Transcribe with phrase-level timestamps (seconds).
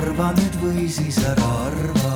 [0.00, 2.10] arva nüüd või siis ära arva.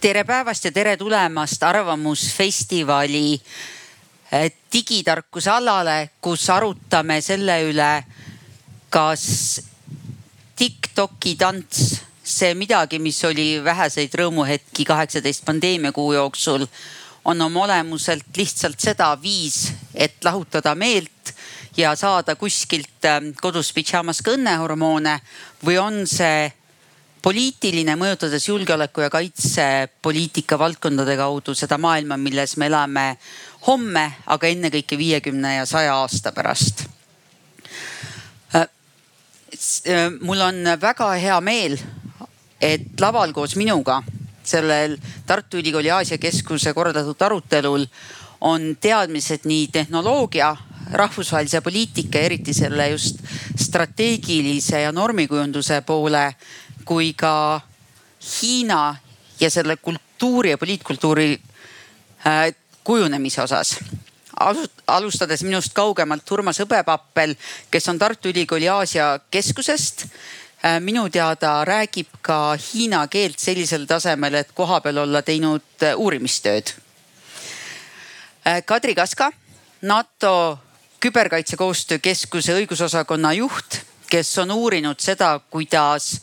[0.00, 7.92] tere päevast ja tere tulemast Arvamusfestivali eh, digitarkuse alale, kus arutame selle üle,
[8.92, 9.26] kas
[10.56, 16.64] Tiktoki tants, see midagi, mis oli väheseid rõõmuhetki kaheksateist pandeemiakuu jooksul,
[17.24, 21.34] on oma olemuselt lihtsalt seda viis, et lahutada meelt
[21.76, 25.18] ja saada kuskilt ähm, kodus pidžaamas ka õnnehormoone
[25.64, 26.52] või on see
[27.24, 33.06] poliitiline, mõjutades julgeoleku ja kaitsepoliitika valdkondade kaudu seda maailma, milles me elame
[33.66, 36.84] homme, aga ennekõike viiekümne ja saja aasta pärast.
[38.54, 38.68] Äh,
[39.88, 41.78] äh, mul on väga hea meel,
[42.60, 44.02] et laval koos minuga
[44.44, 47.86] sellel Tartu Ülikooli Aasia Keskuse korraldatud arutelul
[48.44, 50.52] on teadmised nii tehnoloogia
[50.94, 53.18] rahvusvahelise poliitika, eriti selle just
[53.60, 56.34] strateegilise ja normikujunduse poole
[56.84, 57.60] kui ka
[58.24, 58.96] Hiina
[59.40, 61.40] ja selle kultuuri ja poliitkultuuri
[62.26, 63.76] äh, kujunemise osas
[64.86, 67.36] alustades minust kaugemalt Urmas Hõbepappel,
[67.70, 70.06] kes on Tartu Ülikooli Aasia keskusest.
[70.64, 76.74] Äh, minu teada räägib ka hiina keelt sellisel tasemel, et kohapeal olla teinud äh, uurimistööd.
[78.66, 79.30] Kadri Kaska,
[79.82, 80.58] NATO
[81.04, 86.20] küberkaitsekoostöö keskuse õigusosakonna juht, kes on uurinud seda, kuidas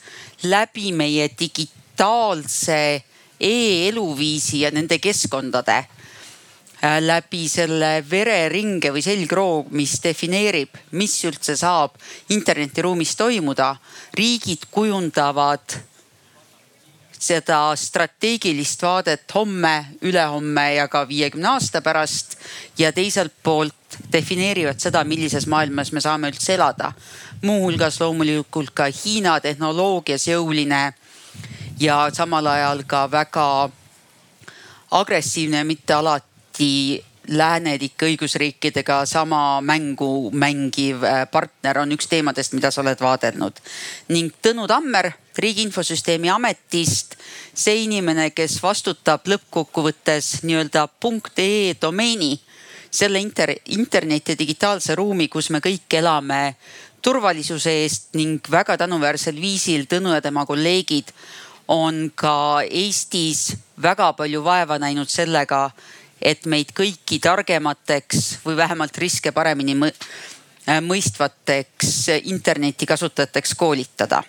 [0.49, 3.03] läbi meie digitaalse
[3.39, 11.99] e-eluviisi ja nende keskkondade äh, läbi selle vereringe või selgroo, mis defineerib, mis üldse saab
[12.33, 13.75] internetiruumis toimuda.
[14.17, 15.77] riigid kujundavad
[17.21, 22.37] seda strateegilist vaadet homme, ülehomme ja ka viiekümne aasta pärast.
[22.77, 23.75] ja teiselt poolt
[24.13, 26.93] defineerivad seda, millises maailmas me saame üldse elada.
[27.41, 30.93] muuhulgas loomulikult ka Hiina tehnoloogias jõuline
[31.79, 33.69] ja samal ajal ka väga
[34.91, 42.81] agressiivne, mitte alati läänelike õigusriikidega sama mängu mängiv äh, partner on üks teemadest, mida sa
[42.81, 43.59] oled vaadelnud.
[44.09, 47.15] ning Tõnu Tammer Riigi Infosüsteemi Ametist,
[47.53, 50.87] see inimene, kes vastutab lõppkokkuvõttes nii-öelda
[51.37, 52.39] .ee domeeni,
[52.91, 56.55] selle inter, interneti digitaalse ruumi, kus me kõik elame
[57.01, 61.13] turvalisuse eest ning väga tänuväärsel viisil Tõnu ja tema kolleegid
[61.67, 65.69] on ka Eestis väga palju vaeva näinud sellega
[66.21, 74.23] et meid kõiki targemateks või vähemalt riske paremini äh, mõistvateks internetikasutajateks koolitada.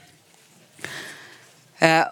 [1.82, 2.06] Äh,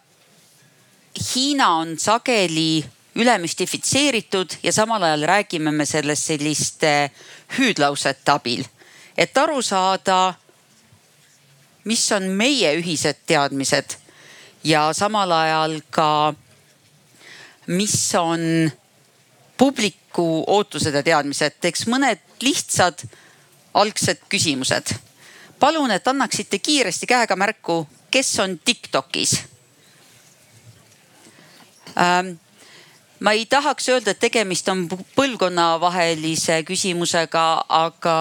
[1.34, 7.10] Hiina on sageli ülemüstifitseeritud ja samal ajal räägime me sellest selliste
[7.58, 8.64] hüüdlausete abil,
[9.19, 10.34] et aru saada,
[11.84, 13.96] mis on meie ühised teadmised
[14.64, 16.34] ja samal ajal ka,
[17.66, 18.70] mis on
[19.60, 23.04] publiku ootused ja teadmised, teeks mõned lihtsad
[23.76, 24.94] algsed küsimused.
[25.60, 29.34] palun, et annaksite kiiresti käega märku, kes on Tiktokis
[31.99, 32.38] ähm,
[33.20, 38.16] ma ei tahaks öelda, et tegemist on põlvkonnavahelise küsimusega, aga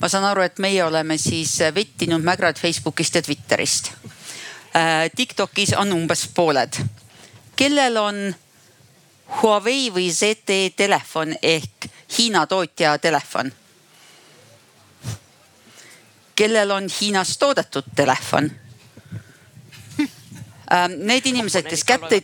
[0.00, 3.92] ma saan aru, et meie oleme siis vettinud mägrad Facebookist ja Twitterist
[4.72, 5.10] äh,.
[5.16, 6.80] Tiktokis on umbes pooled,
[7.56, 8.22] kellel on
[9.28, 13.52] Huawei või ZTE telefon ehk Hiina tootja telefon.
[16.38, 18.50] kellel on Hiinas toodetud telefon?
[20.72, 22.20] Ähm, need inimesed, kes kätt ei,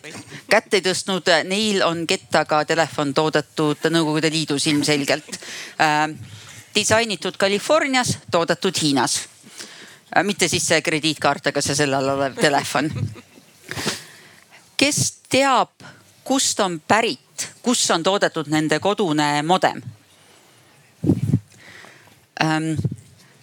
[0.52, 5.38] kätt ei tõstnud, neil on kettaga telefon toodetud Nõukogude Liidus ilmselgelt.
[5.80, 6.12] Ähm,
[6.74, 9.14] disainitud Californias, toodetud Hiinas.
[10.12, 12.92] Äh, mitte siis see krediitkaart, aga see selle all olev telefon.
[14.84, 15.00] kes
[15.32, 15.88] teab
[16.24, 19.82] kust on pärit, kus on toodetud nende kodune modem
[22.42, 22.74] ähm,.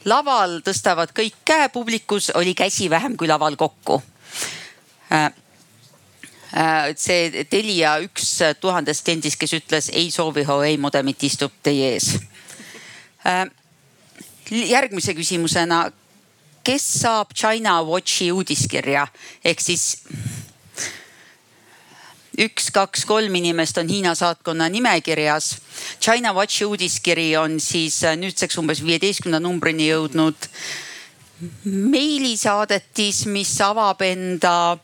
[0.05, 4.01] laval tõstavad kõik käe, publikus oli käsi vähem kui laval kokku
[5.13, 5.31] äh,.
[6.99, 12.09] See Telia üks tuhandest kliendist, kes ütles ei soovi Huawei modemit, istub teie ees
[14.51, 15.85] järgmise küsimusena,
[16.63, 19.07] kes saab China Watchi uudiskirja
[19.45, 20.03] ehk siis
[22.41, 25.55] üks, kaks, kolm inimest on Hiina saatkonna nimekirjas.
[26.01, 30.49] China Watchi uudiskiri on siis äh, nüüdseks umbes viieteistkümnenda numbrini jõudnud
[31.65, 34.77] meilisaadetis, mis avab enda,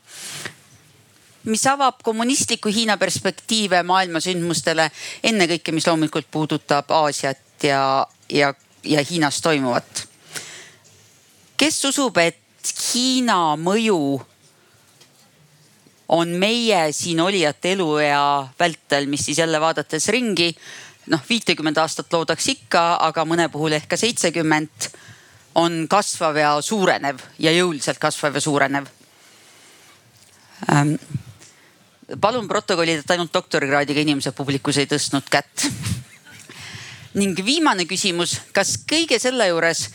[1.46, 4.90] mis avab kommunistliku Hiina perspektiive maailma sündmustele.
[5.22, 10.06] ennekõike, mis loomulikult puudutab Aasiat ja, ja, ja Hiinas toimuvat.
[11.56, 12.38] kes usub, et
[12.94, 14.20] Hiina mõju
[16.08, 20.54] on meie siin olijate eluea vältel, mis siis jälle vaadates ringi
[21.08, 24.88] noh, viitekümmet aastat loodaks ikka, aga mõne puhul ehk ka seitsekümmend
[25.58, 28.88] on kasvav ja suurenev ja jõuliselt kasvav ja suurenev
[30.72, 30.94] ähm,.
[32.20, 35.66] palun protokollida, et ainult doktorikraadiga inimesed publikus ei tõstnud kätt
[37.20, 39.88] ning viimane küsimus, kas kõige selle juures,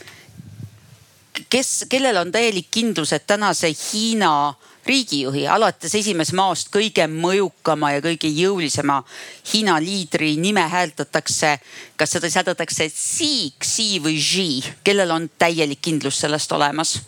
[1.48, 4.54] kes, kellel on täielik kindlus, et tänase Hiina
[4.86, 9.00] riigijuhi alates esimesest maost kõige mõjukama ja kõige jõulisema
[9.52, 11.58] Hiina liidri nime hääldatakse.
[11.96, 17.00] kas seda sääldatakse Xi, Xi või Xi, kellel on täielik kindlus sellest olemas?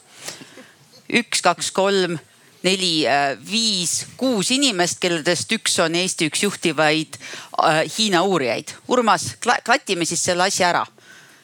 [1.13, 2.19] üks, kaks, kolm,
[2.63, 7.19] neli, äh, viis, kuus inimest, kelledest üks on Eesti üks juhtivaid
[7.63, 8.75] äh, Hiina uurijaid.
[8.89, 10.87] Urmas, klatime siis selle asja ära.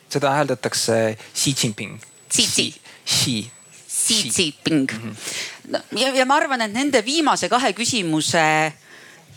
[0.08, 2.00] seda hääldatakse Xi Jinping.
[2.32, 2.80] Xi, Xi.
[3.06, 3.50] Xi.
[3.88, 5.10] Xi Jinping mm.
[5.10, 8.42] -hmm ja, ja ma arvan, et nende viimase kahe küsimuse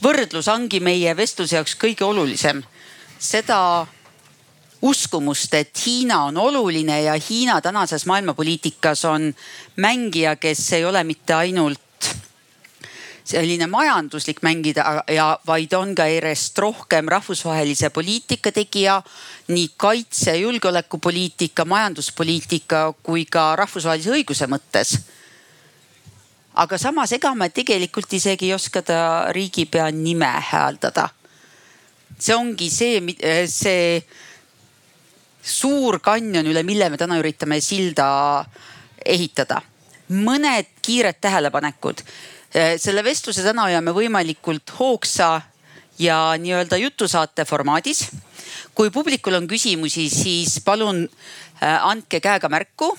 [0.04, 2.64] võrdlus ongi meie vestluse jaoks kõige olulisem.
[3.20, 3.88] seda
[4.82, 9.34] uskumust, et Hiina on oluline ja Hiina tänases maailmapoliitikas on
[9.76, 11.82] mängija, kes ei ole mitte ainult
[13.26, 19.02] selline majanduslik mängida ja vaid on ka järjest rohkem rahvusvahelise poliitika tegija.
[19.48, 25.00] nii kaitse, julgeolekupoliitika, majanduspoliitika kui ka rahvusvahelise õiguse mõttes
[26.56, 29.00] aga samas, ega me tegelikult isegi ei oska ta
[29.36, 31.10] riigipea nime hääldada.
[32.20, 33.02] see ongi see,
[33.52, 34.04] see
[35.44, 38.46] suur kanjon, üle mille me täna üritame silda
[39.06, 39.62] ehitada.
[40.10, 42.04] mõned kiired tähelepanekud.
[42.78, 45.42] selle vestluse täna hoiame võimalikult hoogsa
[46.00, 48.08] ja nii-öelda jutusaate formaadis.
[48.76, 52.98] kui publikul on küsimusi, siis palun äh, andke käega märku.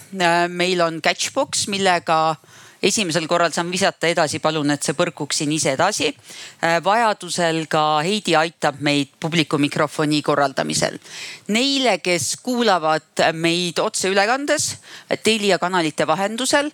[0.48, 2.36] Meil on catchbox, millega
[2.82, 6.10] esimesel korral saan visata edasi, palun, et see põrkuks siin ise edasi.
[6.64, 10.98] Äh, vajadusel ka Heidi aitab meid publiku mikrofoni korraldamisel.
[11.54, 14.76] Neile, kes kuulavad meid otseülekandes
[15.22, 16.70] Telia kanalite vahendusel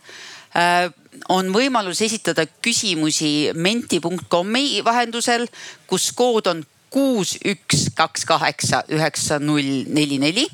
[0.57, 0.91] äh,
[1.29, 5.47] on võimalus esitada küsimusi menti.com'i vahendusel,
[5.87, 6.63] kus kood on
[6.93, 10.47] kuus, üks, kaks, kaheksa, üheksa, null, neli, neli.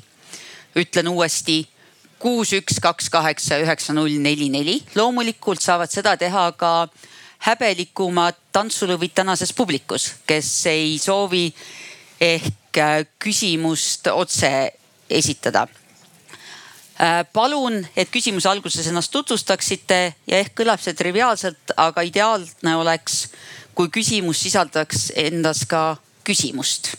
[0.79, 1.63] ütlen uuesti
[2.19, 4.79] kuus, üks, kaks, kaheksa, üheksa, null, neli, neli.
[4.95, 6.89] loomulikult saavad seda teha ka
[7.47, 11.47] häbelikumad tantsulõvid tänases publikus, kes ei soovi
[12.19, 14.51] ehk äh, küsimust otse
[15.09, 15.67] esitada.
[16.99, 23.29] Äh, palun, et küsimuse alguses ennast tutvustaksite ja ehk kõlab see triviaalselt, aga ideaalne oleks,
[23.71, 25.95] kui küsimus sisaldaks endas ka
[26.27, 26.97] küsimust.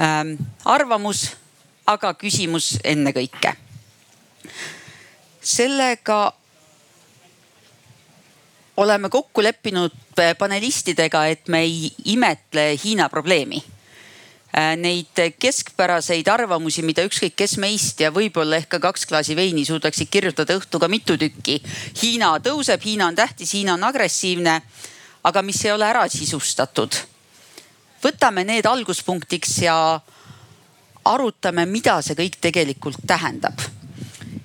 [0.00, 1.30] Ähm, arvamus
[1.86, 3.56] aga küsimus ennekõike.
[5.42, 6.32] sellega
[8.76, 9.92] oleme kokku leppinud
[10.38, 13.62] panelistidega, et me ei imetle Hiina probleemi.
[14.76, 20.10] Neid keskpäraseid arvamusi, mida ükskõik kes meist ja võib-olla ehk ka kaks klaasi veini suudaksid
[20.12, 21.56] kirjutada õhtuga mitu tükki.
[22.02, 24.58] Hiina tõuseb, Hiina on tähtis, Hiina on agressiivne,
[25.24, 26.94] aga mis ei ole ära sisustatud.
[28.02, 30.00] võtame need alguspunktiks ja
[31.04, 33.58] arutame, mida see kõik tegelikult tähendab.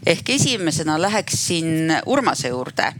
[0.06, 2.94] ehk esimesena läheksin Urmase juurde.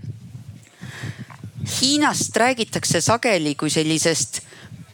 [1.82, 4.42] Hiinast räägitakse sageli kui sellisest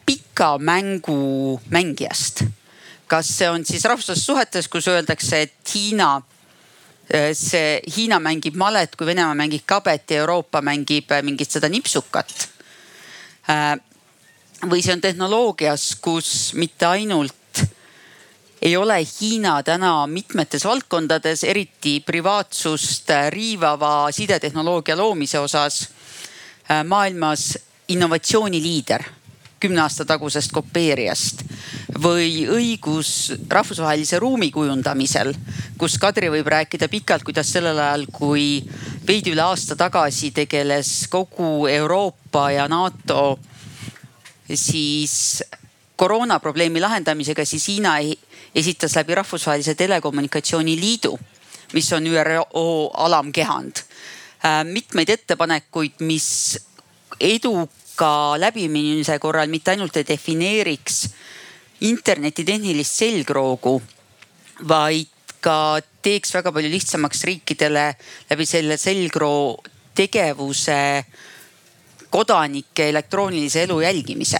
[0.05, 2.43] pika mängu mängijast.
[3.08, 6.22] kas see on siis rahvusvahelistes suhetes, kus öeldakse, et Hiina,
[7.10, 11.70] eh, see Hiina mängib malet, kui Venemaa mängib kabet ja Euroopa mängib eh, mingit seda
[11.70, 12.50] nipsukat.
[13.50, 13.77] Eh,
[14.65, 17.42] või see on tehnoloogias, kus mitte ainult
[18.63, 25.82] ei ole Hiina täna mitmetes valdkondades, eriti privaatsust riivava sidetehnoloogia loomise osas
[26.72, 29.03] äh, maailmas innovatsiooniliider
[29.63, 31.43] kümne aasta tagusest kopeerijast
[32.03, 35.32] või õigus rahvusvahelise ruumi kujundamisel,
[35.79, 38.60] kus Kadri võib rääkida pikalt, kuidas sellel ajal, kui
[39.08, 43.39] veidi üle aasta tagasi tegeles kogu Euroopa ja NATO
[44.51, 45.43] siis
[45.96, 47.98] koroonaprobleemi lahendamisega, siis Hiina
[48.55, 51.19] esitas läbi Rahvusvahelise Telekommunikatsiooni Liidu,
[51.74, 52.45] mis on ÜRO
[52.93, 53.75] alamkehand,
[54.45, 56.60] äh, mitmeid ettepanekuid, mis
[57.19, 61.10] eduka läbiminemise korral mitte ainult ei defineeriks
[61.81, 63.81] interneti tehnilist selgroogu,
[64.67, 65.10] vaid
[65.43, 67.86] ka teeks väga palju lihtsamaks riikidele
[68.29, 69.57] läbi selle selgroo
[69.95, 71.05] tegevuse
[72.13, 74.39] kodanike elektroonilise elu jälgimise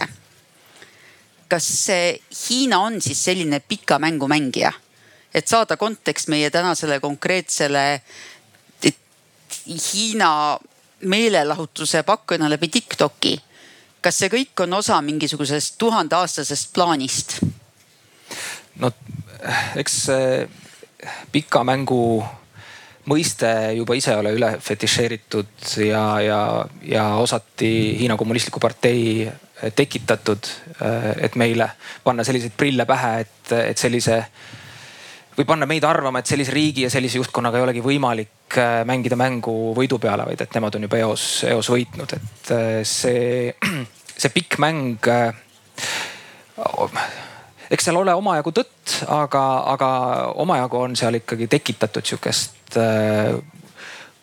[1.48, 1.86] kas
[2.48, 4.72] Hiina on siis selline pika mängu mängija?
[5.34, 8.02] et saada kontekst meie tänasele konkreetsele
[9.66, 10.58] Hiina
[11.00, 13.42] meelelahutuse pakkujana läbi Tiktoki.
[14.00, 17.40] kas see kõik on osa mingisugusest tuhandeaastasest plaanist?
[18.76, 18.92] no
[19.76, 19.98] eks
[21.32, 22.24] pika mängu
[23.10, 26.40] mõiste juba ise ole üle fetišeeritud ja, ja,
[26.82, 27.70] ja osati
[28.00, 29.26] Hiina Kommunistliku Partei
[29.76, 30.50] tekitatud,
[31.22, 31.70] et meile
[32.04, 34.18] panna selliseid prille pähe, et, et sellise
[35.34, 39.74] või panna meid arvama, et sellise riigi ja sellise juhtkonnaga ei olegi võimalik mängida mängu
[39.76, 42.54] võidu peale, vaid et nemad on juba eos, eos võitnud, et
[42.86, 43.54] see,
[44.22, 45.10] see pikk mäng
[47.70, 49.42] eks seal ole omajagu tõtt, aga,
[49.74, 49.90] aga
[50.42, 53.34] omajagu on seal ikkagi tekitatud sihukest äh,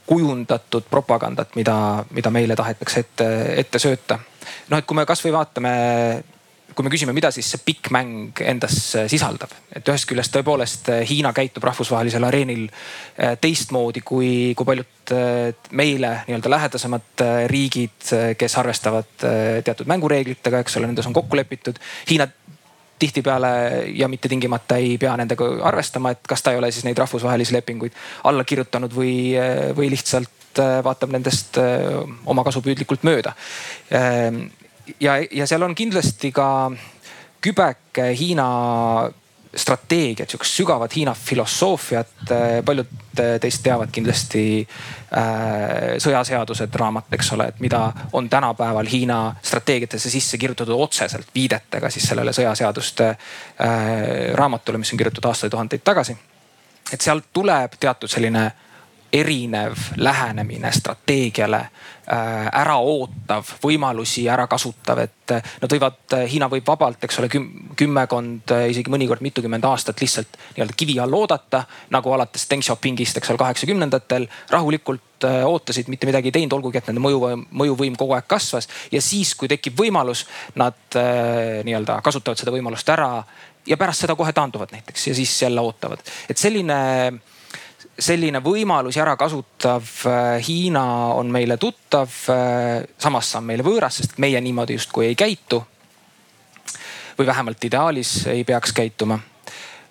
[0.07, 3.27] kujundatud propagandat, mida, mida meile tahetakse ette,
[3.63, 4.19] ette sööta.
[4.69, 5.73] Noh, et kui me kasvõi vaatame
[6.75, 8.75] kui me küsime, mida siis see pikk mäng endas
[9.11, 15.51] sisaldab, et ühest küljest tõepoolest Hiina käitub rahvusvahelisel areenil äh, teistmoodi kui, kui paljud äh,
[15.77, 19.11] meile nii-öelda lähedasemad riigid, kes arvestavad
[19.65, 21.79] teatud mängureeglitega, eks ole, nendes on kokku lepitud.
[22.09, 22.27] Hiina
[23.01, 23.51] tihtipeale
[23.97, 27.55] ja mitte tingimata ei pea nendega arvestama, et kas ta ei ole siis neid rahvusvahelisi
[27.55, 27.97] lepinguid
[28.29, 29.15] alla kirjutanud või,
[29.77, 33.35] või lihtsalt äh, vaatab nendest äh, omakasupüüdlikult mööda.
[33.93, 34.49] Ähm,
[34.99, 36.71] ja, ja seal on kindlasti ka
[37.41, 38.47] kübeke Hiina
[39.55, 42.11] strateegiat, sihukest sügavat Hiina filosoofiat.
[42.31, 42.87] Äh, paljud
[43.19, 50.09] äh, teist teavad kindlasti äh, sõjaseadused raamat, eks ole, et mida on tänapäeval Hiina strateegiatesse
[50.09, 53.77] sisse kirjutatud otseselt viidetega siis sellele sõjaseaduste äh,
[54.39, 56.17] raamatule, mis on kirjutatud aastaid tuhandeid tagasi.
[56.93, 58.51] et sealt tuleb teatud selline
[59.13, 66.67] erinev lähenemine strateegiale, äh, äraootav, võimalusi ära kasutav, et äh, nad võivad, äh, Hiina võib
[66.67, 67.29] vabalt, eks ole,
[67.77, 71.63] kümmekond, isegi mõnikord mitukümmend aastat lihtsalt nii-öelda kivi all oodata.
[71.89, 76.87] nagu alates Deng Xiaopingist, eks ole, kaheksakümnendatel rahulikult ootasid, mitte midagi ei teinud, olgugi et
[76.89, 78.67] nende mõjuvõim, mõjuvõim kogu aeg kasvas.
[78.91, 80.25] ja siis, kui tekib võimalus,
[80.55, 83.11] nad nii-öelda kasutavad seda võimalust ära
[83.67, 85.99] ja pärast seda kohe taanduvad näiteks ja siis jälle ootavad.
[86.29, 86.79] et selline
[87.99, 90.83] selline võimalusi ära kasutav äh, Hiina
[91.17, 95.63] on meile tuttav, äh, samas see on meile võõras, sest meie niimoodi justkui ei käitu.
[97.17, 99.19] või vähemalt ideaalis ei peaks käituma.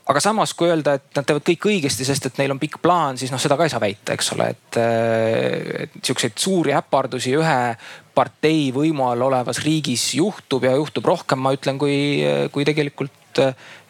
[0.06, 3.18] aga samas, kui öelda, et nad teevad kõik õigesti, sest et neil on pikk plaan,
[3.18, 7.36] siis noh, seda ka ei saa väita, eks ole, et, äh, et siukseid suuri äpardusi
[7.36, 7.60] ühe
[8.14, 13.19] partei võimu all olevas riigis juhtub ja juhtub rohkem, ma ütlen, kui, kui tegelikult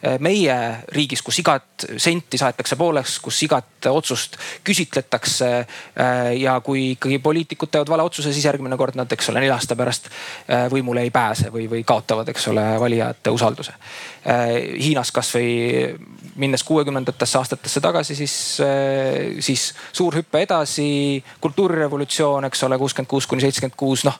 [0.01, 0.53] Eh, meie
[0.95, 5.49] riigis, kus igat senti saetakse pooleks, kus igat otsust küsitletakse.
[5.61, 9.59] Eh, ja kui ikkagi poliitikud teevad vale otsuse, siis järgmine kord nad, eks ole, nelja
[9.59, 13.77] aasta pärast eh, võimule ei pääse või, või kaotavad, eks ole, valijate usalduse.
[14.21, 15.45] Hiinas kasvõi
[16.41, 18.35] minnes kuuekümnendatesse aastatesse tagasi, siis,
[19.41, 20.85] siis suur hüpe edasi,
[21.41, 24.19] kultuurirevolutsioon, eks ole, kuuskümmend kuus kuni seitsekümmend kuus, noh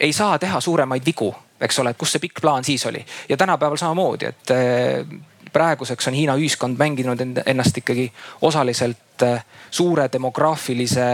[0.00, 1.30] ei saa teha suuremaid vigu
[1.60, 5.06] eks ole, et kus see pikk plaan siis oli ja tänapäeval samamoodi, et eh,
[5.52, 8.10] praeguseks on Hiina ühiskond mänginud ennast ikkagi
[8.42, 11.06] osaliselt eh, suure demograafilise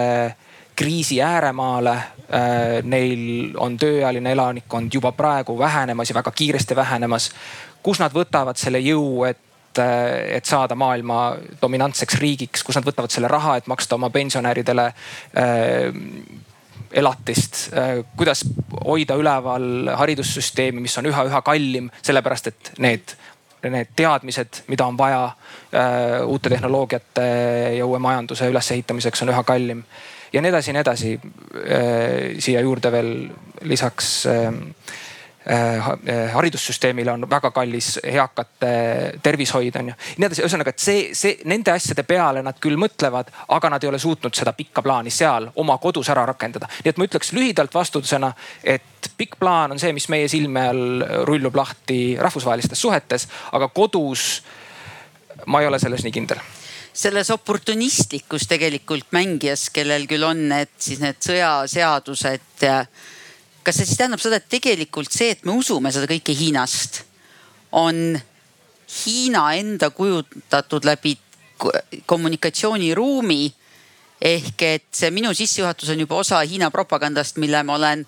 [0.77, 1.95] kriisi ääremaale.
[2.33, 7.31] Eh, neil on tööealine elanikkond juba praegu vähenemas ja väga kiiresti vähenemas.
[7.83, 9.39] kus nad võtavad selle jõu, et
[9.73, 14.93] et saada maailma dominantseks riigiks, kus nad võtavad selle raha, et maksta oma pensionäridele
[16.93, 18.45] elatist, äh, kuidas
[18.85, 23.17] hoida üleval haridussüsteemi, mis on üha-üha kallim, sellepärast et need
[23.63, 27.27] need teadmised, mida on vaja äh, uute tehnoloogiate
[27.77, 29.85] ja uue majanduse ülesehitamiseks on üha kallim.
[30.33, 32.41] ja nii edasi ja nii edasi äh,.
[32.43, 33.13] siia juurde veel
[33.63, 34.27] lisaks
[36.33, 38.73] haridussüsteemile on väga kallis eakate
[39.23, 39.95] tervishoid on ju.
[40.19, 43.91] nii edasi, ühesõnaga, et see, see nende asjade peale nad küll mõtlevad, aga nad ei
[43.91, 46.71] ole suutnud seda pikka plaani seal oma kodus ära rakendada.
[46.85, 48.33] nii et ma ütleks lühidalt vastusena,
[48.63, 54.43] et pikk plaan on see, mis meie silme all rullub lahti rahvusvahelistes suhetes, aga kodus
[55.47, 56.43] ma ei ole selles nii kindel
[56.93, 62.67] selles oportunistlikus tegelikult mängijas, kellel küll on need siis need sõjaseadused
[63.63, 67.03] kas see siis tähendab seda, et tegelikult see, et me usume seda kõike Hiinast,
[67.79, 68.19] on
[68.93, 71.17] Hiina enda kujutatud läbi
[72.07, 73.55] kommunikatsiooniruumi.
[74.23, 78.07] ehk et see minu sissejuhatus on juba osa Hiina propagandast, mille ma olen,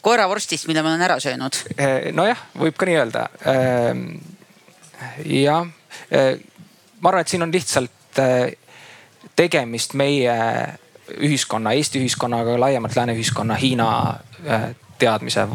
[0.00, 1.58] koeravorstist, mille ma olen ära söönud.
[1.76, 3.26] Eh, nojah, võib ka nii öelda.
[3.52, 4.06] Ehm,
[5.28, 5.66] jah,
[6.10, 6.38] eh,
[7.00, 8.56] ma arvan, et siin on lihtsalt eh,
[9.36, 10.36] tegemist meie
[11.20, 13.88] ühiskonna, Eesti ühiskonnaga, laiemalt lääne ühiskonna Hiina
[14.98, 15.48] teadmise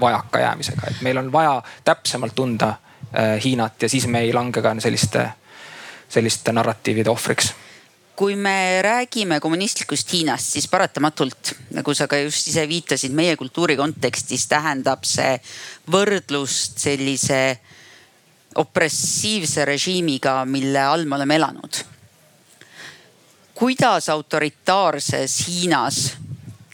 [0.00, 4.74] vajakajäämisega, et meil on vaja täpsemalt tunda äh, Hiinat ja siis me ei lange ka
[4.78, 5.30] selliste
[6.08, 7.54] selliste narratiivide ohvriks
[8.16, 13.76] kui me räägime kommunistlikust Hiinast, siis paratamatult, nagu sa ka just ise viitasid, meie kultuuri
[13.76, 15.34] kontekstis tähendab see
[15.92, 17.40] võrdlust sellise
[18.56, 21.82] opressiivse režiimiga, mille all me oleme elanud.
[23.54, 26.16] kuidas autoritaarses Hiinas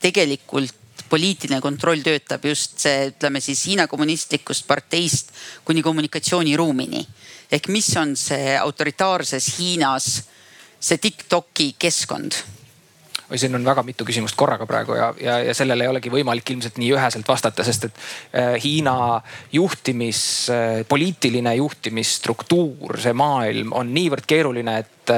[0.03, 0.82] tegelikult
[1.13, 5.33] poliitiline kontroll töötab just see, ütleme siis Hiina kommunistlikust parteist
[5.65, 7.07] kuni kommunikatsiooniruumini.
[7.53, 10.09] ehk mis on see autoritaarses Hiinas
[10.81, 12.41] see Tiktoki keskkond?
[13.33, 16.53] oi, siin on väga mitu küsimust korraga praegu ja, ja, ja sellele ei olegi võimalik
[16.53, 18.01] ilmselt nii üheselt vastata, sest et
[18.37, 19.21] äh, Hiina
[19.53, 25.15] juhtimis äh,, poliitiline juhtimisstruktuur, see maailm on niivõrd keeruline, et,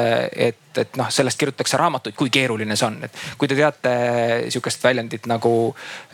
[0.50, 3.94] et et, et noh, sellest kirjutatakse raamatuid, kui keeruline see on, et kui te teate
[4.52, 5.54] sihukest väljendit nagu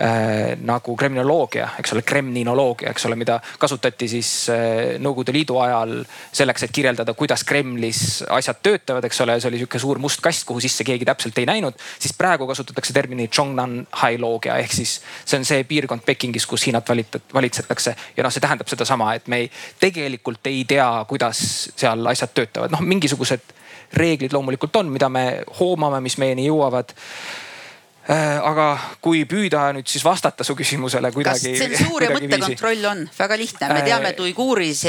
[0.01, 5.95] äh,, nagu kriminoloogia, eks ole, kremninoloogia, eks ole, mida kasutati siis äh, Nõukogude Liidu ajal
[6.33, 10.45] selleks, et kirjeldada, kuidas Kremlis asjad töötavad, eks ole, see oli sihuke suur must kast,
[10.49, 11.79] kuhu sisse keegi täpselt ei näinud.
[11.99, 16.89] siis praegu kasutatakse terminit Zhongnanhai-loogia ehk siis see on see piirkond Pekingis, kus Hiinat
[17.35, 19.51] valitsetakse ja noh, see tähendab sedasama, et me ei,
[19.81, 21.41] tegelikult ei tea, kuidas
[21.77, 23.57] seal asjad töötavad, noh mingisugused
[23.93, 28.67] reeglid loomulikult on, mida me hoomame, mis meieni jõuavad äh, aga
[29.03, 31.55] kui püüda nüüd siis vastata su küsimusele kuidagi.
[31.57, 34.85] kas tsensuur ja mõttekontroll on väga lihtne, me teame, et äh, uiguuris,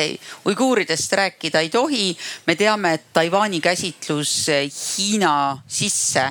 [0.46, 2.12] uiguuridest rääkida ei tohi.
[2.48, 4.36] me teame, et Taiwan'i käsitlus
[4.70, 5.34] Hiina
[5.68, 6.30] sisse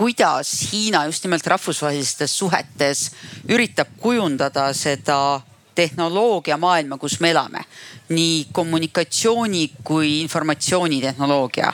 [0.00, 3.10] kuidas Hiina just nimelt rahvusvahelistes suhetes
[3.52, 5.40] üritab kujundada seda
[5.76, 7.64] tehnoloogiamaailma, kus me elame.
[8.08, 11.72] nii kommunikatsiooni kui informatsioonitehnoloogia.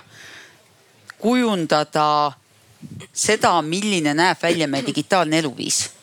[1.18, 2.32] kujundada
[3.12, 5.95] seda, milline näeb välja meie digitaalne eluviis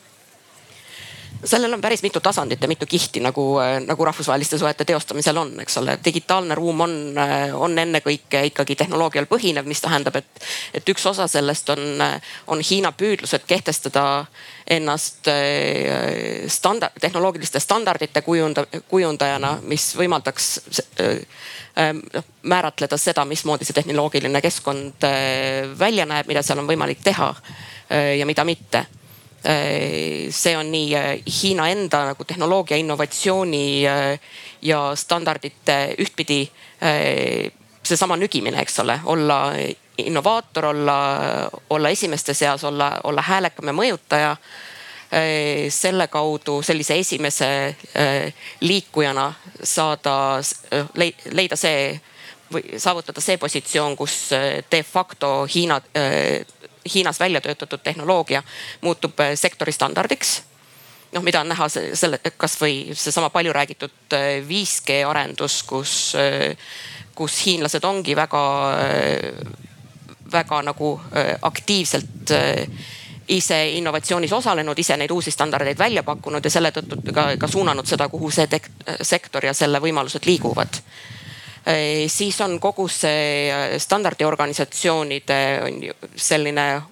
[1.44, 5.60] sellel on päris mitu tasandit ja mitu kihti nagu, äh, nagu rahvusvaheliste suhete teostamisel on,
[5.60, 5.98] eks ole.
[6.04, 11.28] digitaalne ruum on, äh, on ennekõike ikkagi tehnoloogial põhinev, mis tähendab, et, et üks osa
[11.28, 14.24] sellest on, äh, on Hiina püüdlused kehtestada
[14.70, 15.28] ennast
[16.48, 20.46] standard, tehnoloogiliste standardite kujunda, kujundajana, mis võimaldaks
[22.14, 25.04] noh, määratleda seda, mismoodi see tehnoloogiline keskkond
[25.78, 27.28] välja näeb, mida seal on võimalik teha
[28.16, 28.86] ja mida mitte
[30.30, 34.20] see on nii äh, Hiina enda nagu tehnoloogia innovatsiooni äh,
[34.62, 36.46] ja standardite ühtpidi
[37.84, 39.38] seesama nügimine, eks ole, olla
[39.98, 40.96] innovaator, olla,
[41.70, 44.36] olla esimeste seas, olla, olla häälekam ja mõjutaja.
[45.70, 47.76] selle kaudu sellise esimese
[48.60, 50.40] liikujana saada,
[51.30, 52.00] leida see
[52.52, 54.16] või saavutada see positsioon, kus
[54.70, 55.80] de facto Hiina
[56.94, 58.42] Hiinas välja töötatud tehnoloogia
[58.80, 60.42] muutub äh, sektori standardiks.
[61.12, 64.16] Noh, mida on näha selle, kasvõi seesama palju räägitud
[64.48, 66.56] 5G äh, arendus, kus, äh,
[67.14, 68.42] kus hiinlased ongi väga,
[70.32, 71.00] väga nagu
[71.42, 72.32] aktiivselt
[73.28, 77.86] ise innovatsioonis osalenud, ise neid uusi standardeid välja pakkunud ja selle tõttu ka, ka suunanud
[77.86, 78.60] seda, kuhu see
[79.02, 80.82] sektor ja selle võimalused liiguvad
[82.08, 86.82] siis on kogu see äh, standardiorganisatsioonide on ju selline äh,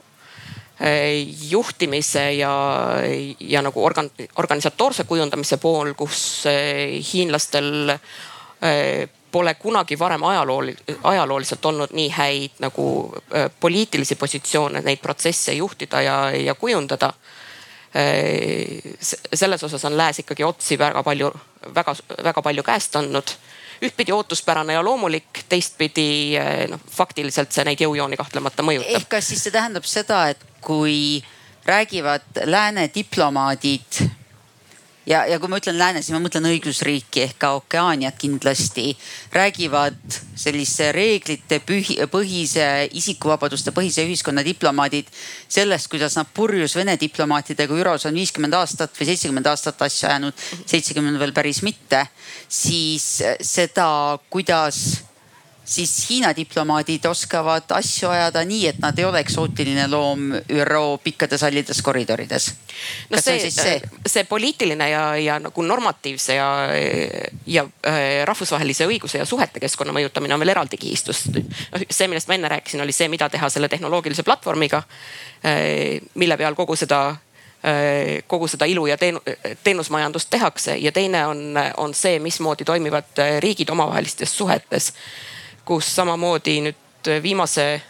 [1.51, 2.55] juhtimise ja,
[3.41, 6.45] ja nagu organ-, organisatoorse kujundamise pool, kus
[7.13, 7.99] hiinlastel
[9.33, 12.87] pole kunagi varem ajalool-, ajalooliselt olnud nii häid nagu
[13.35, 17.13] äh, poliitilisi positsioone neid protsesse juhtida ja, ja kujundada.
[17.93, 18.95] Äh,
[19.33, 21.29] selles osas on lääs ikkagi otsi väga palju,
[21.75, 23.35] väga, väga palju käest andnud
[23.83, 28.97] ühtpidi ootuspärane ja loomulik, teistpidi äh, noh, faktiliselt see neid jõujooni kahtlemata mõjutab.
[28.97, 31.21] ehk kas siis see tähendab seda, et kui
[31.69, 34.01] räägivad lääne diplomaadid
[35.07, 38.97] ja, ja kui ma ütlen lääne, siis ma mõtlen õigusriiki ehk ka Okeaaniat kindlasti.
[39.33, 45.09] räägivad sellise reeglite pühi, põhise, isikuvabaduste põhise ühiskonna diplomaadid
[45.49, 50.35] sellest, kuidas nad purjus Vene diplomaatidega ÜRO-s on viiskümmend aastat või seitsekümmend aastat asja ajanud,
[50.67, 52.07] seitsekümmend veel päris mitte.
[52.49, 55.03] siis seda, kuidas
[55.73, 61.43] siis Hiina diplomaadid oskavad asju ajada nii, et nad ei ole eksootiline loom ÜRO pikkades
[61.43, 62.51] hallides koridorides.
[63.11, 63.81] no see, see?
[64.07, 66.51] see poliitiline ja, ja nagu normatiivse ja,
[67.47, 71.25] ja äh, rahvusvahelise õiguse ja suhete keskkonna mõjutamine on veel eraldi kihistus.
[71.33, 74.83] noh, see, millest ma enne rääkisin, oli see, mida teha selle tehnoloogilise platvormiga,
[75.41, 79.25] äh, mille peal kogu seda äh, kogu seda ilu ja teenu,
[79.65, 81.45] teenusmajandust tehakse ja teine on,
[81.77, 84.93] on see, mismoodi toimivad riigid omavahelistes suhetes
[85.65, 87.83] kus samamoodi nüüd viimase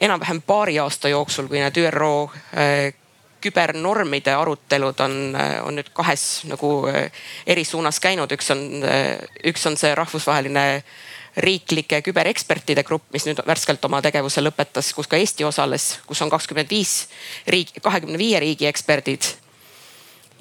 [0.00, 2.94] enam-vähem paari aasta jooksul, kui need ÜRO äh,
[3.42, 8.62] kübernormide arutelud on, äh, on nüüd kahes nagu äh, eri suunas käinud, üks on,
[9.44, 10.66] üks on see rahvusvaheline
[11.42, 16.32] riiklike küberekspertide grupp, mis nüüd värskelt oma tegevuse lõpetas, kus ka Eesti osales, kus on
[16.32, 17.06] kakskümmend viis
[17.48, 19.32] riigi, kahekümne viie riigi eksperdid.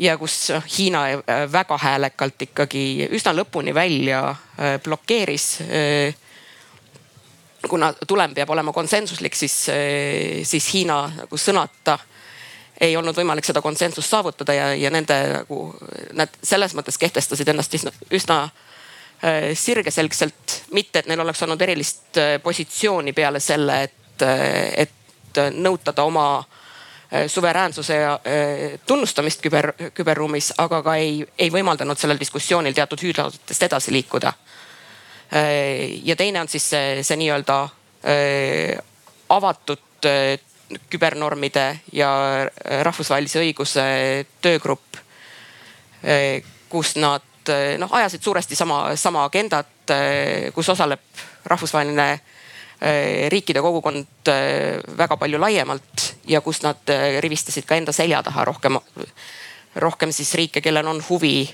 [0.01, 1.03] Ja kus Hiina
[1.51, 4.23] väga häälekalt ikkagi üsna lõpuni välja
[4.83, 5.47] blokeeris
[7.69, 9.53] kuna tulem peab olema konsensuslik, siis,
[10.49, 11.99] siis Hiina nagu sõnata
[12.81, 15.61] ei olnud võimalik seda konsensust saavutada ja, ja nende nagu
[16.17, 20.61] nad selles mõttes kehtestasid ennast üsna, üsna äh, sirgeselgselt.
[20.73, 26.43] mitte, et neil oleks olnud erilist äh, positsiooni peale selle, et, äh, et nõutada oma
[27.27, 28.19] suveräänsuse ja
[28.87, 34.31] tunnustamist küber, küberruumis, aga ka ei, ei võimaldanud sellel diskussioonil teatud hüüdlaudadest edasi liikuda.
[35.35, 38.79] Äh, ja teine on siis see, see nii-öelda äh,
[39.29, 40.39] avatud äh,
[40.91, 42.09] kübernormide ja
[42.87, 43.83] rahvusvahelise õiguse
[44.39, 44.95] töögrupp,
[46.71, 49.91] kus nad noh ajasid suuresti sama, sama agendat,
[50.55, 51.03] kus osaleb
[51.43, 52.05] rahvusvaheline
[53.29, 54.29] riikide kogukond
[54.97, 56.89] väga palju laiemalt ja kus nad
[57.21, 58.79] rivistasid ka enda selja taha rohkem,
[59.75, 61.45] rohkem siis riike, kellel on huvi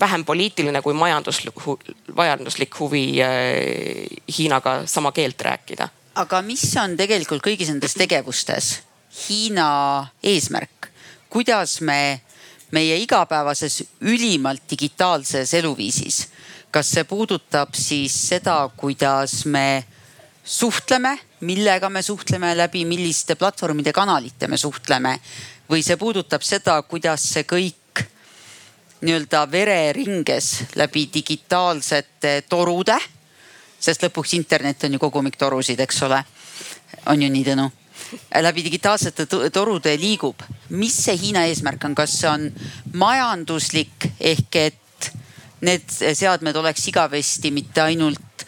[0.00, 1.54] vähem poliitiline kui majanduslik,
[2.16, 3.28] majanduslik huvi äh,
[4.38, 5.88] Hiinaga sama keelt rääkida.
[6.14, 8.82] aga mis on tegelikult kõigis nendes tegevustes
[9.28, 10.88] Hiina eesmärk,
[11.28, 12.20] kuidas me
[12.72, 16.26] meie igapäevases ülimalt digitaalses eluviisis,
[16.72, 19.84] kas see puudutab siis seda, kuidas me
[20.44, 25.18] suhtleme, millega me suhtleme, läbi milliste platvormide, kanalite me suhtleme
[25.70, 27.76] või see puudutab seda, kuidas see kõik
[29.02, 32.98] nii-öelda vereringes läbi digitaalsete torude.
[33.82, 36.24] sest lõpuks internet on ju kogumik torusid, eks ole.
[37.06, 37.81] on ju nii, Tõnu?
[38.42, 40.42] Läbi digitaalsete torude liigub.
[40.68, 42.52] mis see Hiina eesmärk on, kas see on
[42.92, 45.10] majanduslik ehk et
[45.60, 48.46] need seadmed oleks igavesti mitte ainult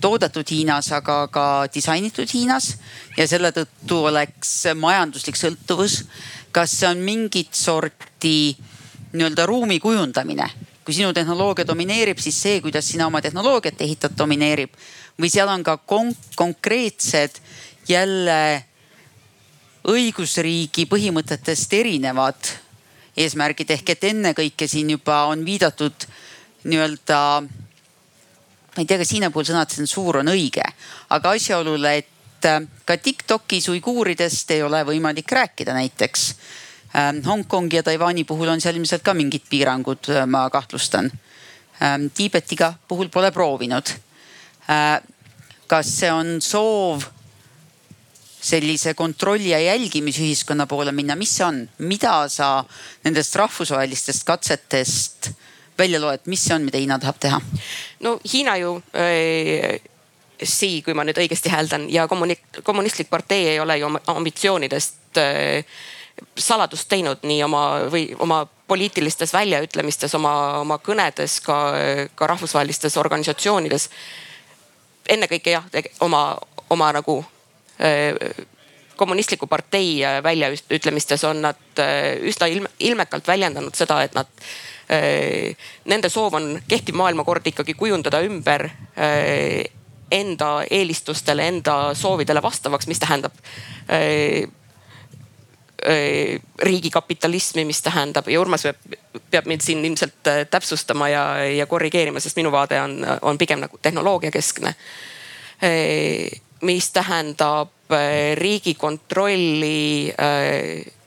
[0.00, 2.74] toodetud Hiinas, aga ka disainitud Hiinas
[3.16, 6.04] ja selle tõttu oleks majanduslik sõltuvus.
[6.52, 8.56] kas see on mingit sorti
[9.12, 10.50] nii-öelda ruumi kujundamine.
[10.84, 14.70] kui sinu tehnoloogia domineerib, siis see, kuidas sina oma tehnoloogiat ehitad, domineerib.
[15.18, 17.40] või seal on ka kon konkreetsed
[17.88, 18.64] jälle
[19.86, 22.50] õigusriigi põhimõtetest erinevad
[23.16, 26.08] eesmärgid ehk et ennekõike siin juba on viidatud
[26.64, 30.64] nii-öelda ma ei tea, kas Hiina puhul sõna tsensuur on õige,
[31.14, 32.50] aga asjaolule, et
[32.84, 36.28] ka Tiktokis uiguuridest ei ole võimalik rääkida näiteks
[36.96, 41.10] Ähm, Hongkongi ja Taiwan'i puhul on seal ilmselt ka mingid piirangud, äh, ma kahtlustan.
[41.82, 43.90] Ähm, Tiibetiga puhul pole proovinud.
[44.70, 45.02] Äh,
[45.66, 47.04] kas see on soov
[48.46, 52.50] sellise kontrolli ja jälgimisühiskonna poole minna, mis see on, mida sa
[53.04, 55.30] nendest rahvusvahelistest katsetest
[55.78, 57.40] välja loed, mis see on, mida Hiina tahab teha?
[58.06, 59.80] no Hiina ju äh,
[60.36, 65.78] Xi, kui ma nüüd õigesti hääldan ja kommunistlik partei ei ole ju ambitsioonidest äh,
[66.38, 71.56] saladust teinud nii oma või oma poliitilistes väljaütlemistes, oma, oma kõnedes, ka,
[72.14, 73.88] ka rahvusvahelistes organisatsioonides.
[75.08, 75.64] ennekõike jah,
[76.00, 76.38] oma,
[76.70, 77.20] oma nagu
[78.96, 81.82] kommunistliku partei väljaütlemistes on nad
[82.24, 82.48] üsna
[82.80, 84.30] ilmekalt väljendanud seda, et nad
[85.84, 88.68] Nende soov on kehtiv maailmakord ikkagi kujundada ümber
[90.14, 93.34] enda eelistustele, enda soovidele vastavaks, mis tähendab
[96.62, 98.96] riigikapitalismi, mis tähendab ja Urmas peab,
[99.30, 103.78] peab mind siin ilmselt täpsustama ja, ja korrigeerima, sest minu vaade on, on pigem nagu
[103.82, 104.74] tehnoloogiakeskne.
[106.66, 107.70] Mis tähendab
[108.34, 110.10] riigikontrolli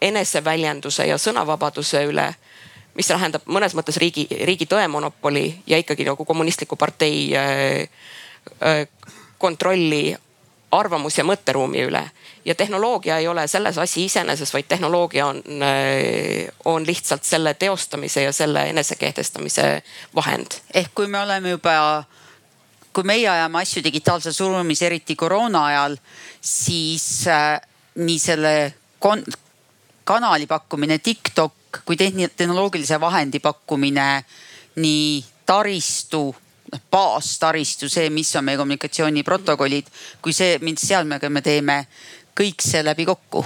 [0.01, 2.29] eneseväljenduse ja sõnavabaduse üle
[2.99, 8.87] mis tähendab mõnes mõttes riigi, riigi tõemonopoli ja ikkagi nagu kommunistliku partei äh,
[9.39, 10.15] kontrolli
[10.71, 12.03] arvamus ja mõtteruumi üle.
[12.45, 15.41] ja tehnoloogia ei ole selles asi iseeneses, vaid tehnoloogia on,
[16.65, 19.81] on lihtsalt selle teostamise ja selle enesekehtestamise
[20.15, 20.59] vahend.
[20.73, 22.03] ehk kui me oleme juba,
[22.93, 25.97] kui meie ajame asju digitaalses ruumis, eriti koroona ajal,
[26.41, 27.59] siis äh,
[27.95, 28.53] nii selle
[30.03, 34.23] kanali pakkumine TikTok kui tehnoloogilise vahendi pakkumine,
[34.81, 36.23] nii taristu
[36.69, 39.87] noh baastaristu, see, mis on meie kommunikatsiooniprotokollid,
[40.21, 41.79] kui see, mis seal me teeme,
[42.37, 43.41] kõik see läbi kokku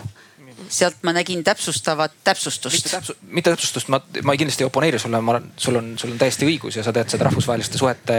[0.70, 2.90] sealt ma nägin täpsustavat täpsustust.
[2.92, 6.48] täpsu-, mitte täpsustust, ma, ma kindlasti ei oponeeri sulle, ma sul on, sul on täiesti
[6.50, 8.18] õigus ja sa tead seda rahvusvaheliste suhete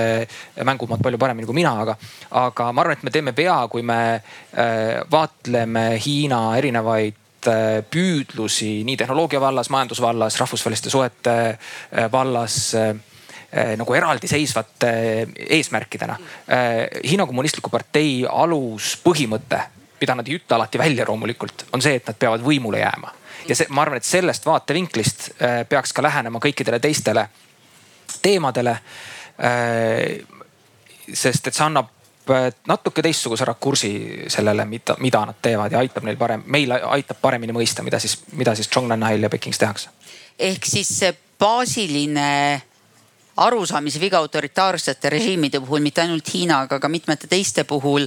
[0.64, 1.98] mängumaad palju paremini kui mina, aga,
[2.44, 8.84] aga ma arvan, et me teeme vea, kui me äh, vaatleme Hiina erinevaid Äh, püüdlusi
[8.88, 12.94] nii tehnoloogia vallas, majandusvallas, rahvusvaheliste suhete äh, vallas äh,
[13.78, 14.88] nagu eraldiseisvate
[15.54, 16.16] eesmärkidena.
[17.06, 19.60] Hiina Kommunistliku Partei aluspõhimõte,
[20.04, 23.16] mida nad ei ütle alati välja loomulikult, on see, et nad peavad võimule jääma.
[23.48, 25.30] ja see, ma arvan, et sellest vaatevinklist
[25.68, 27.28] peaks ka lähenema kõikidele teistele
[28.22, 28.78] teemadele.
[31.12, 31.90] sest et see annab
[32.70, 33.90] natuke teistsuguse rakursi
[34.32, 38.16] sellele, mida, mida nad teevad ja aitab neil parem, meil aitab paremini mõista, mida siis,
[38.32, 39.90] mida siis Zhongnanhail ja Pekingis tehakse.
[40.38, 42.62] ehk siis see baasiline
[43.44, 48.06] arusaamise viga autoritaarsete režiimide puhul, mitte ainult Hiina, aga ka mitmete teiste puhul,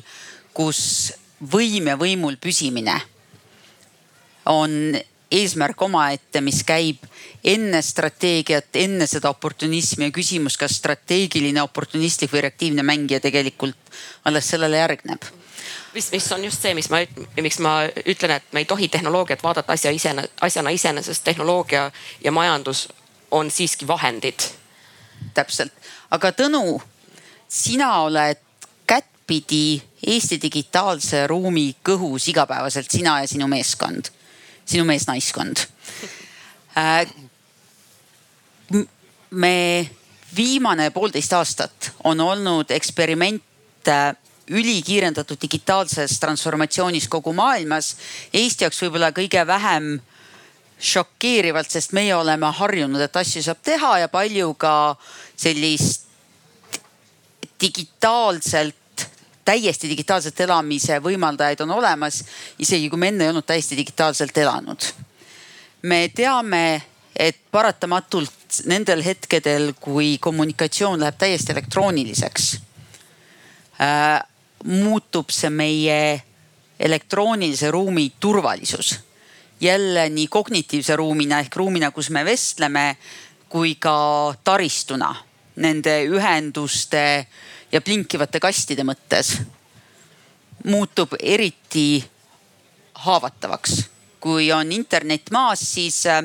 [0.53, 2.95] kus võim ja võimul püsimine
[4.47, 4.97] on
[5.31, 7.03] eesmärk omaette, mis käib
[7.43, 13.91] enne strateegiat, enne seda oportunismi ja küsimus, kas strateegiline, oportunistlik või reaktiivne mängija tegelikult
[14.25, 15.27] alles sellele järgneb
[15.93, 17.01] mis, mis on just see, mis ma,
[17.41, 17.73] miks ma
[18.05, 21.23] ütlen, et me ei tohi tehnoloogiat vaadata asja isene, asjana iseenesest.
[21.23, 21.91] tehnoloogia
[22.23, 22.87] ja majandus
[23.31, 24.39] on siiski vahendid.
[25.33, 25.73] täpselt,
[26.11, 26.81] aga Tõnu,
[27.49, 28.46] sina oled
[29.27, 34.07] kättpidi Eesti digitaalse ruumi kõhus igapäevaselt, sina ja sinu meeskond
[34.65, 35.57] sinu mees-naiskond
[36.77, 37.07] äh,.
[39.31, 39.89] me
[40.35, 43.43] viimane poolteist aastat on olnud eksperiment
[44.47, 47.95] ülikiirendatud digitaalses transformatsioonis kogu maailmas.
[48.33, 49.99] Eesti jaoks võib-olla kõige vähem
[50.79, 54.95] šokeerivalt, sest meie oleme harjunud, et asju saab teha ja palju ka
[55.35, 56.07] sellist
[57.61, 58.86] digitaalselt
[59.47, 62.21] täiesti digitaalselt elamise võimaldajaid on olemas,
[62.59, 64.91] isegi kui me enne ei olnud täiesti digitaalselt elanud.
[65.87, 66.81] me teame,
[67.15, 72.47] et paratamatult nendel hetkedel, kui kommunikatsioon läheb täiesti elektrooniliseks
[73.81, 74.21] äh,,
[74.63, 75.99] muutub see meie
[76.79, 78.99] elektroonilise ruumi turvalisus.
[79.61, 82.97] jälle nii kognitiivse ruumina ehk ruumina, kus me vestleme,
[83.49, 85.15] kui ka taristuna
[85.55, 87.25] nende ühenduste
[87.71, 89.37] ja blinkivate kastide mõttes
[90.65, 92.03] muutub eriti
[92.93, 93.85] haavatavaks.
[94.19, 96.23] kui on internet maas, siis äh,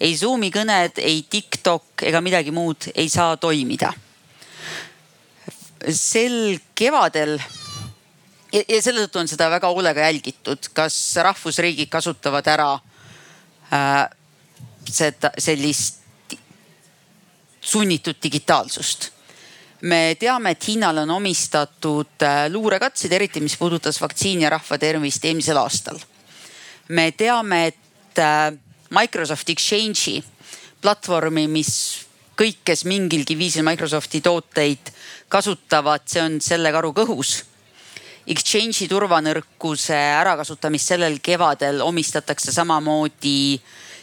[0.00, 3.92] ei Zoom'i kõned, ei TikTok ega midagi muud ei saa toimida.
[5.90, 7.38] sel kevadel
[8.52, 12.72] ja, ja selle tõttu on seda väga hoolega jälgitud, kas rahvusriigid kasutavad ära
[13.72, 14.06] äh,
[14.90, 15.98] seda sellist
[17.60, 19.10] sunnitud digitaalsust
[19.82, 25.24] me teame, et Hiinale on omistatud äh, luurekatseid, eriti mis puudutas vaktsiini ja rahva tervist
[25.24, 25.98] eelmisel aastal.
[26.88, 28.52] me teame, et äh,
[28.90, 30.22] Microsoft Exchange'i
[30.82, 34.92] platvormi, mis kõik, kes mingilgi viisil Microsofti tooteid
[35.28, 37.44] kasutavad, see on selle karu kõhus.
[38.26, 43.60] Exchange'i turvanõrkuse ärakasutamist sellel kevadel omistatakse samamoodi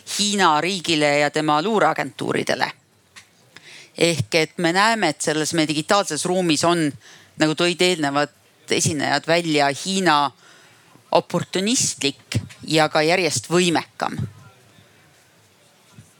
[0.07, 2.71] Hiina riigile ja tema luureagentuuridele
[3.97, 6.91] ehk et me näeme, et selles meie digitaalses ruumis on,
[7.37, 8.33] nagu tõid eelnevad
[8.69, 10.31] esinejad välja, Hiina
[11.11, 14.17] oportunistlik ja ka järjest võimekam.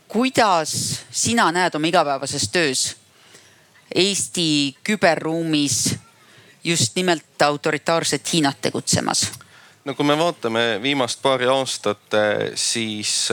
[0.07, 2.95] kuidas sina näed oma igapäevases töös
[3.95, 5.95] Eesti küberruumis
[6.63, 9.31] just nimelt autoritaarset Hiinat tegutsemas?
[9.85, 12.15] no kui me vaatame viimast paari aastat,
[12.55, 13.29] siis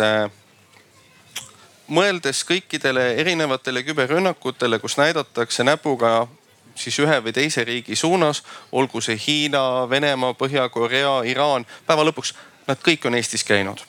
[1.88, 6.26] mõeldes kõikidele erinevatele küberrünnakutele, kus näidatakse näpuga
[6.74, 8.42] siis ühe või teise riigi suunas,
[8.72, 12.34] olgu see Hiina, Venemaa, Põhja-Korea, Iraan, päeva lõpuks
[12.66, 13.84] nad kõik on Eestis käinud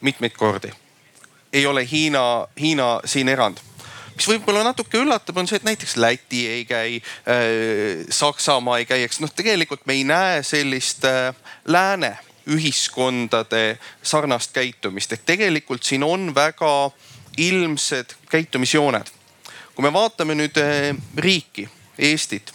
[0.00, 0.70] mitmeid kordi.
[1.52, 3.58] ei ole Hiina, Hiina siin erand
[4.18, 9.02] mis võib-olla natuke üllatab, on see, et näiteks Läti ei käi äh,, Saksamaa ei käi,
[9.02, 11.34] eks noh, tegelikult me ei näe sellist äh,
[11.66, 12.16] lääne
[12.48, 16.90] ühiskondade sarnast käitumist, ehk tegelikult siin on väga
[17.38, 19.06] ilmsed käitumisjooned.
[19.74, 22.52] kui me vaatame nüüd äh, riiki, Eestit,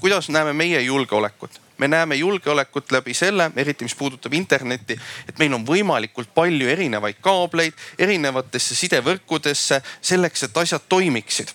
[0.00, 1.60] kuidas näeme meie julgeolekut?
[1.78, 7.20] me näeme julgeolekut läbi selle, eriti mis puudutab internetti, et meil on võimalikult palju erinevaid
[7.20, 11.52] kaableid erinevatesse sidevõrkudesse selleks, et asjad toimiksid.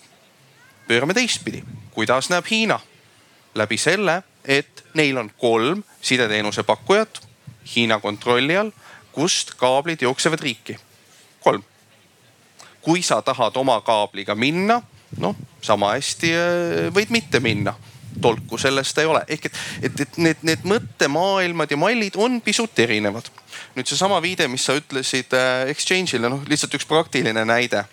[0.87, 2.79] pöörame teistpidi, kuidas näeb Hiina?
[3.55, 7.30] läbi selle, et neil on kolm sideteenuse pakkujat
[7.75, 8.71] Hiina kontrolli all,
[9.11, 10.77] kust kaablid jooksevad riiki.
[11.41, 11.63] kolm.
[12.81, 14.81] kui sa tahad oma kaabliga minna,
[15.17, 17.75] noh sama hästi äh, võid mitte minna
[18.21, 19.21] tolku sellest ei ole.
[19.27, 23.29] ehk et, et, et need, need mõttemaailmad ja mallid on pisut erinevad.
[23.75, 27.85] nüüd seesama viide, mis sa ütlesid äh, exchange'ile, noh lihtsalt üks praktiline näide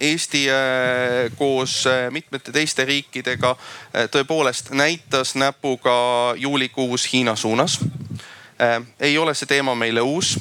[0.00, 3.54] Eesti äh, koos äh, mitmete teiste riikidega
[4.12, 7.78] tõepoolest näitas näpuga juulikuus Hiina suunas.
[9.00, 10.36] ei ole see teema meile uus,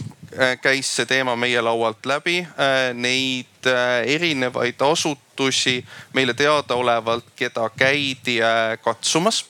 [0.61, 2.47] käis see teema meie laualt läbi.
[2.93, 3.69] Neid
[4.05, 9.45] erinevaid asutusi meile teadaolevalt, keda käidi äh, katsumas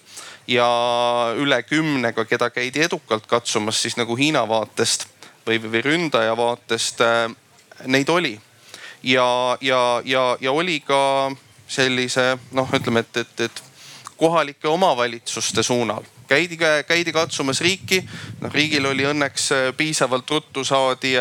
[0.48, 0.68] ja
[1.38, 5.08] üle kümnega, keda käidi edukalt katsumas, siis nagu Hiina vaatest
[5.48, 7.32] või, või ründaja vaatest äh,
[7.86, 8.38] neid oli.
[9.08, 11.32] Ja, ja, ja, ja oli ka
[11.67, 13.63] sellise noh, ütleme, et, et, et
[14.17, 18.04] kohalike omavalitsuste suunal käidi, käidi katsumas riiki.
[18.41, 21.15] noh, riigil oli õnneks äh, piisavalt ruttu saadi,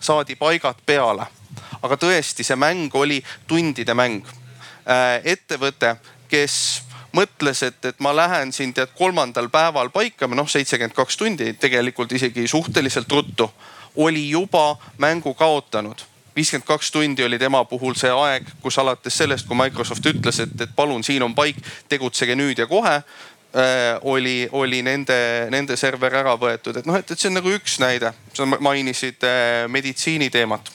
[0.00, 1.26] saadi paigad peale
[1.82, 4.26] aga tõesti, see mäng oli tundide mäng.
[4.88, 5.94] Äh, ettevõte,
[6.30, 6.54] kes
[7.16, 12.12] mõtles, et, et ma lähen siin tead kolmandal päeval paika, noh seitsekümmend kaks tundi, tegelikult
[12.12, 13.50] isegi suhteliselt ruttu,
[13.96, 19.48] oli juba mängu kaotanud viiskümmend kaks tundi oli tema puhul see aeg, kus alates sellest,
[19.48, 23.98] kui Microsoft ütles, et, et palun, siin on paik, tegutsege nüüd ja kohe äh,.
[24.02, 27.80] oli, oli nende, nende server ära võetud, et noh, et, et see on nagu üks
[27.82, 30.70] näide, sa mainisid äh, meditsiiniteemat.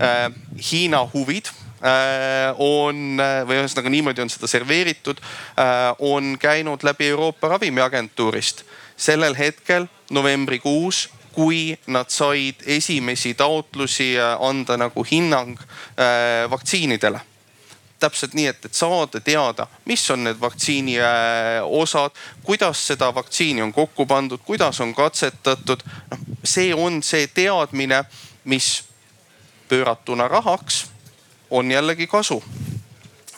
[0.00, 0.30] Äh,
[0.70, 1.50] Hiina huvid
[1.84, 5.20] äh, on või ühesõnaga niimoodi on seda serveeritud,
[5.60, 8.64] äh, on käinud läbi Euroopa Ravimiagentuurist.
[9.00, 17.20] Sellel hetkel novembrikuus kui nad said esimesi taotlusi anda nagu hinnang äh, vaktsiinidele.
[18.00, 23.62] täpselt nii, et, et saada teada, mis on need vaktsiini äh, osad, kuidas seda vaktsiini
[23.62, 25.84] on kokku pandud, kuidas on katsetatud.
[26.10, 28.04] noh, see on see teadmine,
[28.44, 28.84] mis
[29.68, 30.86] pööratuna rahaks
[31.50, 32.42] on jällegi kasu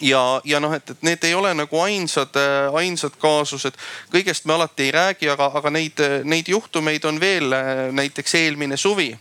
[0.02, 2.36] ja, ja noh, et, et need ei ole nagu ainsad,
[2.78, 3.78] ainsad kaasused.
[4.12, 7.54] kõigest me alati ei räägi, aga, aga neid, neid juhtumeid on veel.
[7.92, 9.12] näiteks eelmine suvi,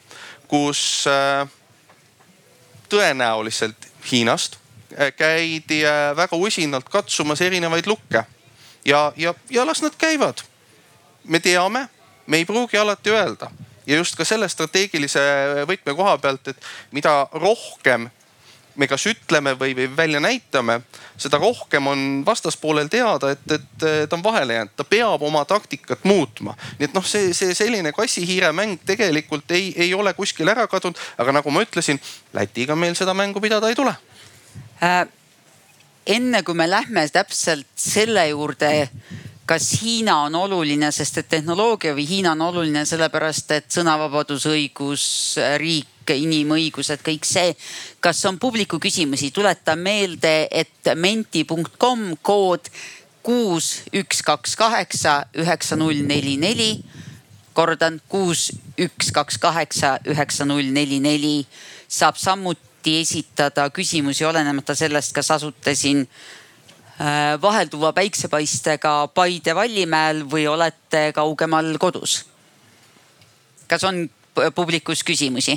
[0.48, 1.48] kus äh,
[2.90, 8.26] tõenäoliselt Hiinast äh, käidi äh, väga usinalt katsumas erinevaid lukke
[8.86, 10.44] ja, ja, ja las nad käivad.
[11.24, 11.88] me teame,
[12.28, 13.52] me ei pruugi alati öelda
[13.86, 15.22] ja just ka selle strateegilise
[15.70, 18.10] võtme koha pealt, et mida rohkem
[18.76, 20.80] me kas ütleme või, või välja näitame,
[21.20, 26.04] seda rohkem on vastaspoolel teada, et, et ta on vahele jäänud, ta peab oma taktikat
[26.04, 26.56] muutma.
[26.80, 31.00] nii et noh, see, see selline kassi-hiire mäng tegelikult ei, ei ole kuskil ära kadunud,
[31.18, 32.00] aga nagu ma ütlesin,
[32.34, 33.96] Lätiga meil seda mängu pidada ei tule
[34.84, 35.04] äh,.
[36.08, 38.72] enne kui me lähme täpselt selle juurde
[39.52, 45.04] kas Hiina on oluline, sest et tehnoloogia või Hiina on oluline sellepärast, et sõnavabadus, õigus,
[46.12, 47.54] riik, inimõigused, kõik see.
[48.00, 52.70] kas on publiku küsimusi, tuletan meelde, et menti.com kood
[53.24, 56.84] kuus, üks, kaks, kaheksa, üheksa, null, neli, neli.
[57.54, 61.46] kordan kuus, üks, kaks, kaheksa, üheksa, null, neli, neli
[61.88, 66.08] saab samuti esitada küsimusi, olenemata sellest, kas asute siin
[67.02, 72.26] Äh, vahelduva päiksepaistega Paide Vallimäel või olete kaugemal kodus?
[73.68, 74.04] kas on
[74.54, 75.56] publikus küsimusi?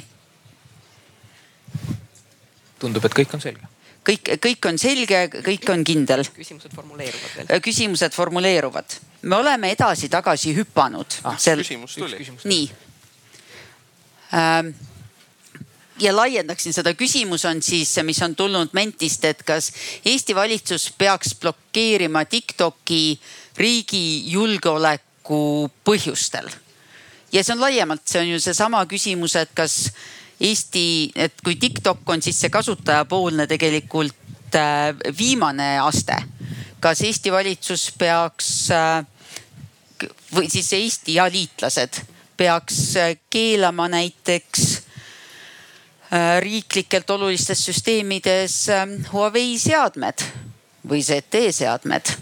[2.78, 3.68] Tundub, et kõik on selge.
[4.04, 6.24] kõik, kõik on selge, kõik on kindel.
[6.36, 7.50] küsimused formuleeruvad veel.
[7.50, 8.96] Äh, küsimused formuleeruvad.
[9.22, 11.38] me oleme edasi-tagasi hüpanud ah,.
[11.38, 11.62] Sel...
[11.64, 12.26] küsimus tuli.
[12.44, 12.70] nii
[14.34, 14.74] ähm,
[16.00, 19.72] ja laiendaksin seda, küsimus on siis, mis on tulnud Mentist, et kas
[20.04, 23.20] Eesti valitsus peaks blokeerima Tiktoki
[23.56, 26.50] riigi julgeoleku põhjustel
[27.34, 29.90] ja see on laiemalt, see on ju seesama küsimus, et kas
[30.40, 36.16] Eesti, et kui TikTok on siis see kasutajapoolne tegelikult äh, viimane aste.
[36.80, 39.04] kas Eesti valitsus peaks äh,
[40.34, 42.00] või siis Eesti ja liitlased
[42.36, 44.82] peaks äh, keelama näiteks
[46.40, 48.66] riiklikelt olulistes süsteemides
[49.12, 50.22] Huawei seadmed
[50.86, 52.12] või ZTE seadmed.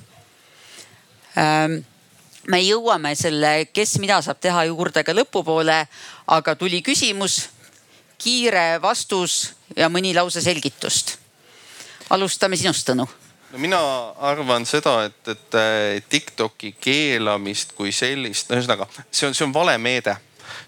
[2.47, 5.77] me jõuame selle, kes mida saab teha juurde ka lõpupoole,
[6.27, 7.51] aga tuli küsimus
[8.23, 11.18] kiire vastus ja mõni lause selgitust.
[12.11, 13.09] alustame sinust, Tõnu
[13.53, 13.79] no mina
[14.18, 19.77] arvan seda, et, et TikToki keelamist kui sellist, no ühesõnaga see on, see on vale
[19.79, 20.16] meede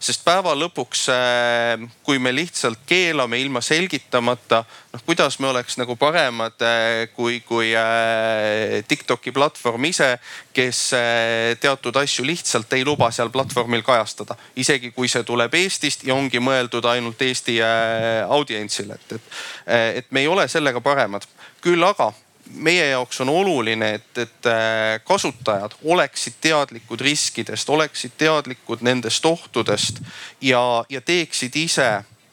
[0.03, 4.63] sest päeva lõpuks, äh, kui me lihtsalt keelame ilma selgitamata,
[4.93, 10.15] noh kuidas me oleks nagu paremad äh, kui, kui äh, TikToki platvorm ise,
[10.55, 10.83] kes
[11.61, 14.37] teatud asju lihtsalt ei luba seal platvormil kajastada.
[14.57, 17.59] isegi kui see tuleb Eestist ja ongi mõeldud ainult Eesti
[18.29, 19.33] audientsile, et, et,
[20.03, 21.27] et me ei ole sellega paremad.
[21.65, 22.13] küll aga
[22.53, 30.01] meie jaoks on oluline, et, et äh, kasutajad oleksid teadlikud riskidest, oleksid teadlikud nendest ohtudest
[30.41, 31.89] ja, ja teeksid ise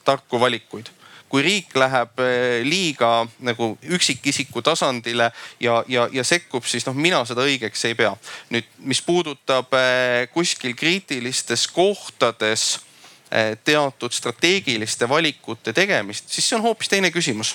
[0.05, 0.91] tarku valikuid
[1.31, 7.23] kui riik läheb äh, liiga nagu üksikisiku tasandile ja, ja, ja sekkub, siis noh, mina
[7.25, 8.11] seda õigeks ei pea.
[8.51, 12.79] nüüd, mis puudutab äh, kuskil kriitilistes kohtades
[13.63, 17.53] teatud strateegiliste valikute tegemist, siis see on hoopis teine küsimus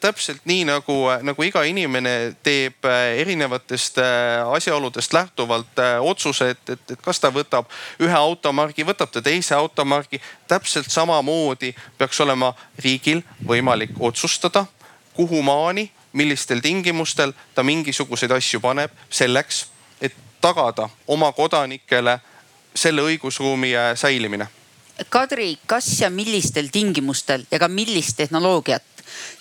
[0.00, 6.90] täpselt nii nagu, nagu iga inimene teeb äh, erinevatest äh, asjaoludest lähtuvalt otsuse, et, et,
[6.90, 7.70] et kas ta võtab
[8.02, 10.20] ühe automargi, võtab ta teise automargi.
[10.48, 12.52] täpselt samamoodi peaks olema
[12.84, 14.66] riigil võimalik otsustada,
[15.14, 19.66] kuhumaani, millistel tingimustel ta mingisuguseid asju paneb selleks,
[20.00, 22.18] et tagada oma kodanikele
[22.74, 24.48] selle õigusruumi säilimine
[25.10, 28.82] Kadri, kas ja millistel tingimustel ja ka millist tehnoloogiat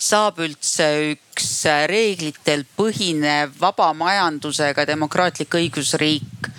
[0.02, 1.50] saab üldse üks
[1.90, 6.50] reeglitel põhinev vaba majandusega demokraatlik õigusriik,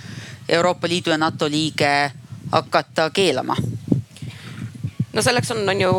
[0.49, 2.13] Euroopa Liidu ja NATO liige
[2.53, 3.57] hakata keelama?
[5.15, 5.93] no selleks on, on ju,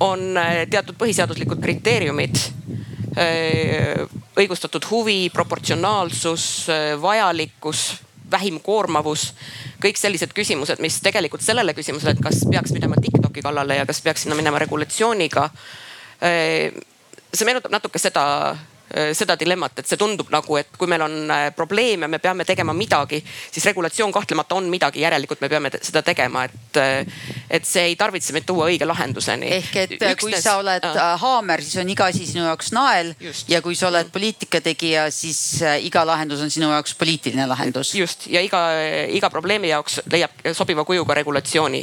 [0.00, 2.38] on äh, teatud põhiseaduslikud kriteeriumid
[3.16, 4.02] äh,
[4.36, 7.86] õigustatud huvi, proportsionaalsus, äh, vajalikkus,
[8.30, 9.30] vähim koormavus,
[9.82, 14.00] kõik sellised küsimused, mis tegelikult sellele küsimusele, et kas peaks minema TikToki kallale ja kas
[14.04, 15.50] peaks sinna minema regulatsiooniga
[17.36, 18.24] see meenutab natuke seda
[19.14, 22.44] seda dilemmat, et see tundub nagu, et kui meil on äh, probleem ja me peame
[22.46, 23.18] tegema midagi,
[23.50, 27.96] siis regulatsioon kahtlemata on midagi, järelikult me peame seda tegema, et, äh, et see ei
[27.98, 29.50] tarvitse meid tuua õige lahenduseni.
[29.58, 30.20] ehk et Üksnes...
[30.22, 33.50] kui sa oled äh, haamer, siis on iga asi sinu jaoks nael just.
[33.50, 35.40] ja kui sa oled poliitikategija, siis
[35.82, 37.94] iga lahendus on sinu jaoks poliitiline lahendus.
[37.94, 38.62] just ja iga,
[39.10, 41.82] iga probleemi jaoks leiab sobiva kujuga regulatsiooni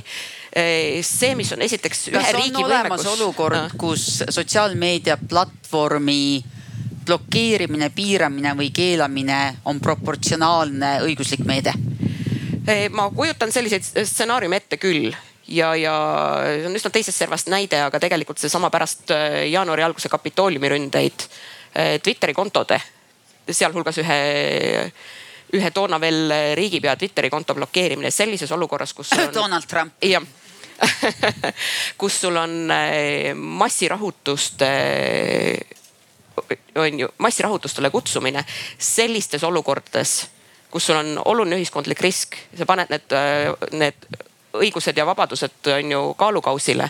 [0.53, 2.67] see, mis on esiteks ühe kas riigi võimekus.
[2.69, 6.43] olemas olukord kus sotsiaalmeedia platvormi
[7.05, 11.73] blokeerimine, piiramine või keelamine on proportsionaalne õiguslik meede?
[12.95, 15.09] ma kujutan selliseid stsenaariume ette küll
[15.51, 15.95] ja, ja
[16.45, 21.25] see on üsna teisest servast näide, aga tegelikult seesama pärast äh, jaanuari alguse Kapitooliumi ründeid
[21.25, 22.79] äh, Twitteri kontode,
[23.49, 24.19] sealhulgas ühe
[25.53, 29.27] ühe toona veel riigipea Twitteri konto blokeerimine sellises olukorras, kus on....
[29.33, 29.93] Donald Trump.
[30.01, 30.23] jah
[32.01, 34.69] kus sul on eh, massirahutuste
[36.75, 38.45] on ju massirahutustele kutsumine
[38.77, 40.27] sellistes olukordades,
[40.71, 44.07] kus sul on oluline ühiskondlik risk, sa paned need, eh, need
[44.53, 46.89] õigused ja vabadused on ju kaalukausile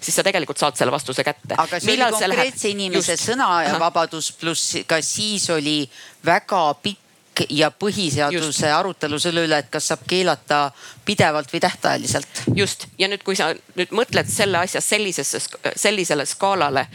[0.00, 1.56] siis sa tegelikult saad selle vastuse kätte.
[1.56, 3.30] aga see Millal oli konkreetse inimese Just.
[3.30, 5.78] sõnavabadus pluss ka siis oli
[6.24, 7.05] väga pikk
[7.50, 10.70] ja põhiseaduse arutelu selle üle, et kas saab keelata
[11.04, 12.42] pidevalt või tähtajaliselt.
[12.54, 12.86] just.
[12.98, 15.40] Ja nüüd, kui sa nüüd mõtled selle asja sellisesse,
[15.76, 16.86] sellisele skaalale,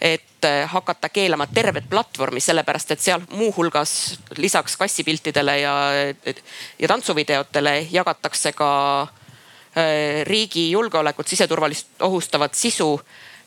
[0.00, 5.74] et äh, hakata keelama tervet platvormi, sellepärast et seal muuhulgas lisaks kassipiltidele ja,
[6.78, 8.70] ja tantsuvideotele jagatakse ka
[9.02, 12.94] äh, riigi julgeolekut, siseturvalisust ohustavat sisu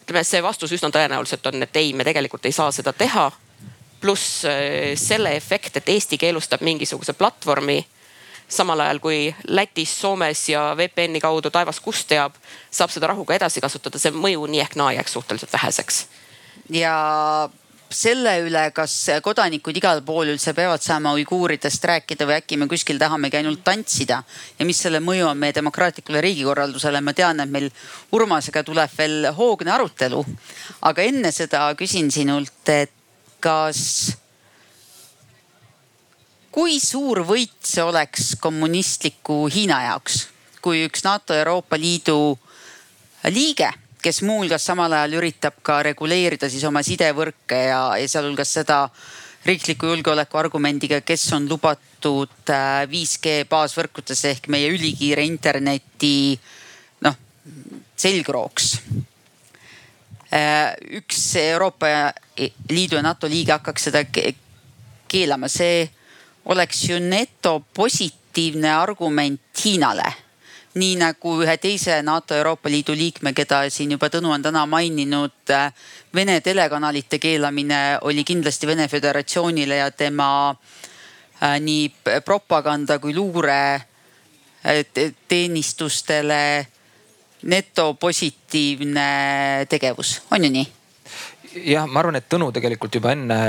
[0.02, 3.30] ütleme, see vastus üsna tõenäoliselt on, et ei, me tegelikult ei saa seda teha
[4.02, 7.80] pluss äh, selle efekt, et Eesti keelustab mingisuguse platvormi
[8.52, 12.36] samal ajal kui Lätis, Soomes ja VPN-i kaudu taevas kust teab,
[12.72, 16.06] saab seda rahuga edasi kasutada, see mõju nii ehk naa jääks suhteliselt väheseks.
[16.70, 16.96] ja
[17.92, 18.94] selle üle, kas
[19.24, 24.22] kodanikud igal pool üldse peavad saama uiguuridest rääkida või äkki me kuskil tahamegi ainult tantsida
[24.60, 27.70] ja mis selle mõju on meie demokraatlikule riigikorraldusele, ma tean, et meil
[28.16, 30.24] Urmasega tuleb veel hoogne arutelu.
[30.82, 33.01] aga enne seda küsin sinult, et
[33.42, 33.82] kas,
[36.52, 40.28] kui suur võit see oleks kommunistliku Hiina jaoks,
[40.62, 42.38] kui üks NATO Euroopa Liidu
[43.34, 43.72] liige,
[44.02, 48.86] kes muuhulgas samal ajal üritab ka reguleerida siis oma sidevõrke ja, ja sealhulgas seda
[49.46, 52.52] riikliku julgeoleku argumendiga, kes on lubatud
[52.90, 56.38] 5G äh, baasvõrkudesse ehk meie ülikiire interneti
[57.06, 57.18] noh
[57.98, 58.76] selgrooks.
[60.32, 61.90] Äh, üks Euroopa
[62.70, 64.06] Liidu ja NATO liige hakkaks seda
[65.08, 65.86] keelama, see
[66.46, 70.14] oleks ju netopositiivne argument Hiinale
[70.80, 75.34] nii nagu ühe teise NATO Euroopa Liidu liikme, keda siin juba Tõnu on täna maininud,
[75.52, 75.72] äh,
[76.16, 81.92] Vene telekanalite keelamine oli kindlasti Vene Föderatsioonile ja tema äh, nii
[82.26, 84.86] propaganda kui luure äh,
[85.28, 86.68] teenistustele
[87.42, 89.10] netopositiivne
[89.70, 90.81] tegevus, on ju nii?
[91.56, 93.40] Jah, ma arvan, et Tõnu tegelikult juba enne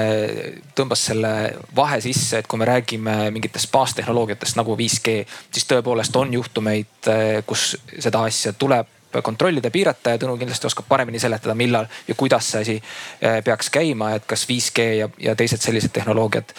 [0.77, 1.33] tõmbas selle
[1.77, 5.21] vahe sisse, et kui me räägime mingitest baastehnoloogiatest nagu 5G,
[5.53, 7.11] siis tõepoolest on juhtumeid,
[7.47, 12.49] kus seda asja tuleb kontrollida, piirata ja Tõnu kindlasti oskab paremini seletada, millal ja kuidas
[12.53, 16.55] see asi eh, peaks käima, et kas 5G ja, ja teised sellised tehnoloogiad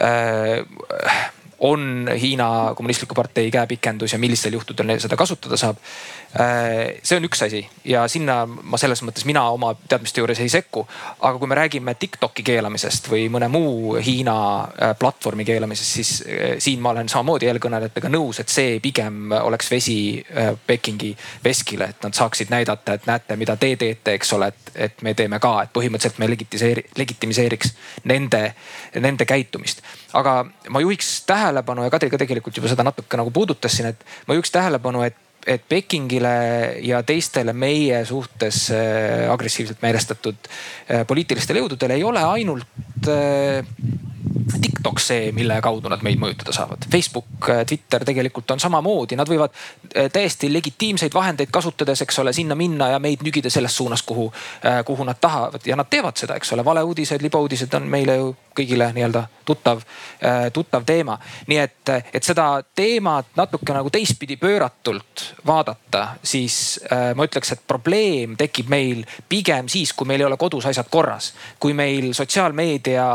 [0.00, 1.28] äh,
[1.60, 5.76] on Hiina kommunistliku partei käepikendus ja millistel juhtudel seda kasutada saab.
[6.40, 10.48] Äh, see on üks asi ja sinna ma selles mõttes mina oma teadmiste juures ei
[10.48, 10.86] sekku.
[11.18, 16.54] aga kui me räägime Tiktoki keelamisest või mõne muu Hiina äh, platvormi keelamisest, siis äh,
[16.58, 20.24] siin ma olen samamoodi eelkõnelejatega nõus, et see pigem oleks vesi
[20.66, 21.10] Pekingi
[21.44, 25.14] veskile, et nad saaksid näidata, et näete, mida te teete, eks ole, et, et me
[25.14, 28.54] teeme ka, et põhimõtteliselt me legitiseeri-, legitimiseeriks nende,
[29.00, 29.82] nende käitumist.
[30.12, 34.06] Aga ma juhiks tähelepanu ja Kadri ka tegelikult juba seda natuke nagu puudutas siin, et
[34.28, 36.32] ma juhiks tähelepanu, et et Pekingile
[36.84, 43.64] ja teistele meie suhtes äh, agressiivselt meelestatud äh, poliitilistele jõududele ei ole ainult äh,
[44.62, 46.84] TikTok see, mille kaudu nad meid mõjutada saavad.
[46.92, 52.32] Facebook, äh, Twitter tegelikult on samamoodi, nad võivad äh, täiesti legitiimseid vahendeid kasutades, eks ole,
[52.36, 54.30] sinna minna ja meid nügida selles suunas, kuhu,
[54.64, 56.64] äh, kuhu nad tahavad ja nad teevad seda, eks ole.
[56.64, 59.80] valeuudised, libauudised on meile ju kõigile nii-öelda tuttav,
[60.52, 61.14] tuttav teema.
[61.46, 68.34] nii et, et seda teemat natuke nagu teistpidi pööratult vaadata, siis ma ütleks, et probleem
[68.38, 71.32] tekib meil pigem siis, kui meil ei ole kodus asjad korras.
[71.58, 73.06] kui meil sotsiaalmeedia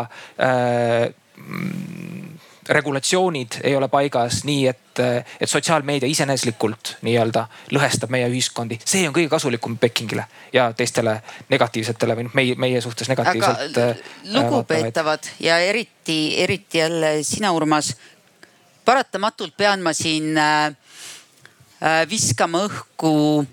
[2.70, 5.00] regulatsioonid ei ole paigas, nii et,
[5.40, 8.80] et sotsiaalmeedia iseeneslikult nii-öelda lõhestab meie ühiskondi.
[8.86, 11.20] see on kõige kasulikum Pekingile ja teistele
[11.50, 13.78] negatiivsetele või noh, meie, meie suhtes negatiivselt.
[13.78, 14.02] Äh,
[14.34, 17.96] lugupeetavad ja eriti, eriti jälle sina, Urmas.
[18.86, 23.46] paratamatult pean ma siin äh, äh, viskama õhku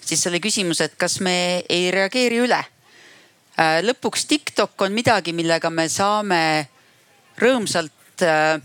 [0.00, 3.82] siis selle küsimuse, et kas me ei reageeri üle äh,.
[3.82, 6.68] lõpuks TikTok on midagi, millega me saame
[7.40, 8.60] rõõmsalt äh,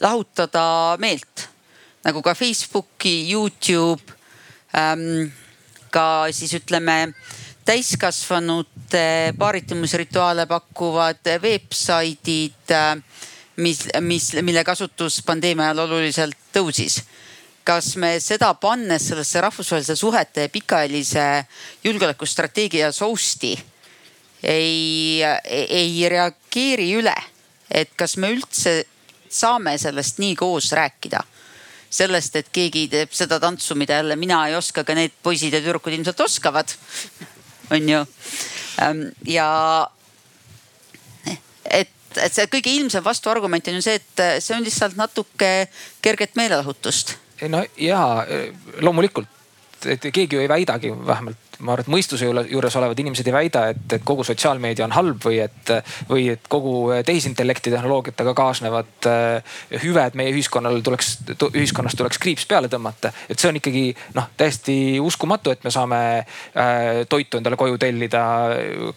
[0.00, 1.48] lahutada meelt.
[2.02, 4.02] Nagu ka Facebooki, Youtube
[4.74, 5.30] ähm,,
[5.92, 7.12] ka siis ütleme
[7.64, 12.96] täiskasvanute paaritumusrituaale pakkuvad veebsaidid äh,,
[13.56, 17.02] mis, mis, mille kasutus pandeemia ajal oluliselt tõusis.
[17.62, 21.26] Kas me seda pannes sellesse rahvusvahelise suhete pikaajalise
[21.84, 23.52] julgeolekustrateegia sousti
[24.42, 27.14] ei, ei reageeri üle
[27.72, 28.82] et kas me üldse
[29.32, 31.22] saame sellest nii koos rääkida
[31.92, 35.60] sellest, et keegi teeb seda tantsu, mida jälle mina ei oska, aga need poisid ja
[35.60, 36.72] tüdrukud ilmselt oskavad.
[37.74, 37.98] on ju.
[38.82, 39.48] Ähm, ja
[41.64, 45.52] et, et see kõige ilmsem vastuargument on ju see, et see on lihtsalt natuke
[46.04, 47.16] kerget meelelahutust.
[47.52, 48.00] no ja
[48.80, 49.28] loomulikult,
[49.86, 53.64] et keegi ju ei väidagi, vähemalt ma arvan, et mõistuse juures olevad inimesed ei väida,
[53.72, 55.72] et, kogu sotsiaalmeedia on halb või et,
[56.08, 61.14] või et kogu tehisintellekti tehnoloogiatega kaasnevad äh, hüved meie ühiskonnal tuleks,
[61.52, 63.12] ühiskonnas tuleks kriips peale tõmmata.
[63.28, 63.84] et see on ikkagi
[64.18, 68.24] noh, täiesti uskumatu, et me saame äh, toitu endale koju tellida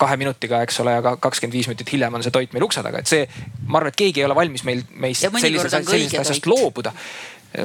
[0.02, 3.04] kahe minutiga, eks ole, aga kakskümmend viis minutit hiljem on see toit meil ukse taga,
[3.04, 3.30] et see,
[3.68, 6.96] ma arvan, et keegi ei ole valmis meil, meist sellisest, sellisest asjast loobuda.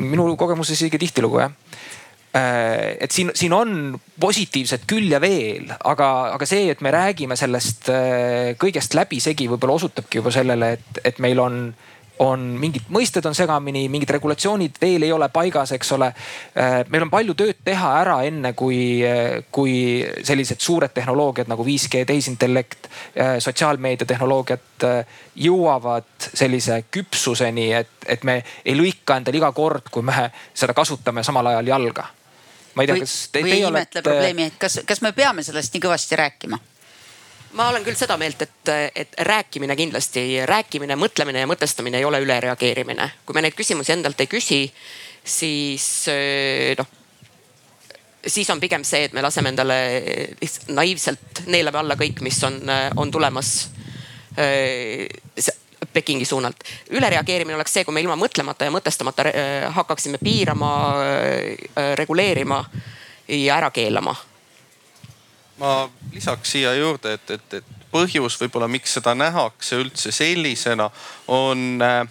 [0.00, 1.50] Minu kogemuses isegi tihtilugu jah.
[1.50, 1.69] Äh,
[2.34, 8.52] et siin, siin on positiivset külje veel, aga, aga see, et me räägime sellest äh,
[8.60, 11.56] kõigest läbisegi, võib-olla osutabki juba sellele, et, et meil on,
[12.22, 16.12] on mingid mõisted on segamini, mingid regulatsioonid veel ei ole paigas, eks ole.
[16.54, 18.78] Äh, meil on palju tööd teha ära, enne kui,
[19.50, 19.74] kui
[20.22, 22.86] sellised suured tehnoloogiad nagu 5G, tehisintellekt,
[23.42, 24.86] sotsiaalmeedia tehnoloogiad
[25.48, 31.26] jõuavad sellise küpsuseni, et, et me ei lõika endale iga kord, kui me seda kasutame,
[31.26, 32.08] samal ajal jalga
[32.74, 34.02] ma ei tea, kas te, teie olete.
[34.02, 36.60] probleemi, et kas, kas me peame sellest nii kõvasti rääkima?
[37.58, 42.20] ma olen küll seda meelt, et, et rääkimine kindlasti, rääkimine, mõtlemine ja mõtestamine ei ole
[42.22, 43.10] ülereageerimine.
[43.26, 44.62] kui me neid küsimusi endalt ei küsi,
[45.24, 45.90] siis
[46.78, 46.96] noh
[48.26, 49.76] siis on pigem see, et me laseme endale
[50.40, 52.60] lihtsalt naiivselt neelame alla kõik, mis on,
[53.00, 53.70] on tulemas
[55.92, 56.64] Pekingi suunalt.
[56.90, 59.24] ülereageerimine oleks see, kui me ilma mõtlemata ja mõtestamata
[59.74, 60.72] hakkaksime piirama,
[61.98, 62.64] reguleerima
[63.28, 64.14] ja ära keelama
[65.60, 70.88] ma lisaks siia juurde, et, et, et põhjus võib-olla, miks seda nähakse üldse sellisena,
[71.28, 72.02] on, äh,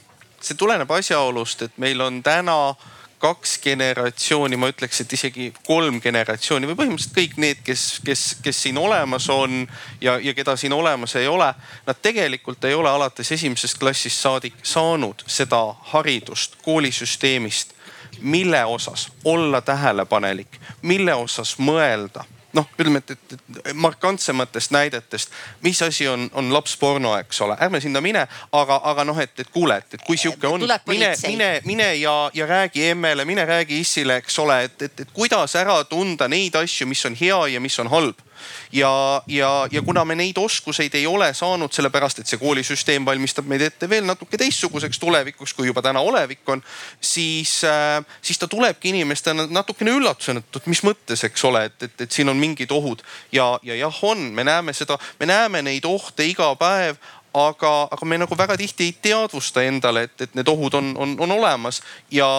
[0.42, 2.76] see tuleneb asjaolust, et meil on täna
[3.20, 8.62] kaks generatsiooni, ma ütleks, et isegi kolm generatsiooni või põhimõtteliselt kõik need, kes, kes, kes
[8.64, 9.66] siin olemas on
[10.02, 11.52] ja, ja keda siin olemas ei ole.
[11.88, 15.62] Nad tegelikult ei ole alates esimesest klassist saadik saanud seda
[15.92, 17.76] haridust koolisüsteemist,
[18.22, 23.34] mille osas olla tähelepanelik, mille osas mõelda noh, ütleme, et, et,
[23.66, 29.06] et markantsematest näidetest, mis asi on, on lapsporno, eks ole, ärme sinna mine, aga, aga
[29.06, 32.90] noh, et, et kuule, et, et kui sihuke on, mine, mine, mine ja, ja räägi
[32.90, 37.06] emmele, mine räägi issile, eks ole, et, et, et kuidas ära tunda neid asju, mis
[37.06, 38.29] on hea ja mis on halb
[38.72, 43.48] ja, ja, ja kuna me neid oskuseid ei ole saanud, sellepärast et see koolisüsteem valmistab
[43.50, 46.64] meid ette veel natuke teistsuguseks tulevikuks, kui juba täna olevik on,
[47.02, 52.02] siis äh,, siis ta tulebki inimestena natukene üllatusena, et mis mõttes, eks ole, et, et,
[52.08, 53.04] et siin on mingid ohud.
[53.32, 57.00] Ja, ja jah, on, me näeme seda, me näeme neid ohte iga päev
[57.34, 61.16] aga, aga me nagu väga tihti ei teadvusta endale, et, et need ohud on, on,
[61.20, 61.82] on olemas.
[62.12, 62.30] Ja,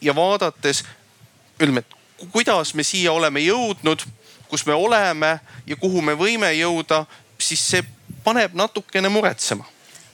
[0.00, 0.84] ja vaadates
[1.60, 4.04] ütleme, et kuidas me siia oleme jõudnud
[4.50, 7.04] kus me oleme ja kuhu me võime jõuda,
[7.40, 7.84] siis see
[8.24, 9.64] paneb natukene muretsema.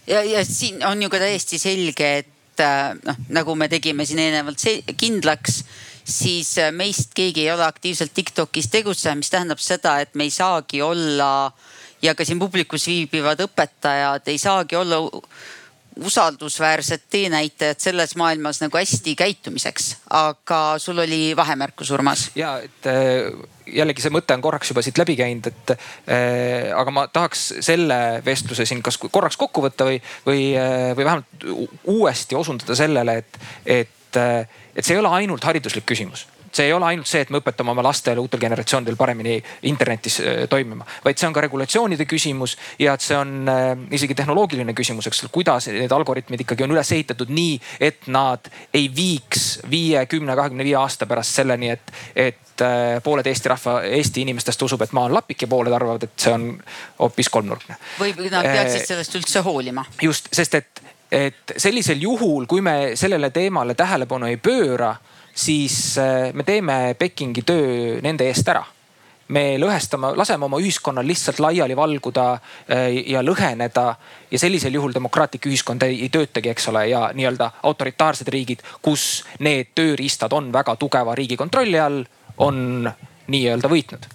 [0.07, 4.22] ja, ja siin on ju ka täiesti selge, et äh, noh, nagu me tegime siin
[4.22, 4.62] eelnevalt
[4.97, 5.62] kindlaks,
[6.05, 10.34] siis äh, meist keegi ei ole aktiivselt Tiktokis tegutsenud, mis tähendab seda, et me ei
[10.34, 11.51] saagi olla
[12.03, 15.01] ja ka siin publikus viibivad õpetajad ei saagi olla
[16.05, 19.97] usaldusväärsed teenäitajad selles maailmas nagu hästi käitumiseks.
[20.11, 22.30] aga sul oli vahemärkus, Urmas.
[22.34, 23.32] ja, et äh,
[23.66, 28.22] jällegi see mõte on korraks juba siit läbi käinud, et äh, aga ma tahaks selle
[28.24, 31.51] vestluse siin kas korraks kokku võtta või, või, äh, või vähemalt
[31.97, 34.22] uuesti osundada sellele, et, et,
[34.76, 36.26] et see ei ole ainult hariduslik küsimus
[36.57, 39.36] see ei ole ainult see, et me õpetame oma lastele, uutel generatsioonidel paremini
[39.68, 44.16] internetis äh, toimima, vaid see on ka regulatsioonide küsimus ja et see on äh, isegi
[44.18, 49.46] tehnoloogiline küsimus, eks, kuidas need algoritmid ikkagi on üles ehitatud nii, et nad ei viiks
[49.70, 54.66] viie, kümne, kahekümne viie aasta pärast selleni, et, et äh, pooled Eesti rahva, Eesti inimestest
[54.68, 56.48] usub, et maa on lapik ja pooled arvavad, et see on
[57.00, 57.78] hoopis kolmnurkne.
[58.00, 59.84] või nad peaksid sellest üldse hoolima.
[60.02, 60.82] just, sest et,
[61.12, 64.94] et sellisel juhul, kui me sellele teemale tähelepanu ei pööra
[65.37, 68.64] siis äh, me teeme Pekingi töö nende eest ära.
[69.28, 73.87] Me lõhestame, laseme oma ühiskonnal lihtsalt laiali valguda äh, ja lõheneda
[74.30, 79.24] ja sellisel juhul demokraatlik ühiskond ei, ei töötagi, eks ole, ja nii-öelda autoritaarsed riigid, kus
[79.43, 82.05] need tööriistad on väga tugeva riigi kontrolli all,
[82.39, 82.87] on
[83.26, 84.07] nii-öelda võitnud.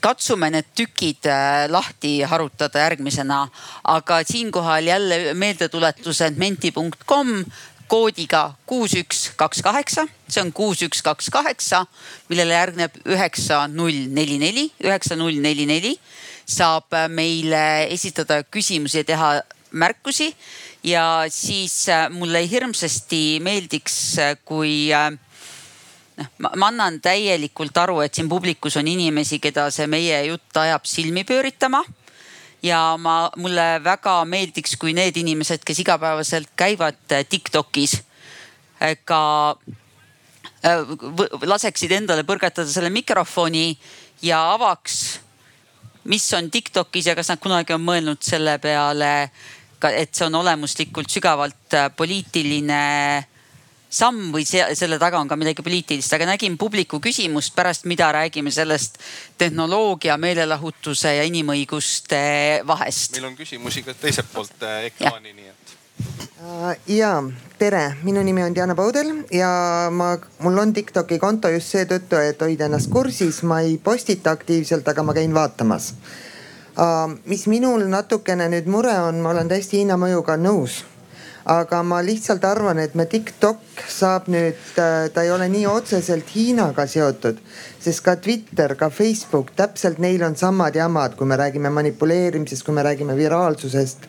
[0.00, 1.28] Katsume need tükid
[1.68, 3.42] lahti harutada järgmisena,
[3.92, 7.34] aga siinkohal jälle meeldetuletus, et menti.com
[7.90, 11.84] koodiga kuus, üks, kaks, kaheksa, see on kuus, üks, kaks, kaheksa,
[12.30, 15.96] millele järgneb üheksa, null, neli, neli, üheksa, null, neli, neli
[16.50, 19.30] saab meile esitada küsimusi ja teha
[19.70, 20.34] märkusi.
[20.84, 25.10] ja siis äh, mulle hirmsasti meeldiks, äh, kui äh,
[26.16, 30.88] noh, ma annan täielikult aru, et siin publikus on inimesi, keda see meie jutt ajab
[30.88, 31.84] silmi pööritama
[32.62, 38.00] ja ma, mulle väga meeldiks, kui need inimesed, kes igapäevaselt käivad äh, Tiktokis
[38.82, 39.22] äh, ka
[40.64, 40.84] äh,
[41.46, 43.72] laseksid endale põrgatada selle mikrofoni
[44.26, 45.20] ja avaks,
[46.10, 49.30] mis on Tiktokis ja kas nad kunagi on mõelnud selle peale,
[49.80, 52.80] et see on olemuslikult sügavalt poliitiline
[53.90, 58.12] samm või see, selle taga on ka midagi poliitilist, aga nägin publiku küsimust, pärast mida
[58.14, 59.00] räägime sellest
[59.38, 62.20] tehnoloogia, meelelahutuse ja inimõiguste
[62.66, 63.18] vahest.
[63.18, 65.74] meil on küsimusi ka teiselt poolt äh, ekraani, nii et.
[66.40, 67.16] Äh, ja
[67.58, 69.50] tere, minu nimi on Diana Paudel ja
[69.90, 70.14] ma,
[70.46, 75.02] mul on Tiktoki konto just seetõttu, et hoida ennast kursis, ma ei postita aktiivselt, aga
[75.02, 75.92] ma käin vaatamas.
[76.78, 80.84] Äh, mis minul natukene nüüd mure on, ma olen täiesti Hiina mõjuga nõus
[81.44, 86.34] aga ma lihtsalt arvan, et me TikTok saab nüüd, äh, ta ei ole nii otseselt
[86.34, 87.40] Hiinaga seotud,
[87.80, 92.74] sest ka Twitter, ka Facebook, täpselt neil on samad jamad, kui me räägime manipuleerimisest, kui
[92.74, 94.08] me räägime viraalsusest.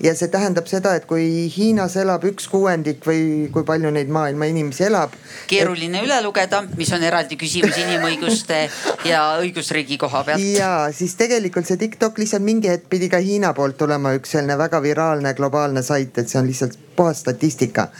[0.00, 4.48] Ja see tähendab seda, et kui Hiinas elab üks kuuendik või kui palju neid maailma
[4.50, 5.14] inimesi elab.
[5.50, 6.06] keeruline et...
[6.08, 8.62] üle lugeda, mis on eraldi küsimus inimõiguste
[9.08, 10.46] ja õigusriigi koha pealt.
[10.56, 14.58] ja siis tegelikult see TikTok lihtsalt mingi hetk pidi ka Hiina poolt tulema üks selline
[14.58, 17.90] väga viraalne globaalne sait, et see on lihtsalt puhas statistika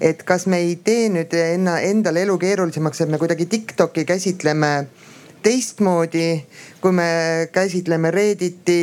[0.00, 4.72] et kas me ei tee nüüd enna, endale elu keerulisemaks, et me kuidagi TikTok'i käsitleme
[5.42, 6.44] teistmoodi,
[6.80, 8.78] kui me käsitleme Redditi,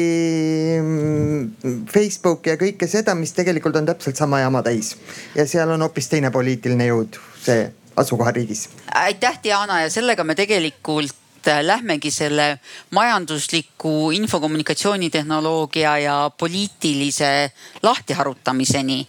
[0.81, 4.95] mm, Facebooki ja kõike seda, mis tegelikult on täpselt sama jama täis.
[5.35, 8.69] ja seal on hoopis teine poliitiline jõud, see asukohariigis.
[8.93, 12.59] aitäh, Diana ja sellega me tegelikult äh, lähmegi selle
[12.91, 17.51] majandusliku infokommunikatsioonitehnoloogia ja poliitilise
[17.83, 19.07] lahtiharutamiseni.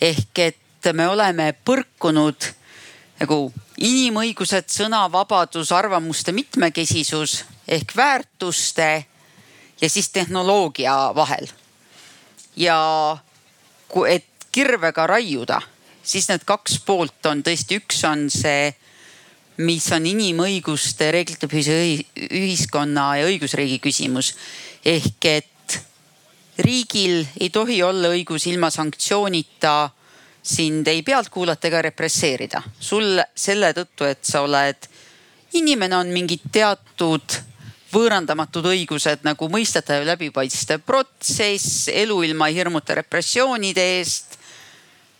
[0.00, 2.54] ehk et me oleme põrkunud
[3.20, 9.04] nagu inimõigused, sõnavabadus, arvamuste mitmekesisus ehk väärtuste
[9.80, 11.46] ja siis tehnoloogia vahel.
[12.56, 13.18] ja
[14.08, 15.60] et kirvega raiuda,
[16.02, 18.72] siis need kaks poolt on tõesti, üks on see,
[19.58, 21.76] mis on inimõiguste, reeglitepõhise
[22.30, 24.34] ühiskonna ja õigusriigi küsimus.
[24.84, 25.78] ehk et
[26.58, 29.90] riigil ei tohi olla õigus ilma sanktsioonita
[30.42, 32.62] sind ei pealt kuulata ega represseerida.
[32.80, 34.88] sul selle tõttu, et sa oled,
[35.52, 37.47] inimene on mingid teatud
[37.92, 44.38] võõrandamatud õigused nagu mõistetav läbipaistev protsess, elu ilma hirmuta repressioonide eest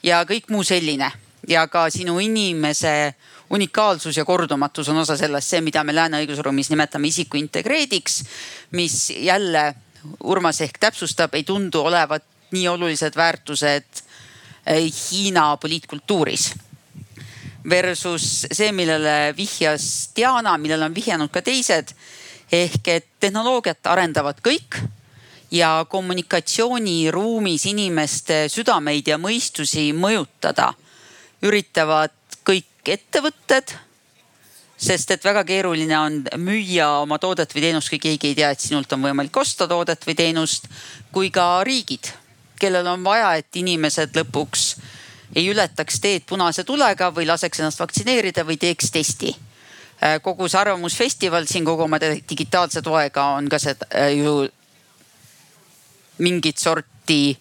[0.03, 1.13] ja kõik muu selline.
[1.49, 3.15] ja ka sinu inimese
[3.51, 8.23] unikaalsus ja kordumatus on osa sellest, see, mida me lääne õigusruumis nimetame isiku integreediks,
[8.71, 9.75] mis jälle
[10.25, 14.03] Urmas ehk täpsustab, ei tundu olevat nii olulised väärtused
[14.71, 16.55] Äh, Hiina poliitkultuuris.
[17.71, 21.95] Versus see, millele vihjas Diana, millele on vihjanud ka teised.
[22.53, 24.81] Ehk et tehnoloogiat arendavad kõik
[25.51, 30.73] ja kommunikatsiooniruumis inimeste südameid ja mõistusi mõjutada
[31.43, 33.75] üritavad kõik ettevõtted
[34.79, 38.63] sest et väga keeruline on müüa oma toodet või teenust, kui keegi ei tea, et
[38.63, 40.69] sinult on võimalik osta toodet või teenust,
[41.13, 42.13] kui ka riigid
[42.59, 44.69] kellel on vaja, et inimesed lõpuks
[45.37, 49.35] ei ületaks teed punase tulega või laseks ennast vaktsineerida või teeks testi.
[50.03, 54.49] Äh, kogu see Arvamusfestival siin kogu oma digitaalse toega on ka see äh, ju
[56.23, 57.39] mingit sorti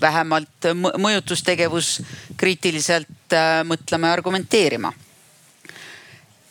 [0.00, 1.94] vähemalt mõjutustegevus
[2.36, 4.92] kriitiliselt äh, mõtlema ja argumenteerima.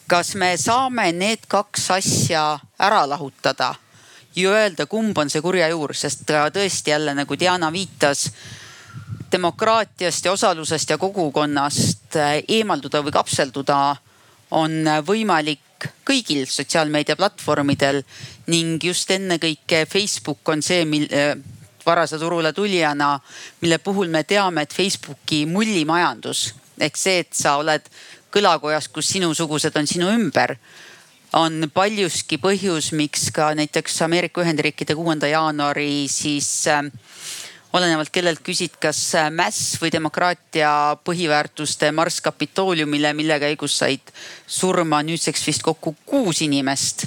[0.10, 3.76] kas me saame need kaks asja ära lahutada
[4.36, 8.32] ju öelda, kumb on see kurja juur, sest tõesti jälle nagu Diana viitas
[9.32, 13.80] demokraatiast ja osalusest ja kogukonnast eh, eemalduda või kapselduda
[14.58, 18.02] on võimalik kõigil sotsiaalmeediaplatvormidel
[18.52, 21.36] ning just ennekõike Facebook on see, mil eh,
[21.86, 23.16] varase turule tulijana,
[23.62, 26.50] mille puhul me teame, et Facebooki mullimajandus
[26.80, 27.86] ehk see, et sa oled
[28.34, 30.56] kõlakojas, kus sinusugused on sinu ümber
[31.38, 36.86] on paljuski põhjus, miks ka näiteks Ameerika Ühendriikide kuuenda jaanuari siis äh,
[37.74, 44.14] olenevalt kellelt küsid, kas äh, mäss või demokraatia põhiväärtuste marss Kapitooliumile, mille käigus said
[44.48, 47.06] surma nüüdseks vist kokku kuus inimest,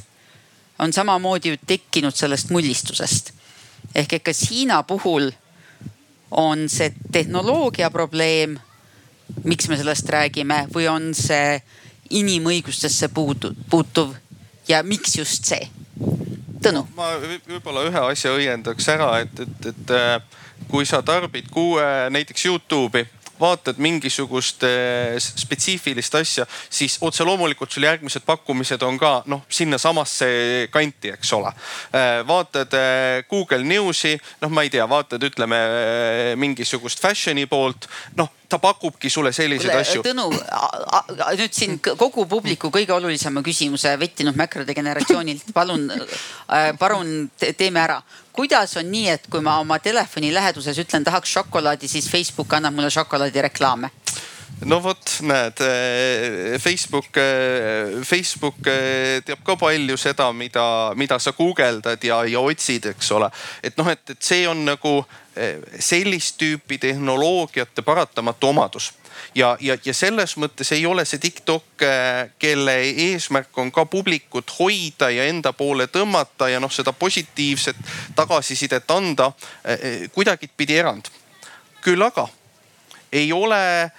[0.79, 3.33] on samamoodi ju tekkinud sellest mullistusest.
[3.95, 5.31] ehk et kas Hiina puhul
[6.31, 8.59] on see tehnoloogia probleem,
[9.45, 11.61] miks me sellest räägime, või on see
[12.11, 14.15] inimõigustesse puudu, puutuv
[14.69, 15.69] ja miks just see?
[16.63, 16.87] Tõnu.
[16.95, 22.47] ma võib-olla ühe asja õiendaks ära, et, et, et äh, kui sa tarbid kuue näiteks
[22.47, 23.07] Youtube'i
[23.43, 30.29] vaatad mingisugust eh, spetsiifilist asja, siis otse loomulikult sul järgmised pakkumised on ka noh, sinnasamasse
[30.75, 31.53] kanti, eks ole.
[31.93, 35.59] Eh, vaatad eh, Google News'i, noh, ma ei tea, vaatad, ütleme
[36.41, 40.03] mingisugust fashion'i poolt, noh ta pakubki sulle selliseid asju.
[40.05, 40.27] Tõnu,
[41.39, 45.87] nüüd siin kogu publiku kõige olulisema küsimuse vettinud mäkrade generatsioonilt, palun,
[46.79, 47.97] palun teeme ära
[48.33, 52.75] kuidas on nii, et kui ma oma telefoni läheduses ütlen, tahaks šokolaadi, siis Facebook annab
[52.75, 53.91] mulle šokolaadireklaame?
[54.65, 60.65] no vot, näed eh, Facebook, eh, Facebook eh, teab ka palju seda, mida,
[60.99, 63.31] mida sa guugeldad ja, ja otsid, eks ole.
[63.63, 65.01] et noh, et, et see on nagu
[65.81, 68.91] sellist tüüpi tehnoloogiate paratamatu omadus
[69.35, 74.53] ja, ja, ja selles mõttes ei ole see TikTok, äh, kelle eesmärk on ka publikut
[74.59, 77.77] hoida ja enda poole tõmmata ja noh, seda positiivset
[78.17, 79.33] tagasisidet anda,
[79.65, 81.11] äh, äh, kuidagipidi erand.
[81.83, 82.29] küll aga
[83.13, 83.91] ei ole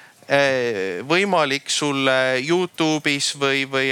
[1.04, 2.08] võimalik sul
[2.40, 3.90] Youtube'is või, või,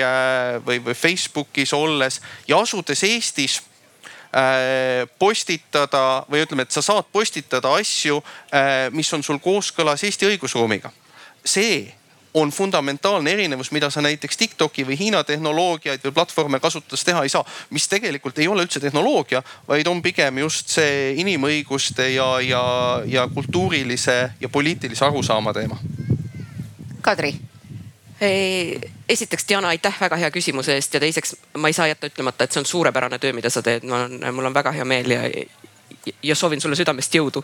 [0.64, 3.58] või, või Facebook'is olles ja asudes Eestis
[5.20, 8.22] postitada või ütleme, et sa saad postitada asju,
[8.96, 10.94] mis on sul kooskõlas Eesti õigusruumiga.
[11.46, 11.94] See
[12.34, 17.30] on fundamentaalne erinevus, mida sa näiteks Tiktoki või Hiina tehnoloogiaid või platvorme kasutades teha ei
[17.30, 17.46] saa.
[17.70, 22.64] mis tegelikult ei ole üldse tehnoloogia, vaid on pigem just see inimõiguste ja, ja,
[23.06, 25.78] ja kultuurilise ja poliitilise arusaama teema.
[27.02, 27.36] Kadri
[29.10, 32.52] esiteks Diana, aitäh väga hea küsimuse eest ja teiseks ma ei saa jätta ütlemata, et
[32.52, 33.84] see on suurepärane töö, mida sa teed.
[33.84, 35.22] mul on, mul on väga hea meel ja,
[36.24, 37.44] ja soovin sulle südamest jõudu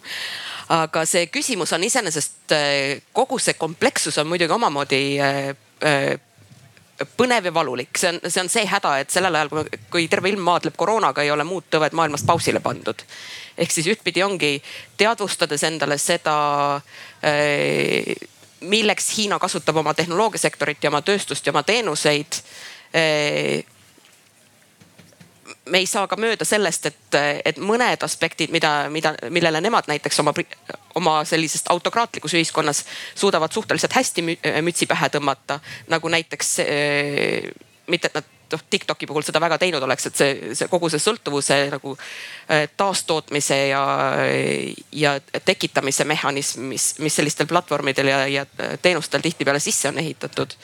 [0.74, 5.38] aga see küsimus on iseenesest, äh, kogu see komplekssus on muidugi omamoodi äh,
[5.84, 10.32] äh, põnev ja valulik, see on, see on see häda, et sellel ajal, kui terve
[10.32, 13.04] ilm maadleb koroonaga, ei ole muud tõved maailmas pausile pandud.
[13.58, 14.58] ehk siis ühtpidi ongi
[14.98, 16.82] teadvustades endale seda
[18.62, 22.42] milleks Hiina kasutab oma tehnoloogiasektorit ja oma tööstust ja oma teenuseid
[25.70, 30.20] me ei saa ka mööda sellest, et, et mõned aspektid, mida, mida, millele nemad näiteks
[30.24, 30.34] oma,
[30.96, 32.84] oma sellisest autokraatlikus ühiskonnas
[33.16, 34.26] suudavad suhteliselt hästi
[34.62, 35.60] mütsi pähe tõmmata.
[35.88, 36.58] nagu näiteks
[37.88, 41.02] mitte, et nad noh TikToki puhul seda väga teinud oleks, et see, see kogu see
[41.04, 41.96] sõltuvuse nagu
[42.80, 43.84] taastootmise ja,
[44.96, 45.16] ja
[45.46, 48.46] tekitamise mehhanism, mis, mis sellistel platvormidel ja, ja
[48.82, 50.56] teenustel tihtipeale sisse on ehitatud.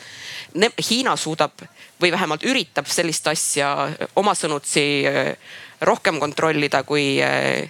[0.89, 1.65] Hiina suudab
[2.03, 3.69] või vähemalt üritab sellist asja
[4.19, 5.31] oma sõnutsi äh,
[5.81, 7.69] rohkem kontrollida, kui, äh,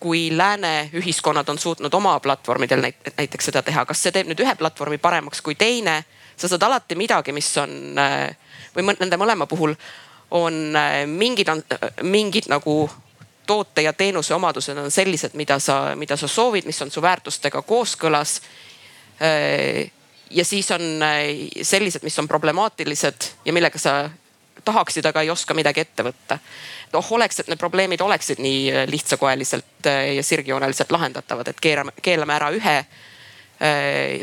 [0.00, 2.84] kui lääne ühiskonnad on suutnud oma platvormidel
[3.16, 3.86] näiteks seda teha.
[3.88, 6.02] kas see teeb nüüd ühe platvormi paremaks kui teine?
[6.40, 8.30] sa saad alati midagi, mis on äh,
[8.76, 9.74] või nende mõlema puhul
[10.30, 10.76] on
[11.10, 11.48] mingid,
[12.06, 12.90] mingid nagu
[13.46, 17.62] toote ja teenuse omadused on sellised, mida sa, mida sa soovid, mis on su väärtustega
[17.66, 18.36] kooskõlas
[20.30, 24.10] ja siis on äh, sellised, mis on problemaatilised ja millega sa
[24.64, 26.38] tahaksid, aga ei oska midagi ette võtta.
[26.92, 31.96] noh, oleks, et need probleemid oleksid nii äh, lihtsakoeliselt äh, ja sirgjooneliselt lahendatavad, et keerame,
[32.02, 32.82] keelame ära ühe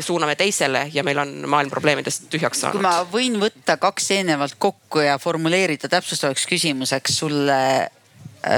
[0.02, 2.74] suuname teisele ja meil on maailm probleemidest tühjaks saanud.
[2.74, 7.60] kui ma võin võtta kaks eelnevalt kokku ja formuleerida täpsustavaks küsimuseks sulle,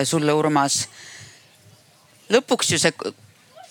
[0.09, 0.86] sulle Urmas.
[2.32, 2.96] lõpuks ju see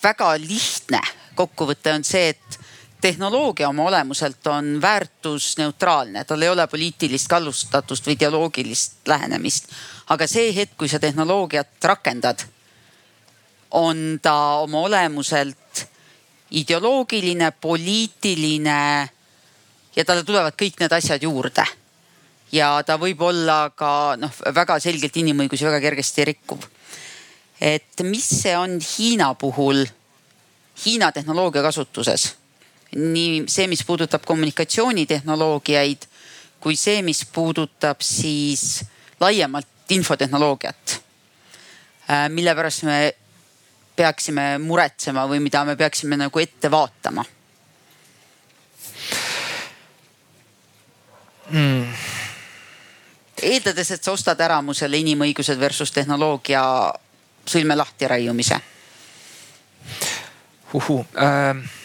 [0.03, 1.01] väga lihtne
[1.33, 2.58] kokkuvõte on see, et
[3.01, 9.71] tehnoloogia oma olemuselt on väärtusneutraalne, tal ei ole poliitilist kallustatust või ideoloogilist lähenemist.
[10.09, 12.43] aga see hetk, kui sa tehnoloogiat rakendad,
[13.71, 14.33] on ta
[14.65, 15.85] oma olemuselt
[16.51, 19.09] ideoloogiline, poliitiline
[19.95, 21.65] ja talle tulevad kõik need asjad juurde.
[22.51, 26.59] ja ta võib olla ka noh, väga selgelt inimõigusi väga kergesti rikkuv.
[27.61, 29.85] et mis see on Hiina puhul,
[30.85, 32.38] Hiina tehnoloogia kasutuses
[32.95, 36.09] nii see, mis puudutab kommunikatsioonitehnoloogiaid
[36.59, 38.83] kui see, mis puudutab siis
[39.19, 41.01] laiemalt infotehnoloogiat.
[42.09, 43.15] Äh, mille pärast me
[43.95, 47.25] peaksime muretsema või mida me peaksime nagu ette vaatama
[51.51, 51.97] mm.?
[53.43, 56.63] eeldades, et sa ostad ära mu selle inimõigused versus tehnoloogia
[57.49, 58.61] sõlme lahti raiumise.
[60.79, 61.79] Uhu, äh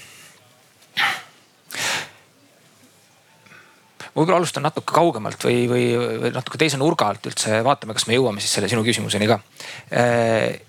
[4.15, 5.89] võib-olla alustan natuke kaugemalt või, või,
[6.23, 9.41] või natuke teise nurga alt üldse, vaatame, kas me jõuame siis selle sinu küsimuseni ka.
[9.99, 10.61] Äh,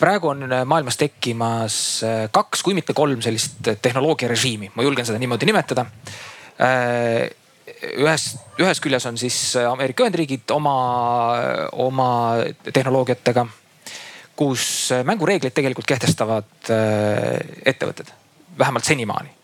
[0.00, 5.48] praegu on maailmas tekkimas äh, kaks, kui mitte kolm sellist tehnoloogiarežiimi, ma julgen seda niimoodi
[5.48, 5.86] nimetada.
[6.58, 7.28] Äh,
[8.02, 10.76] ühes, ühes küljes on siis Ameerika Ühendriigid oma,
[11.86, 12.10] oma
[12.66, 13.46] tehnoloogiatega,
[14.36, 16.70] kus mängureegleid tegelikult kehtestavad
[17.66, 18.12] ettevõtted,
[18.58, 19.36] vähemalt senimaani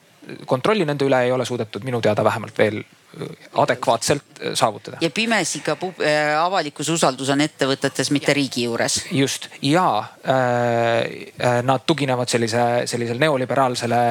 [0.46, 3.28] kontrolli nende üle ei ole suudetud minu teada vähemalt veel äh,
[3.62, 5.00] adekvaatselt äh, saavutada.
[5.00, 9.00] ja pimesi ka äh, avalikkuse usaldus on ettevõtetes, mitte riigi juures.
[9.10, 14.02] just ja äh, nad tuginevad sellise, sellisele neoliberaalsele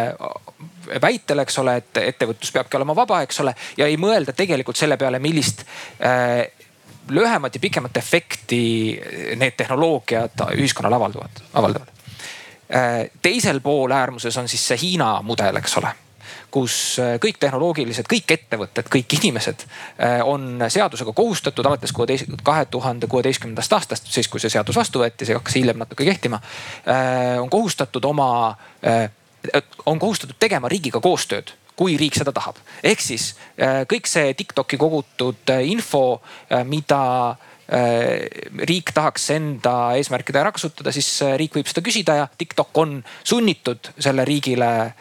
[1.01, 4.97] väitele, eks ole, et ettevõtlus peabki olema vaba, eks ole, ja ei mõelda tegelikult selle
[4.99, 5.63] peale, millist
[6.03, 6.43] äh,
[7.11, 8.61] lühemat ja pikemat efekti
[9.39, 11.90] need tehnoloogiad ühiskonnale avalduvad, avaldavad Äh,
[13.21, 15.91] teisel pool äärmuses on siis see Hiina mudel, eks ole
[16.51, 23.07] kus äh, kõik tehnoloogilised, kõik ettevõtted, kõik inimesed äh, on seadusega kohustatud alates kahe tuhande
[23.11, 26.41] kuueteistkümnendast aastast, siis kui see seadus vastu võeti, see hakkas hiljem natuke kehtima.
[27.41, 28.55] on kohustatud oma,
[29.85, 32.59] on kohustatud tegema riigiga koostööd kui riik seda tahab.
[32.83, 33.35] ehk siis
[33.89, 36.21] kõik see Tiktoki kogutud info,
[36.65, 37.01] mida
[37.31, 37.50] Äh,
[38.67, 42.97] riik tahaks enda eesmärkide ära kasutada, siis äh, riik võib seda küsida ja TikTok on
[43.23, 44.91] sunnitud selle riigile äh,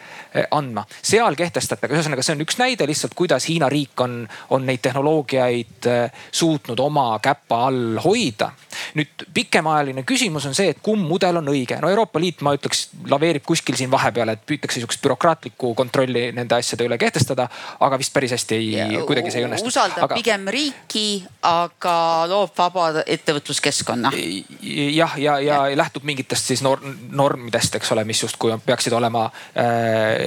[0.51, 0.85] andma.
[1.03, 4.23] seal kehtestatakse, ühesõnaga see on üks näide lihtsalt, kuidas Hiina riik on,
[4.55, 5.87] on neid tehnoloogiaid
[6.31, 8.51] suutnud oma käpa all hoida.
[8.95, 11.79] nüüd pikemaajaline küsimus on see, et kumb mudel on õige.
[11.81, 16.55] no Euroopa Liit, ma ütleks, laveerib kuskil siin vahepeal, et püütakse sihukest bürokraatlikku kontrolli nende
[16.55, 17.47] asjade üle kehtestada,
[17.79, 19.71] aga vist päris hästi ei, kuidagi see ei õnnestu.
[19.73, 20.19] usaldab aga...
[20.19, 21.05] pigem riiki,
[21.47, 21.97] aga
[22.31, 24.13] loob vaba ettevõtluskeskkonna.
[24.15, 29.27] jah, ja, ja, ja lähtub mingitest siis norm, normidest, eks ole, mis justkui peaksid olema
[29.27, 30.20] äh,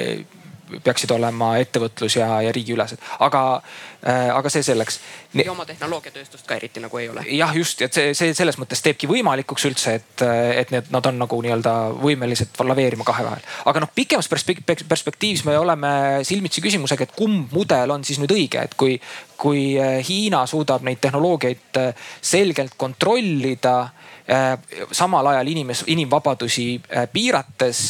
[0.85, 4.99] peaksid olema ettevõtlus ja, ja riigiülesed, aga äh,, aga see selleks.
[5.37, 7.25] ja oma tehnoloogiatööstust ka eriti nagu ei ole.
[7.37, 10.25] jah, just, et see, see selles mõttes teebki võimalikuks üldse, et,
[10.63, 13.45] et need, nad on nagu nii-öelda võimelised laveerima kahe vahel.
[13.71, 15.93] aga noh, pikemas perspektiivis me oleme
[16.27, 18.97] silmitsi küsimusega, et kumb mudel on siis nüüd õige, et kui,
[19.41, 21.83] kui äh, Hiina suudab neid tehnoloogiaid
[22.25, 23.77] selgelt kontrollida
[24.25, 26.79] samal ajal inimes, inimvabadusi
[27.13, 27.83] piirates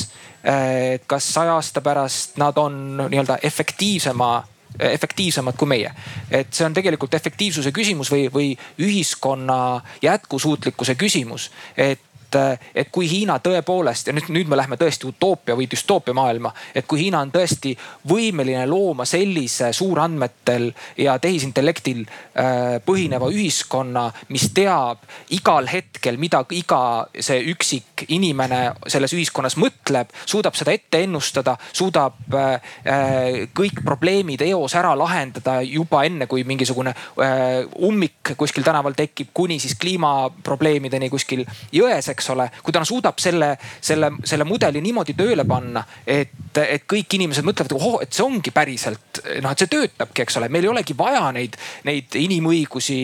[1.06, 2.74] kas saja aasta pärast nad on
[3.08, 4.44] nii-öelda efektiivsema
[4.78, 5.92] efektiivsemad kui meie.
[6.30, 8.48] et see on tegelikult efektiivsuse küsimus või, või
[8.82, 12.00] ühiskonna jätkusuutlikkuse küsimus, et
[12.34, 16.52] et, et kui Hiina tõepoolest ja nüüd, nüüd me läheme tõesti utoopia või düstoopia maailma,
[16.74, 17.74] et kui Hiina on tõesti
[18.10, 25.04] võimeline looma sellise suurandmetel ja tehisintellektil äh, põhineva ühiskonna, mis teab
[25.36, 26.82] igal hetkel, mida iga
[27.14, 34.42] see üksik inimene selles ühiskonnas mõtleb, suudab seda ette ennustada, suudab äh, äh kõik probleemid
[34.46, 41.10] eos ära lahendada juba enne, kui mingisugune äh, ummik kuskil tänaval tekib, kuni siis kliimaprobleemideni
[41.12, 46.34] kuskil jões, eks ole, kui ta suudab selle, selle, selle mudeli niimoodi tööle panna, et,
[46.58, 50.48] et kõik inimesed mõtlevad, ohoo, et see ongi päriselt noh, et see töötabki, eks ole,
[50.52, 52.98] meil ei olegi vaja neid, neid inimõigusi,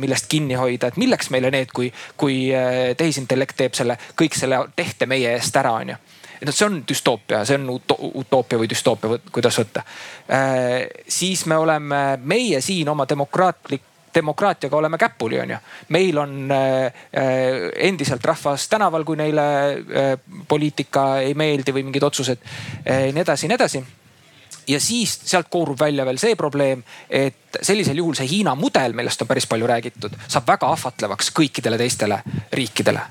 [0.00, 4.60] millest kinni hoida, et milleks meile need, kui, kui eh, tehisintellekt teeb selle, kõik selle
[4.76, 5.96] tehte meie eest ära, onju
[6.36, 7.70] et noh, see on düstoopia, see on
[8.20, 9.80] utoopia või düstoopia, kuidas võtta.
[10.28, 15.56] Eh, siis me oleme meie siin oma demokraatlik demokraatiaga oleme käpuli, onju.
[15.88, 17.32] meil on äh, äh,
[17.88, 20.18] endiselt rahvas tänaval, kui neile äh,
[20.48, 23.82] poliitika ei meeldi või mingid otsused äh,, nii edasi, nii edasi
[24.68, 29.22] ja siis sealt koorub välja veel see probleem, et sellisel juhul see Hiina mudel, millest
[29.22, 32.22] on päris palju räägitud, saab väga ahvatlevaks kõikidele teistele
[32.52, 33.04] riikidele.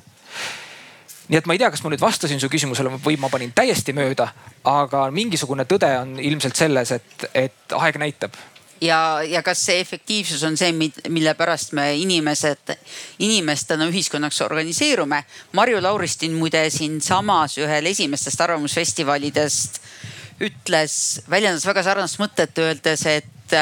[1.30, 3.96] Nii et ma ei tea, kas ma nüüd vastasin su küsimusele või ma panin täiesti
[3.98, 4.28] mööda,
[4.70, 8.38] aga mingisugune tõde on ilmselt selles, et, et aeg näitab
[8.82, 10.72] ja, ja kas see efektiivsus on see,
[11.10, 12.76] mille pärast me inimesed,
[13.24, 15.24] inimestena ühiskonnaks organiseerume.
[15.58, 19.82] Marju Lauristin muide siinsamas ühel esimestest arvamusfestivalidest
[20.46, 20.96] ütles,
[21.32, 23.56] väljendas väga sarnast mõtet, öeldes, et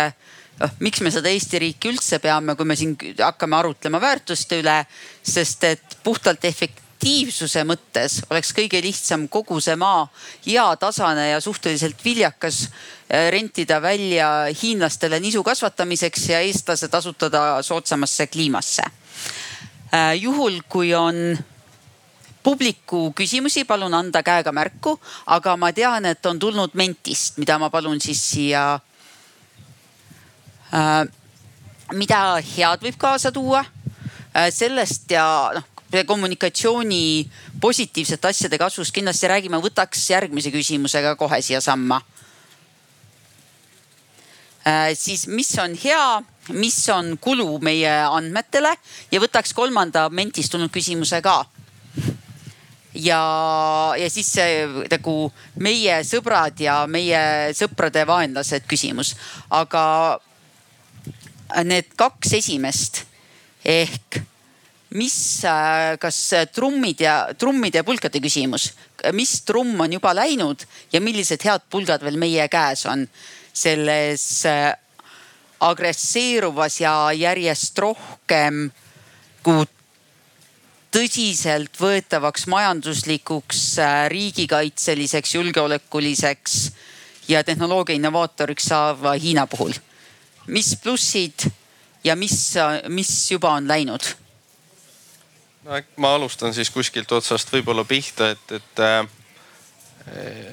[0.59, 4.79] noh, miks me seda Eesti riiki üldse peame, kui me siin hakkame arutlema väärtuste üle,
[5.21, 10.05] sest et puhtalt efekt-, efektiivsuse mõttes oleks kõige lihtsam kogu see maa
[10.45, 12.69] heatasane ja suhteliselt viljakas
[13.11, 18.83] äh, rentida välja hiinlastele nisu kasvatamiseks ja eestlased asutada soodsamasse kliimasse.
[19.93, 21.37] Äh, juhul, kui on
[22.43, 24.95] publiku küsimusi, palun anda käega märku,
[25.27, 28.79] aga ma tean, et on tulnud Mentist, mida ma palun siis siia.
[30.71, 31.03] Äh,
[31.93, 33.65] mida head võib kaasa tuua
[34.49, 35.72] sellest ja noh,
[36.05, 37.29] kommunikatsiooni
[37.61, 42.01] positiivsete asjade kasvust kindlasti räägime, võtaks järgmise küsimusega kohe siiasamma
[44.67, 44.93] äh,.
[44.97, 48.75] siis, mis on hea, mis on kulu meie andmetele
[49.11, 51.43] ja võtaks kolmanda mentist tulnud küsimuse ka
[52.95, 53.21] ja,
[53.97, 55.15] ja siis see nagu
[55.61, 59.15] meie sõbrad ja meie sõprade vaenlased küsimus.
[59.49, 60.19] aga
[61.63, 63.03] need kaks esimest
[63.65, 64.23] ehk
[64.93, 66.17] mis, äh, kas
[66.53, 68.71] trummid ja, trummide ja pulkade küsimus,
[69.15, 73.07] mis trumm on juba läinud ja millised head pulgad veel meie käes on
[73.53, 74.71] selles äh,
[75.63, 78.67] agresseeruvas ja järjest rohkem
[79.43, 79.65] kui
[80.93, 86.59] tõsiseltvõetavaks majanduslikuks, äh, riigikaitseliseks, julgeolekuliseks
[87.33, 89.73] ja tehnoloogia innovaatoriks saava Hiina puhul.
[90.47, 91.47] mis plussid
[92.03, 92.53] ja mis,
[92.89, 94.22] mis juba on läinud
[95.63, 99.03] no ma alustan siis kuskilt otsast võib-olla pihta, et, et äh,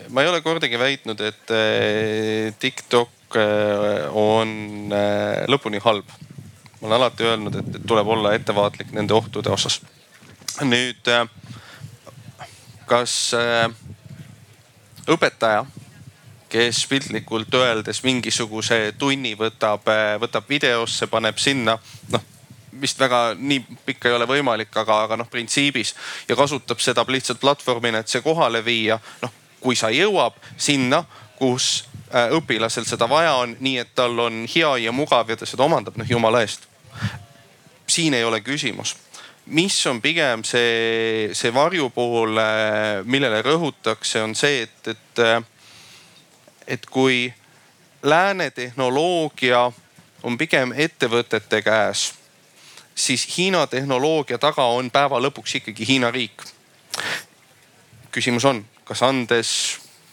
[0.09, 6.07] ma ei ole kordagi väitnud, et äh, TikTok äh, on äh, lõpuni halb.
[6.81, 9.81] ma olen alati öelnud, et, tuleb olla ettevaatlik nende ohtude osas.
[10.63, 11.27] nüüd äh,
[12.87, 13.69] kas äh,
[15.11, 15.67] õpetaja,
[16.51, 21.79] kes piltlikult öeldes mingisuguse tunni võtab, äh, võtab videosse, paneb sinna,
[22.11, 22.31] noh
[22.81, 25.95] vist väga nii pikka ei ole võimalik, aga, aga noh, printsiibis
[26.29, 28.99] ja kasutab seda lihtsalt platvormina, et see kohale viia.
[29.23, 31.05] noh, kui sa jõuab sinna,
[31.37, 35.47] kus äh, õpilasel seda vaja on, nii et tal on hea ja mugav ja ta
[35.47, 36.69] seda omandab, noh jumala eest.
[37.87, 38.97] siin ei ole küsimus
[39.51, 42.39] mis on pigem see, see varjupool,
[43.05, 45.23] millele rõhutakse, on see, et, et,
[46.67, 47.33] et kui
[48.03, 49.65] lääne tehnoloogia
[50.23, 52.11] on pigem ettevõtete käes,
[53.07, 56.43] siis Hiina tehnoloogia taga on päeva lõpuks ikkagi Hiina riik.
[58.11, 59.51] küsimus on, kas andes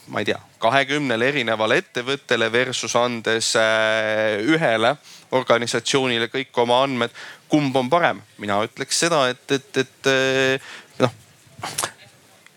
[0.08, 4.96] ma ei tea, kahekümnele erinevale ettevõttele versus andes äh, ühele
[5.36, 7.12] organisatsioonile kõik oma andmed.
[7.48, 8.22] kumb on parem?
[8.38, 10.70] mina ütleks seda, et, et, et äh,
[11.00, 11.12] noh,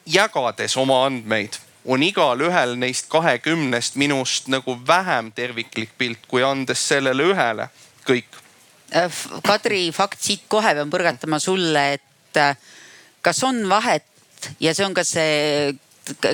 [0.06, 7.32] jagades oma andmeid on igalühel neist kahekümnest minust nagu vähem terviklik pilt, kui andes sellele
[7.32, 7.70] ühele
[8.06, 8.39] kõik.
[8.90, 9.10] Äh,
[9.46, 12.40] Kadri, fakt siit kohe pean põrgatama sulle, et
[13.22, 14.06] kas on vahet
[14.62, 15.74] ja see on ka see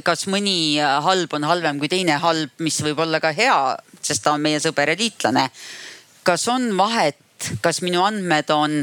[0.04, 3.57] kas mõni halb on halvem kui teine halb, mis võib olla ka hea,
[4.00, 5.48] sest ta on meie sõber ja liitlane.
[6.24, 7.20] kas on vahet,
[7.61, 8.80] kas minu andmed on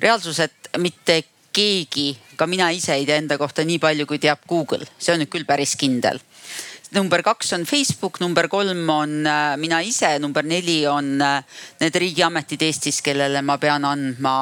[0.00, 4.86] reaalsuselt mitte keegi, ka mina ise ei tea enda kohta nii palju, kui teab Google,
[4.98, 6.20] see on nüüd küll päris kindel
[6.94, 11.42] number kaks on Facebook, number kolm on äh, mina ise, number neli on äh,
[11.80, 14.34] need riigiametid Eestis, kellele ma pean andma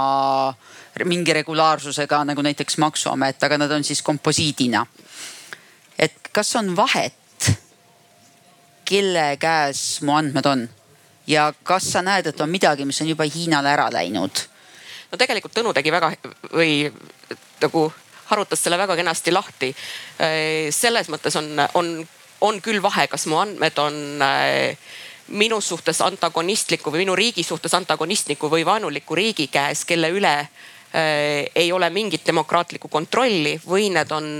[1.06, 4.84] mingi regulaarsusega nagu näiteks maksuamet, aga nad on siis komposiidina
[6.00, 7.50] et kas on vahet,
[8.88, 10.62] kelle käes mu andmed on
[11.30, 14.46] ja kas sa näed, et on midagi, mis on juba Hiinale ära läinud?
[15.10, 16.12] no tegelikult Tõnu tegi väga
[16.54, 16.88] või
[17.60, 17.84] nagu
[18.30, 19.72] harutas selle väga kenasti lahti.
[20.22, 21.88] Äh, selles mõttes on, on,
[22.40, 24.76] on küll vahe, kas mu andmed on äh,
[25.28, 31.46] minu suhtes antagonistliku või minu riigi suhtes antagonistliku või vaenuliku riigi käes, kelle üle äh,
[31.54, 34.32] ei ole mingit demokraatlikku kontrolli või need on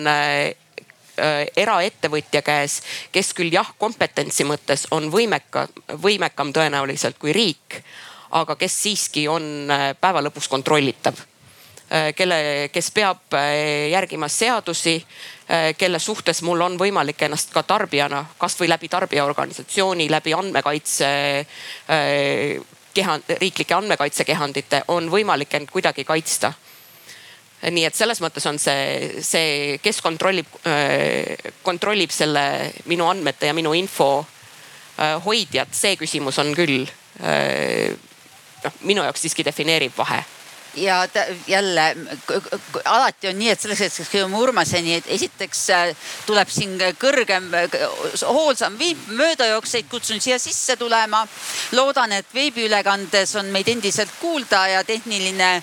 [1.21, 2.79] Äh, eraettevõtja käes,
[3.13, 5.67] kes küll jah, kompetentsi mõttes on võimeka,
[6.01, 7.77] võimekam tõenäoliselt kui riik,
[8.39, 9.69] aga kes siiski on
[10.01, 11.19] päeva lõpuks kontrollitav
[12.15, 12.37] kelle,
[12.71, 13.35] kes peab
[13.91, 15.01] järgima seadusi,
[15.79, 21.09] kelle suhtes mul on võimalik ennast ka tarbijana, kasvõi läbi tarbijaorganisatsiooni, läbi andmekaitse
[22.95, 26.53] keha, riiklike andmekaitsekehandite on võimalik end kuidagi kaitsta.
[27.71, 32.43] Nii et selles mõttes on see, see, kes kontrollib, äh, kontrollib selle
[32.89, 36.87] minu andmete ja minu info äh, hoidjat, see küsimus on küll
[37.21, 37.93] äh,
[38.65, 40.23] noh, minu jaoks siiski defineerib vahe
[40.75, 41.97] ja ta, jälle
[42.85, 45.91] alati on nii, et selles hetkes, kui jõuame Urmaseni, et esiteks äh,
[46.27, 47.49] tuleb siin kõrgem,
[48.27, 51.27] hoolsam viip, möödajooksjaid kutsun siia sisse tulema.
[51.73, 55.63] loodan, et veebiülekandes on meid endiselt kuulda ja tehniline,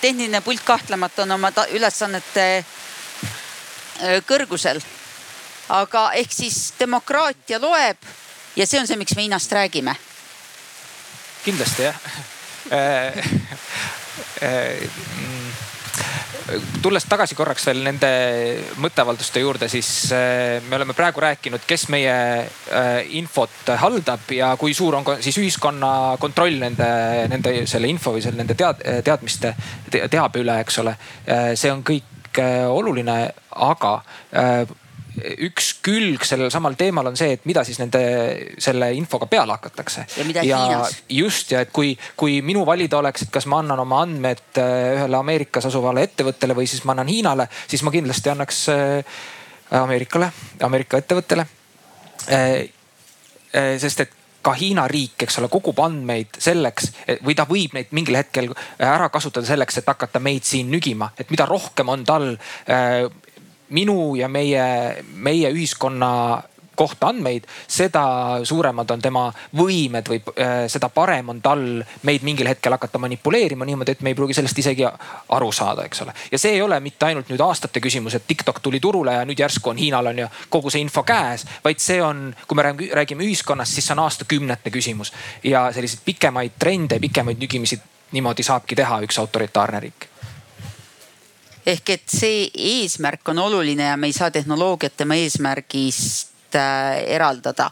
[0.00, 2.64] tehniline pult kahtlemata on oma ülesannete äh,
[4.26, 4.80] kõrgusel.
[5.68, 7.96] aga ehk siis demokraatia loeb
[8.56, 9.96] ja see on see, miks me Hiinast räägime.
[11.44, 12.00] kindlasti jah
[16.82, 18.10] tulles tagasi korraks veel nende
[18.82, 24.74] mõtteavalduste juurde, siis äh, me oleme praegu rääkinud, kes meie äh, infot haldab ja kui
[24.74, 25.92] suur on siis ühiskonna
[26.22, 26.90] kontroll nende,
[27.30, 29.54] nende selle info või selle nende tead, teadmiste,
[29.90, 30.96] teabe üle, eks ole.
[31.54, 32.40] see on kõik
[32.70, 33.16] oluline,
[33.50, 33.94] aga
[35.46, 38.00] üks külg sellel samal teemal on see, et mida siis nende
[38.62, 40.06] selle infoga peale hakatakse.
[40.16, 40.96] ja mida ja Hiinas.
[41.08, 44.94] just ja et kui, kui minu valida oleks, et kas ma annan oma andmed äh,
[44.98, 49.18] ühele Ameerikas asuvale ettevõttele või siis ma annan Hiinale, siis ma kindlasti annaks äh,
[49.80, 50.30] Ameerikale,
[50.66, 51.46] Ameerika ettevõttele.
[52.30, 52.70] Äh,
[53.82, 56.92] sest et ka Hiina riik, eks ole, kogub andmeid selleks
[57.26, 58.48] või ta võib neid mingil hetkel
[58.78, 62.30] ära kasutada selleks, et hakata meid siin nügima, et mida rohkem on tal
[63.70, 64.64] minu ja meie,
[65.14, 66.12] meie ühiskonna
[66.80, 68.02] kohta andmeid, seda
[68.44, 69.26] suuremad on tema
[69.56, 71.64] võimed või äh, seda parem on tal
[72.08, 74.86] meid mingil hetkel hakata manipuleerima niimoodi, et me ei pruugi sellest isegi
[75.36, 76.14] aru saada, eks ole.
[76.32, 79.42] ja see ei ole mitte ainult nüüd aastate küsimus, et TikTok tuli turule ja nüüd
[79.44, 83.28] järsku on Hiinal on ju kogu see info käes, vaid see on, kui me räägime
[83.28, 85.12] ühiskonnast, siis see on aastakümnete küsimus
[85.44, 87.76] ja selliseid pikemaid trende, pikemaid nügimisi
[88.16, 90.08] niimoodi saabki teha üks autoritaarne riik
[91.66, 97.70] ehk et see eesmärk on oluline ja me ei saa tehnoloogiat tema eesmärgist äh, eraldada.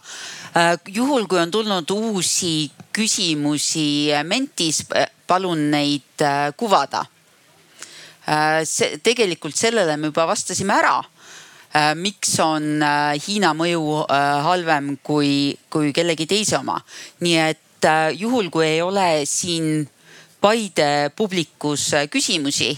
[0.57, 4.85] Äh, juhul, kui on tulnud uusi küsimusi Mentis,
[5.27, 7.05] palun neid äh, kuvada.
[8.69, 10.99] see tegelikult sellele me juba vastasime ära
[11.97, 12.83] miks on
[13.25, 14.03] Hiina mõju
[14.45, 16.77] halvem kui, kui kellegi teise oma.
[17.25, 17.89] nii et
[18.21, 19.89] juhul, kui ei ole siin
[20.45, 22.77] Paide publikus küsimusi,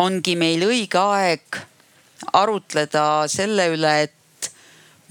[0.00, 1.56] ongi meil õige aeg
[2.32, 4.50] arutleda selle üle, et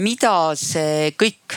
[0.04, 1.56] mida see kõik,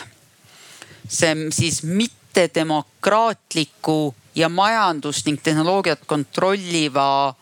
[1.09, 7.35] see siis mittedemokraatliku ja majandust ning tehnoloogiat kontrolliva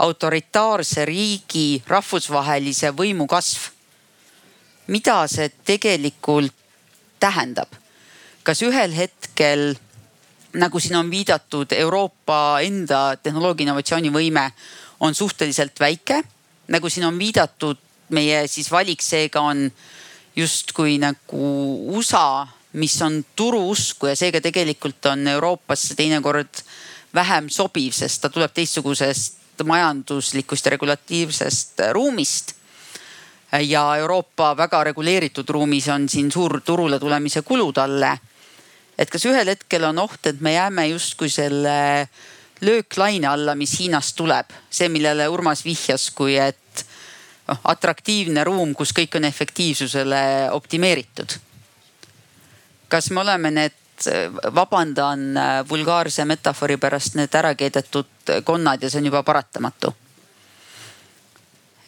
[0.00, 3.60] autoritaarse riigi rahvusvahelise võimu kasv.
[4.86, 6.52] mida see tegelikult
[7.20, 7.68] tähendab?
[8.42, 9.76] kas ühel hetkel,
[10.52, 14.50] nagu siin on viidatud, Euroopa enda tehnoloogia innovatsioonivõime
[15.00, 16.22] on suhteliselt väike,
[16.68, 17.78] nagu siin on viidatud,
[18.10, 19.68] meie siis valik seega on
[20.36, 21.44] justkui nagu
[21.96, 26.62] USA mis on turuusku ja seega tegelikult on Euroopasse teinekord
[27.14, 32.54] vähem sobiv, sest ta tuleb teistsugusest majanduslikust ja regulatiivsest ruumist.
[33.66, 38.18] ja Euroopa väga reguleeritud ruumis on siin suur turule tulemise kulu talle.
[39.00, 42.08] Et kas ühel hetkel on oht, et me jääme justkui selle
[42.60, 46.84] lööklaine alla, mis Hiinast tuleb, see, millele Urmas vihjas, kui et
[47.48, 50.20] noh atraktiivne ruum, kus kõik on efektiivsusele
[50.52, 51.40] optimeeritud
[52.90, 53.78] kas me oleme need,
[54.54, 59.94] vabandan äh, vulgaarse metafoori pärast, need ära keedetud konnad ja see on juba paratamatu?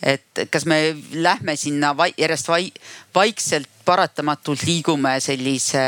[0.02, 2.64] et kas me lähme sinna vai, järjest vai,
[3.14, 5.84] vaikselt paratamatult liigume sellise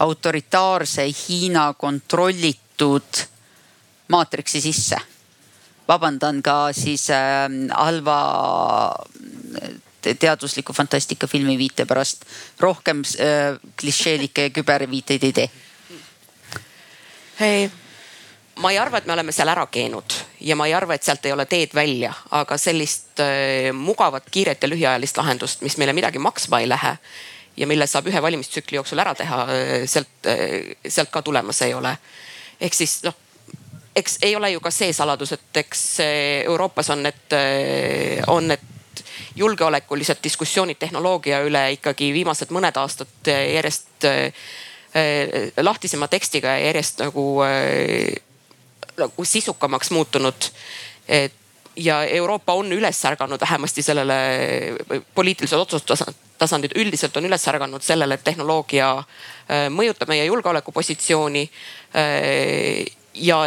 [0.00, 3.24] autoritaarse Hiina kontrollitud
[4.08, 4.96] maatriksi sisse?
[5.88, 8.18] vabandan ka siis äh, halva
[10.00, 12.24] teadusliku fantastika filmi viite pärast
[12.60, 15.50] rohkem äh, klišeelikke küberviiteid ei tee
[17.40, 17.70] hey.?
[18.60, 20.14] ma ei arva, et me oleme seal ära keenud
[20.44, 24.62] ja ma ei arva, et sealt ei ole teed välja, aga sellist äh, mugavat, kiiret
[24.62, 26.96] ja lühiajalist lahendust, mis meile midagi maksma ei lähe
[27.56, 31.74] ja mille saab ühe valimistsükli jooksul ära teha, äh, sealt äh,, sealt ka tulemas ei
[31.74, 31.96] ole.
[32.60, 33.16] ehk siis noh,
[33.96, 36.12] eks ei ole ju ka see saladus, et eks äh,
[36.44, 37.38] Euroopas on need,
[38.26, 38.66] on need
[39.36, 44.04] julgeolekulised diskussioonid tehnoloogia üle ikkagi viimased mõned aastad järjest
[45.62, 47.24] lahtisema tekstiga ja järjest nagu,
[48.98, 50.50] nagu sisukamaks muutunud.
[51.08, 51.39] et
[51.76, 54.14] ja Euroopa on üles ärganud vähemasti sellele,
[55.14, 61.50] poliitilised otsustustasandid üldiselt on üles ärganud sellele, et tehnoloogia äh, mõjutab meie julgeolekupositsiooni.
[63.14, 63.38] ja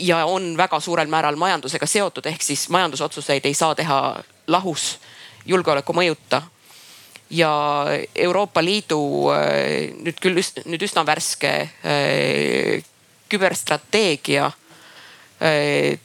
[0.00, 4.00] ja on väga suurel määral majandusega seotud, ehk siis majandusotsuseid ei saa teha
[4.46, 4.98] lahus
[5.46, 6.42] julgeoleku mõjuta.
[7.30, 12.82] ja Euroopa Liidu äh, nüüd küll nüüd üsna värske äh,
[13.30, 14.48] küberstrateegia
[15.38, 15.98] äh,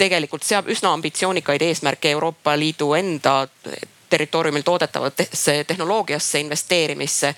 [0.00, 3.48] tegelikult seab üsna ambitsioonikaid eesmärke Euroopa Liidu enda
[4.10, 7.34] territooriumil toodetavasse tehnoloogiasse investeerimisse,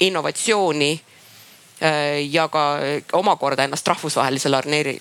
[0.00, 0.92] innovatsiooni
[1.82, 2.78] Äh, ja ka
[3.12, 4.54] omakorda ennast rahvusvahelisel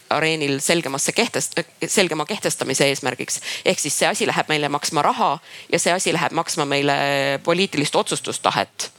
[0.09, 3.41] areenil selgemasse kehtest-, selgema kehtestamise eesmärgiks.
[3.65, 5.39] ehk siis see asi läheb meile maksma raha
[5.71, 6.95] ja see asi läheb maksma meile
[7.43, 8.91] poliitilist otsustustahet.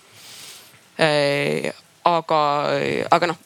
[1.01, 1.73] Äh,
[2.05, 2.43] aga,
[3.11, 3.41] aga noh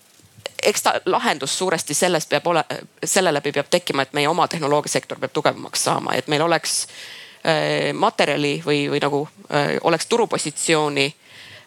[0.62, 2.64] eks ta lahendus suuresti selles peab ole,
[3.04, 7.92] selle läbi peab tekkima, et meie oma tehnoloogiasektor peab tugevamaks saama, et meil oleks äh,
[7.94, 9.28] materjali või, või nagu
[9.82, 11.06] oleks turupositsiooni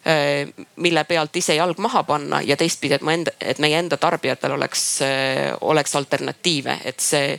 [0.07, 3.97] Äh, mille pealt ise jalg maha panna ja teistpidi, et mu enda, et meie enda
[3.99, 7.33] tarbijatel oleks, äh, oleks alternatiive, et see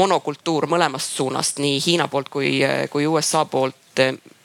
[0.00, 2.54] monokultuur mõlemast suunast, nii Hiina poolt kui,
[2.90, 4.00] kui USA poolt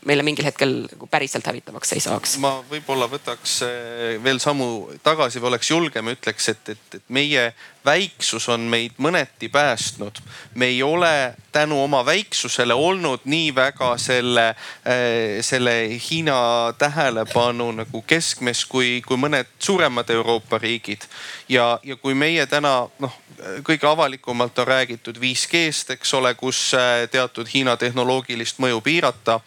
[0.06, 2.38] meile mingil hetkel nagu päriselt hävitavaks ei saaks.
[2.42, 7.52] ma võib-olla võtaks eh, veel sammu tagasi või oleks julgem, ütleks, et, et, et meie
[7.86, 10.22] väiksus on meid mõneti päästnud.
[10.56, 14.48] me ei ole tänu oma väiksusele olnud nii väga selle,
[14.86, 15.76] eh, selle
[16.10, 21.06] Hiina tähelepanu nagu keskmes kui, kui mõned suuremad Euroopa riigid.
[21.50, 23.18] ja, ja kui meie täna noh,
[23.64, 29.40] kõige avalikumalt on räägitud 5G-st, eks ole, kus eh, teatud Hiina tehnoloogilist mõju piirata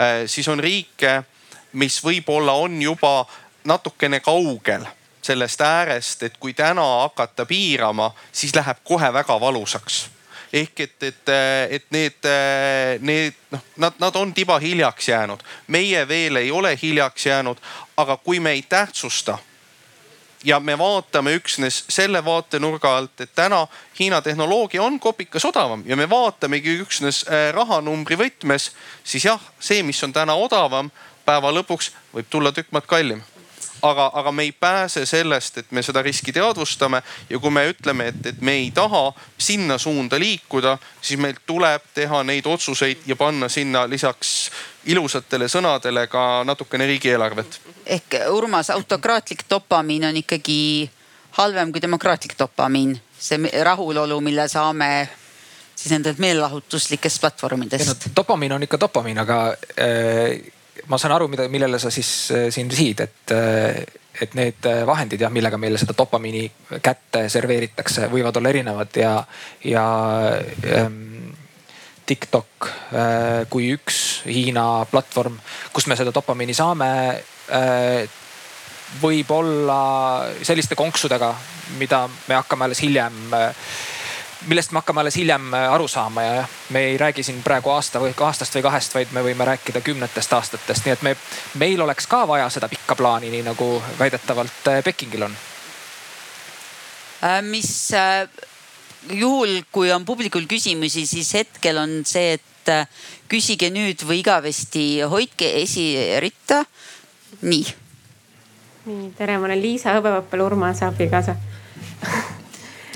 [0.00, 1.22] Äh, siis on riike,
[1.72, 3.26] mis võib-olla on juba
[3.64, 4.86] natukene kaugel
[5.22, 10.06] sellest äärest, et kui täna hakata piirama, siis läheb kohe väga valusaks
[10.52, 11.30] ehk et, et,
[11.70, 12.26] et need,
[13.00, 15.40] need noh, nad, nad on tiba hiljaks jäänud.
[15.66, 17.56] meie veel ei ole hiljaks jäänud,
[17.96, 19.38] aga kui me ei tähtsusta
[20.44, 23.66] ja me vaatame üksnes selle vaatenurga alt, et täna
[23.98, 28.70] Hiina tehnoloogia on kopikas odavam ja me vaatamegi üksnes äh, rahanumbri võtmes,
[29.04, 30.90] siis jah, see, mis on täna odavam,
[31.24, 33.22] päeva lõpuks võib tulla tükk maad kallim
[33.82, 38.08] aga, aga me ei pääse sellest, et me seda riski teadvustame ja kui me ütleme,
[38.12, 43.16] et, et me ei taha sinna suunda liikuda, siis meil tuleb teha neid otsuseid ja
[43.16, 44.50] panna sinna lisaks
[44.84, 47.60] ilusatele sõnadele ka natukene riigieelarvet.
[47.86, 50.90] ehk Urmas, autokraatlik dopamiin on ikkagi
[51.38, 55.08] halvem kui demokraatlik dopamiin, see rahulolu, mille saame
[55.76, 58.12] siis nendelt meelelahutuslikest platvormidest no,.
[58.16, 59.38] dopamiin on ikka dopamiin, aga
[59.80, 60.52] äh,
[60.90, 63.82] ma saan aru, mida, millele sa siis äh, siin sihid, et äh,
[64.22, 66.42] et need vahendid jah, millega meile seda dopamiini
[66.84, 69.14] kätte serveeritakse, võivad olla erinevad ja,
[69.64, 69.84] ja
[70.68, 71.32] ähm,
[72.06, 75.38] TikTok äh, kui üks Hiina platvorm,
[75.72, 76.90] kust me seda dopamiini saame
[77.48, 78.04] äh,,
[79.00, 79.80] võib olla
[80.44, 81.32] selliste konksudega,
[81.80, 83.70] mida me hakkame alles hiljem äh,
[84.46, 87.70] millest me hakkame alles hiljem äh, aru saama ja jah, me ei räägi siin praegu
[87.70, 91.16] aasta või aastast või kahest, vaid me võime rääkida kümnetest aastatest, nii et me,
[91.60, 95.36] meil oleks ka vaja seda pikka plaani, nii nagu väidetavalt äh, Pekingil on.
[97.22, 97.92] Äh, mis
[99.10, 102.42] juhul, kui on publikul küsimusi, siis hetkel on see, et
[103.30, 106.64] küsige nüüd või igavesti hoidke esiritta.
[107.42, 107.64] nii.
[108.86, 111.34] nii, tere, ma olen Liisa Hõbepappel, Urmase abikaasa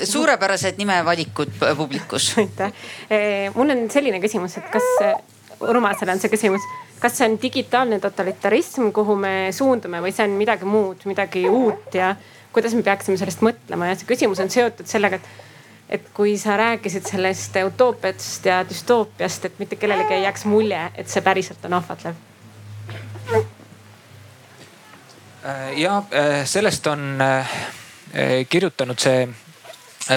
[0.05, 2.35] suurepärased nimevalikud publikus.
[2.39, 2.73] aitäh.
[3.11, 4.93] Eh, mul on selline küsimus, et kas,
[5.61, 6.61] Urmasele on see küsimus,
[7.01, 11.97] kas see on digitaalne totalitarism, kuhu me suundume või see on midagi muud, midagi uut
[11.97, 12.11] ja
[12.53, 15.45] kuidas me peaksime sellest mõtlema ja see küsimus on seotud sellega, et
[15.89, 21.09] et kui sa rääkisid sellest utoopiast ja düstoopiast, et mitte kellelegi ei jääks mulje, et
[21.09, 22.17] see päriselt on ahvatlev.
[25.47, 27.59] Äh, ja äh, sellest on äh,
[28.49, 29.29] kirjutanud see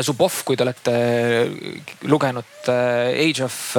[0.04, 3.78] Zubov, äh, kui te olete äh, lugenud äh, Age of,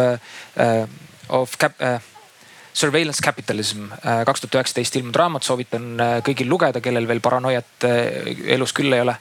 [1.29, 1.77] of cap,
[2.73, 7.87] Surveillance Capitalism kaks tuhat üheksateist ilmunud raamat, soovitan kõigil lugeda, kellel veel paranoiat
[8.55, 9.17] elus küll ei ole.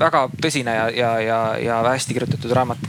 [0.00, 2.80] Väga tõsine ja, ja, ja, ja hästi kirjutatud raamat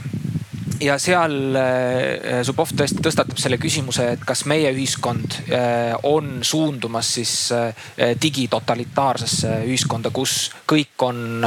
[0.80, 7.12] ja seal äh, Zubov tõesti tõstatab selle küsimuse, et kas meie ühiskond äh, on suundumas
[7.18, 7.86] siis äh,
[8.22, 11.44] digitotalitaarsesse ühiskonda, kus kõik on,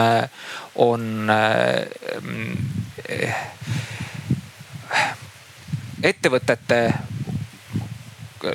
[0.85, 1.31] on
[6.09, 6.79] ettevõtete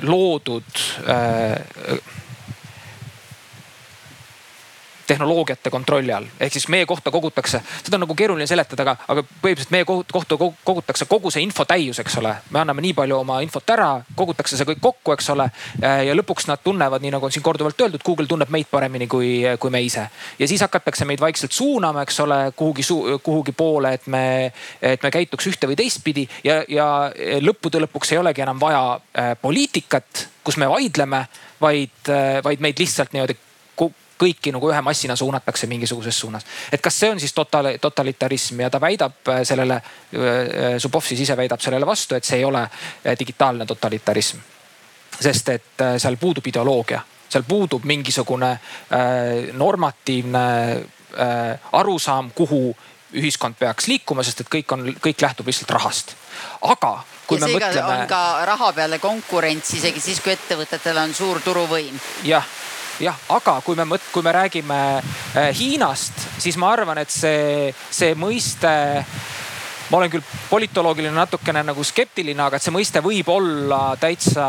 [0.05, 0.83] loodud
[5.07, 6.25] tehnoloogiate kontrolli all.
[6.39, 10.37] ehk siis meie kohta kogutakse, seda on nagu keeruline seletada, aga, aga põhimõtteliselt meie kohta
[10.63, 12.35] kogutakse kogu see info täius, eks ole.
[12.49, 15.49] me anname nii palju oma infot ära, kogutakse see kõik kokku, eks ole.
[15.81, 19.31] ja lõpuks nad tunnevad, nii nagu on siin korduvalt öeldud, Google tunneb meid paremini kui,
[19.59, 20.07] kui me ise.
[20.39, 22.85] ja siis hakatakse meid vaikselt suunama, eks ole, kuhugi,
[23.23, 24.51] kuhugi poole, et me,
[24.81, 26.87] et me käituks ühte või teistpidi ja, ja
[27.41, 31.25] lõppude lõpuks ei olegi enam vaja äh, poliitikat, kus me vaidleme,
[31.61, 33.37] vaid, äh, vaid meid lihtsalt niimoodi
[34.19, 36.45] kõiki nagu ühe massina suunatakse mingisuguses suunas.
[36.71, 41.19] et kas see on siis total, totalitarism ja ta väidab äh, sellele, äh, Zubov siis
[41.19, 44.37] ise väidab sellele vastu, et see ei ole äh, digitaalne totalitarism.
[45.19, 52.75] sest et seal puudub ideoloogia, seal puudub mingisugune äh, normatiivne äh, arusaam, kuhu
[53.15, 56.15] ühiskond peaks liikuma, sest et kõik on, kõik lähtub lihtsalt rahast.
[56.61, 56.97] aga
[57.27, 58.01] kui ja me mõtleme.
[58.01, 61.99] on ka raha peale konkurents isegi siis, kui ettevõtetel on suur turuvõim.
[62.23, 62.45] jah
[62.99, 64.79] jah, aga kui me kui me räägime
[65.35, 68.71] äh, Hiinast, siis ma arvan, et see, see mõiste
[69.89, 74.45] ma olen küll politoloogiline natukene nagu skeptiline, aga et see mõiste võib olla täitsa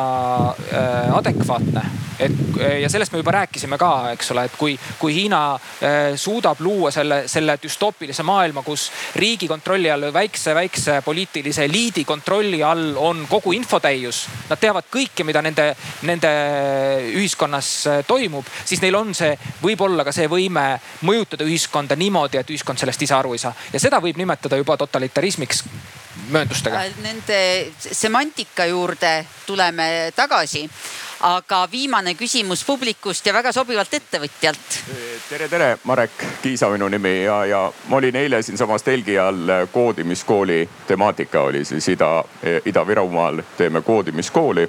[0.73, 1.83] äh, adekvaatne.
[2.19, 2.33] et
[2.81, 6.91] ja sellest me juba rääkisime ka, eks ole, et kui, kui Hiina äh, suudab luua
[6.91, 8.89] selle, selle düstoopilise maailma, kus
[9.21, 14.25] riigi kontrolli all, väikse, väikse poliitilise eliidi kontrolli all on kogu infotäius.
[14.49, 15.69] Nad teavad kõike, mida nende,
[16.09, 16.33] nende
[17.13, 20.67] ühiskonnas äh, toimub, siis neil on see, võib-olla ka see võime
[21.05, 24.79] mõjutada ühiskonda niimoodi, et ühiskond sellest ise aru ei saa ja seda võib nimetada juba
[24.81, 25.65] totalitarismiks turismiks
[26.31, 26.85] mööndustega?
[26.87, 27.39] Äh, nende
[27.79, 30.69] semantika juurde tuleme tagasi
[31.27, 34.77] aga viimane küsimus publikust ja väga sobivalt ettevõtjalt.
[35.29, 40.69] tere, tere, Marek Kiisa minu nimi ja, ja ma olin eile siinsamas telgi all koodimiskooli
[40.87, 42.25] temaatika oli siis Ida,
[42.65, 44.69] Ida-Virumaal teeme koodimiskooli.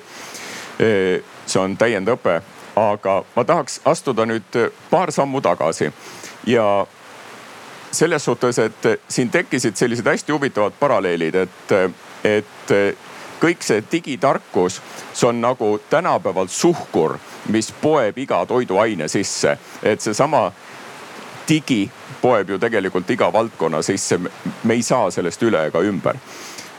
[0.78, 2.42] see on täiendõpe,
[2.76, 4.58] aga ma tahaks astuda nüüd
[4.90, 5.92] paar sammu tagasi
[6.46, 6.88] ja
[7.98, 11.72] selles suhtes, et siin tekkisid sellised hästi huvitavad paralleelid, et,
[12.24, 12.74] et
[13.42, 14.82] kõik see digitarkus,
[15.14, 17.18] see on nagu tänapäeval suhkur,
[17.54, 19.58] mis poeb iga toiduaine sisse.
[19.84, 20.52] et seesama
[21.48, 21.90] digi
[22.22, 24.20] poeb ju tegelikult iga valdkonna sisse.
[24.64, 26.16] me ei saa sellest üle ega ümber.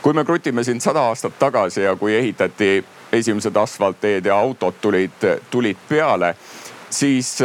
[0.01, 5.25] kui me krutime siin sada aastat tagasi ja kui ehitati esimesed asfaltteed ja autod tulid,
[5.51, 6.35] tulid peale,
[6.89, 7.37] siis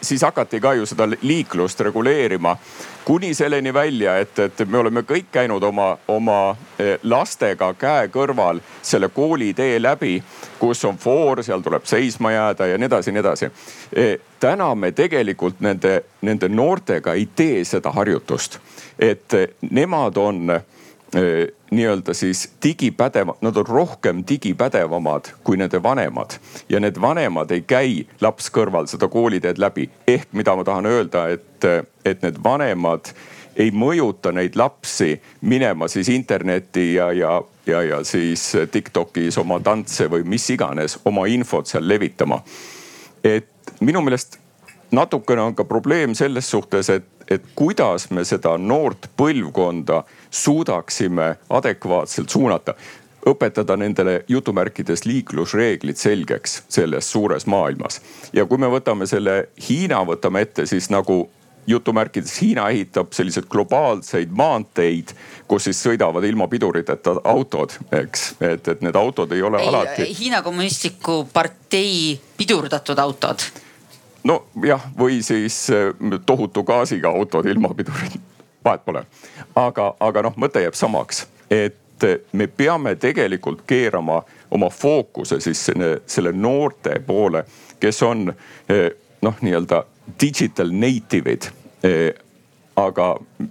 [0.00, 2.56] siis hakati ka ju seda liiklust reguleerima
[3.04, 6.56] kuni selleni välja, et, et me oleme kõik käinud oma, oma
[7.02, 10.18] lastega käe kõrval selle koolitee läbi,
[10.60, 13.50] kus on foor, seal tuleb seisma jääda ja nii edasi ja nii edasi.
[14.40, 18.58] täna me tegelikult nende, nende noortega ei tee seda harjutust,
[18.98, 19.32] et
[19.70, 20.60] nemad on
[21.70, 26.30] nii-öelda siis digipädevad, nad on rohkem digipädevamad kui nende vanemad.
[26.68, 29.90] ja need vanemad ei käi laps kõrval seda kooliteed läbi.
[30.06, 31.64] ehk mida ma tahan öelda, et,
[32.04, 33.12] et need vanemad
[33.56, 40.10] ei mõjuta neid lapsi minema siis internetti ja, ja, ja, ja siis Tiktokis oma tantse
[40.10, 42.42] või mis iganes oma infot seal levitama.
[43.24, 43.48] et
[43.80, 44.38] minu meelest
[44.90, 52.28] natukene on ka probleem selles suhtes, et, et kuidas me seda noort põlvkonda suudaksime adekvaatselt
[52.30, 52.74] suunata
[53.28, 58.00] õpetada nendele jutumärkides liiklusreeglid selgeks selles suures maailmas.
[58.32, 61.28] ja kui me võtame selle Hiina, võtame ette, siis nagu
[61.68, 65.12] jutumärkides Hiina ehitab selliseid globaalseid maanteid,
[65.48, 68.28] kus siis sõidavad ilma piduriteta autod, eks.
[68.40, 70.08] et, et need autod ei ole ei, alati.
[70.20, 73.44] Hiina kommunistliku partei pidurdatud autod.
[74.24, 75.92] Nojah, või siis eh,
[76.26, 78.18] tohutu gaasiga autod ilma pidurit
[78.64, 79.04] vahet pole.
[79.54, 86.00] aga, aga noh, mõte jääb samaks, et me peame tegelikult keerama oma fookuse siis selle,
[86.06, 87.44] selle noorte poole,
[87.80, 88.28] kes on
[88.68, 88.90] eh,
[89.22, 89.84] noh, nii-öelda
[90.20, 91.50] digital native'id.
[92.78, 93.04] Aga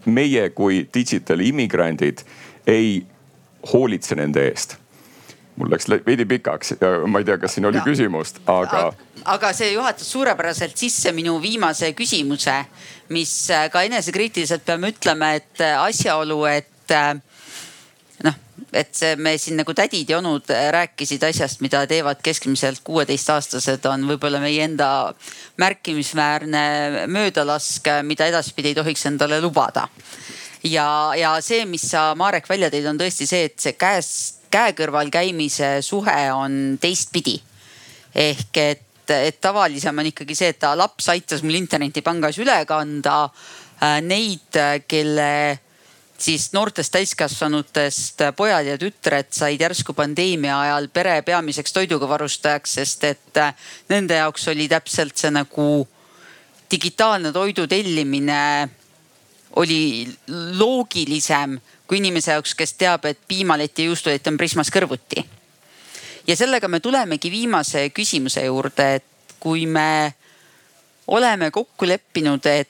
[0.06, 2.24] meie kui digital immigrandid
[2.68, 3.06] ei
[3.72, 4.76] hoolitse nende eest
[5.58, 7.86] mul läks veidi pikaks ja ma ei tea, kas siin oli ja.
[7.86, 8.92] küsimust, aga.
[9.26, 12.58] aga see juhatas suurepäraselt sisse minu viimase küsimuse,
[13.14, 17.10] mis äh, ka enesekriitiliselt peame ütlema, et äh, asjaolu, et äh,
[18.28, 18.38] noh,
[18.70, 24.06] et see, me siin nagu tädid ja onud rääkisid asjast, mida teevad keskmiselt kuueteistaastased, on
[24.12, 24.90] võib-olla meie enda
[25.58, 29.88] märkimisväärne möödalask, mida edaspidi ei tohiks endale lubada
[30.64, 34.74] ja, ja see, mis sa, Marek, välja tõid, on tõesti see, et see käest käe
[34.78, 37.42] kõrval käimise suhe on teistpidi.
[38.16, 44.00] ehk et, et tavalisem on ikkagi see, et laps aitas mul internetipangas üle kanda äh,
[44.02, 44.58] neid,
[44.88, 45.60] kelle
[46.18, 53.04] siis noortest täiskasvanutest pojad ja tütred said järsku pandeemia ajal pere peamiseks toiduga varustajaks, sest
[53.04, 53.54] et äh,
[53.90, 55.88] nende jaoks oli täpselt see nagu
[56.72, 58.70] digitaalne toidu tellimine
[59.56, 60.08] oli
[60.58, 61.58] loogilisem
[61.88, 65.26] kui inimese jaoks, kes teab, et piimalett ja juustulett on Prismas kõrvuti.
[66.28, 69.06] ja sellega me tulemegi viimase küsimuse juurde, et
[69.40, 70.14] kui me
[71.08, 72.70] oleme kokku leppinud, et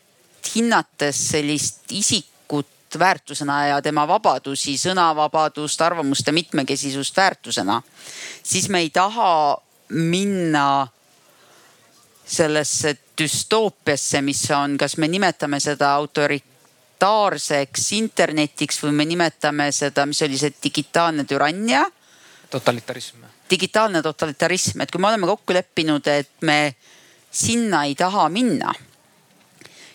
[0.55, 2.67] hinnates sellist isikut
[2.99, 7.81] väärtusena ja tema vabadusi, sõnavabadust, arvamuste mitmekesisust väärtusena,
[8.43, 9.57] siis me ei taha
[9.89, 10.87] minna
[12.27, 16.43] sellesse düstoopiasse, mis on, kas me nimetame seda autori-,
[16.97, 21.85] totalitaarseks internetiks või me nimetame seda, mis oli see digitaalne türannia.
[22.49, 23.17] totalitarism.
[23.49, 26.75] digitaalne totalitarism, et kui me oleme kokku leppinud, et me
[27.31, 28.73] sinna ei taha minna,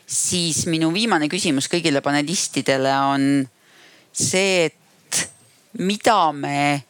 [0.06, 3.48] siis minu viimane küsimus kõigile panelistidele on
[4.12, 5.28] see, et
[5.78, 6.84] mida me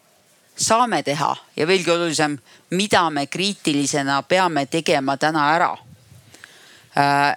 [0.56, 2.36] saame teha ja veelgi olulisem,
[2.70, 5.76] mida me kriitilisena peame tegema täna ära.
[6.96, 7.36] Äh,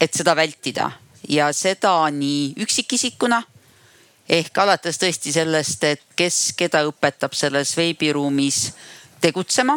[0.00, 0.90] et seda vältida
[1.28, 3.42] ja seda nii üksikisikuna
[4.28, 8.60] ehk alates tõesti sellest, et kes keda õpetab selles veebiruumis
[9.20, 9.76] tegutsema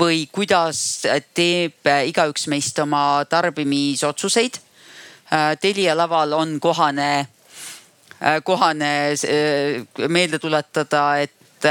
[0.00, 4.58] või kuidas teeb igaüks meist oma tarbimisotsuseid.
[5.60, 7.28] Telia laval on kohane,
[8.44, 8.92] kohane
[10.08, 11.68] meelde tuletada, et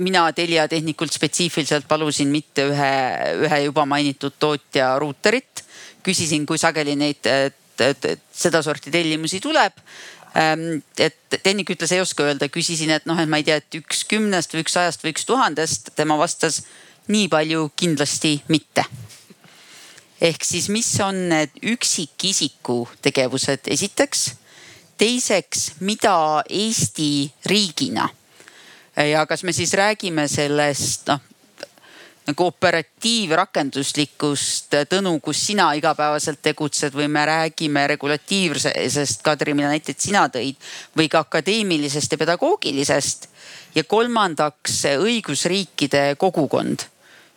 [0.00, 2.92] mina Telia tehnikult spetsiifiliselt palusin mitte ühe,
[3.46, 5.67] ühe juba mainitud tootja ruuterit
[6.08, 7.28] küsisin, kui sageli neid
[8.34, 9.76] sedasorti tellimusi tuleb
[10.36, 13.78] ähm, et tehnik ütles, ei oska öelda, küsisin, et noh, et ma ei tea, et
[13.80, 16.62] üks kümnest või üks sajast või üks tuhandest, tema vastas
[17.08, 18.84] nii palju kindlasti mitte.
[20.20, 24.30] ehk siis, mis on need üksikisiku tegevused, esiteks.
[24.98, 28.08] teiseks, mida Eesti riigina
[28.96, 31.27] ja kas me siis räägime sellest noh
[32.28, 40.28] nagu operatiivrakenduslikust, Tõnu, kus sina igapäevaselt tegutsed või me räägime regulatiivsest, Kadri, mida näiteid sina
[40.32, 40.56] tõid
[40.98, 43.20] või ka akadeemilisest ja pedagoogilisest.
[43.74, 46.78] ja kolmandaks õigusriikide kogukond,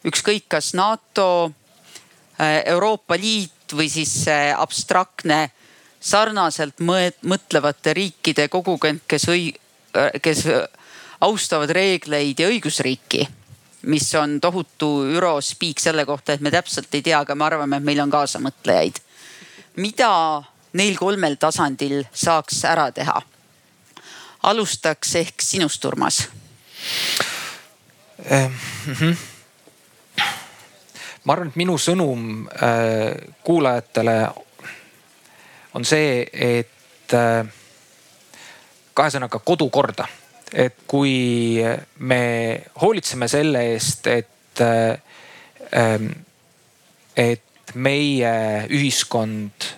[0.06, 1.52] ükskõik kas NATO,
[2.66, 5.52] Euroopa Liit või siis see abstraktne
[6.00, 6.76] sarnaselt
[7.22, 9.26] mõtlevate riikide kogukond, kes
[10.22, 10.48] kes
[11.22, 13.28] austavad reegleid ja õigusriiki
[13.82, 17.84] mis on tohutu ürospiik selle kohta, et me täpselt ei tea, aga me arvame, et
[17.84, 19.00] meil on kaasamõtlejaid.
[19.76, 20.44] mida
[20.74, 23.22] neil kolmel tasandil saaks ära teha?
[24.44, 26.30] alustaks ehk sinust, Urmas
[28.26, 28.52] eh,.
[28.86, 29.16] Mm -hmm.
[31.24, 34.30] ma arvan, et minu sõnum äh, kuulajatele
[35.74, 37.46] on see, et äh,
[38.94, 40.08] kahe sõnaga kodukorda
[40.54, 41.62] et kui
[42.00, 42.24] me
[42.82, 46.10] hoolitseme selle eest, et, ähm,
[47.16, 48.34] et meie
[48.70, 49.70] ühiskond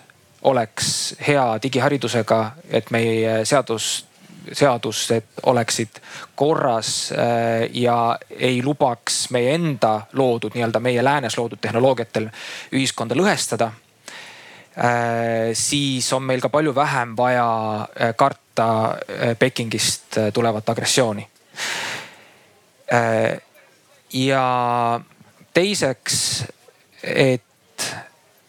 [0.50, 2.40] oleks hea digiharidusega,
[2.70, 4.06] et meie seadus,
[4.52, 6.02] seadused oleksid
[6.36, 12.28] korras äh, ja ei lubaks meie enda loodud, nii-öelda meie läänes loodud tehnoloogiatel
[12.74, 13.70] ühiskonda lõhestada
[14.74, 21.28] Äh, siis on meil ka palju vähem vaja äh, karta äh, Pekingist tulevat agressiooni.
[24.12, 25.00] ja
[25.54, 26.44] teiseks,
[27.02, 27.42] et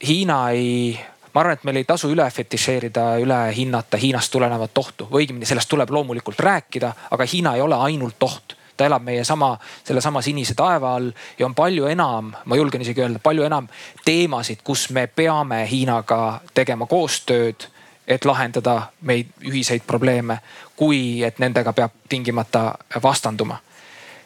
[0.08, 1.00] Hiina ei,
[1.34, 5.48] ma arvan, et meil ei tasu üle fetišeerida, üle hinnata Hiinast tulenevat ohtu või õigemini
[5.48, 9.54] sellest tuleb loomulikult rääkida, aga Hiina ei ole ainult oht ta elab meie sama,
[9.84, 13.70] sellesama sinise taeva all ja on palju enam, ma julgen isegi öelda, palju enam
[14.06, 17.70] teemasid, kus me peame Hiinaga tegema koostööd
[18.08, 20.40] et lahendada meid ühiseid probleeme,
[20.76, 22.74] kui et nendega peab tingimata
[23.04, 23.60] vastanduma.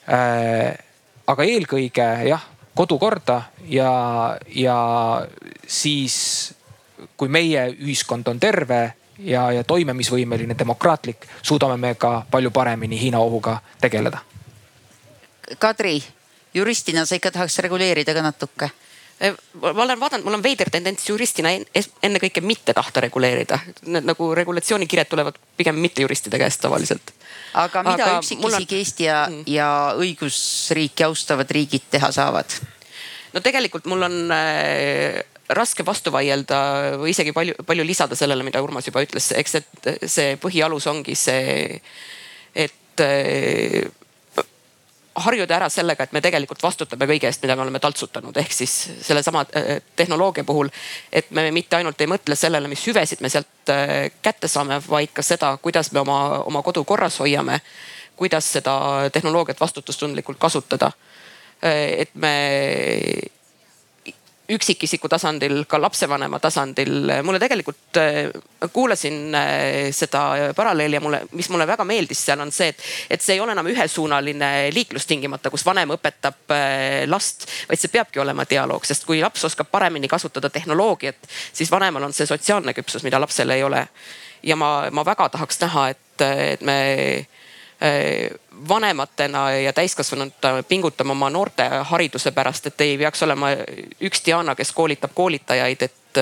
[0.10, 0.73] Äh,
[1.27, 2.45] aga eelkõige jah,
[2.76, 3.91] kodukorda ja,
[4.56, 4.77] ja
[5.68, 6.15] siis
[7.18, 8.81] kui meie ühiskond on terve
[9.19, 14.23] ja, ja toimimisvõimeline, demokraatlik, suudame me ka palju paremini Hiina ohuga tegeleda
[15.60, 15.97] Kadri,
[16.53, 18.69] juristina sa ikka tahaks reguleerida ka natuke
[19.62, 21.52] ma olen vaadanud, mul on veider tendents juristina
[22.04, 23.60] ennekõike mitte tahta reguleerida.
[23.91, 27.14] Need nagu regulatsioonikirjad tulevad pigem mittejuristide käest tavaliselt.
[27.54, 28.78] aga mida aga üksikisik on...
[28.80, 29.70] Eesti ja mm., ja
[30.00, 32.60] õigusriiki austavad riigid teha saavad?
[33.34, 35.20] no tegelikult mul on äh,
[35.50, 36.60] raske vastu vaielda
[37.02, 41.18] või isegi palju, palju lisada sellele, mida Urmas juba ütles, eks et see põhialus ongi
[41.18, 41.82] see,
[42.56, 43.84] et äh,
[45.26, 48.76] harjuda ära sellega, et me tegelikult vastutame kõige eest, mida me oleme taltsutanud, ehk siis
[49.06, 50.70] sellesama äh, tehnoloogia puhul.
[51.12, 55.14] et me mitte ainult ei mõtle sellele, mis hüvesid me sealt äh, kätte saame, vaid
[55.14, 57.62] ka seda, kuidas me oma, oma kodu korras hoiame.
[58.16, 60.91] kuidas seda tehnoloogiat vastutustundlikult kasutada.
[61.64, 62.34] Äh, et me
[64.50, 67.12] üksikisiku tasandil, ka lapsevanema tasandil.
[67.24, 68.32] mulle tegelikult, äh,
[68.74, 73.22] kuulasin äh, seda paralleeli ja mulle, mis mulle väga meeldis seal on see, et, et
[73.22, 78.20] see ei ole enam ühesuunaline liiklus tingimata, kus vanem õpetab äh, last, vaid see peabki
[78.20, 83.06] olema dialoog, sest kui laps oskab paremini kasutada tehnoloogiat, siis vanemal on see sotsiaalne küpsus,
[83.06, 83.88] mida lapsel ei ole.
[84.44, 86.80] ja ma, ma väga tahaks näha, et, et me
[88.68, 93.52] vanematena ja täiskasvanutena pingutama oma noorte hariduse pärast, et ei peaks olema
[94.02, 96.19] üks Diana, kes koolitab koolitajaid, et,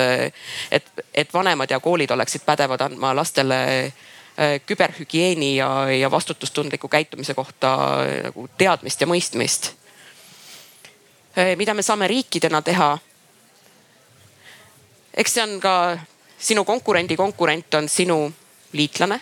[0.70, 7.34] et, et vanemad ja koolid oleksid pädevad andma lastele äh, küberhügieeni ja, ja vastutustundliku käitumise
[7.34, 7.76] kohta
[8.28, 9.72] nagu teadmist ja mõistmist.
[11.38, 12.98] Äh, mida me saame riikidena teha?
[15.18, 15.98] eks see on ka
[16.38, 18.20] sinu konkurendi konkurent on sinu
[18.72, 19.20] liitlane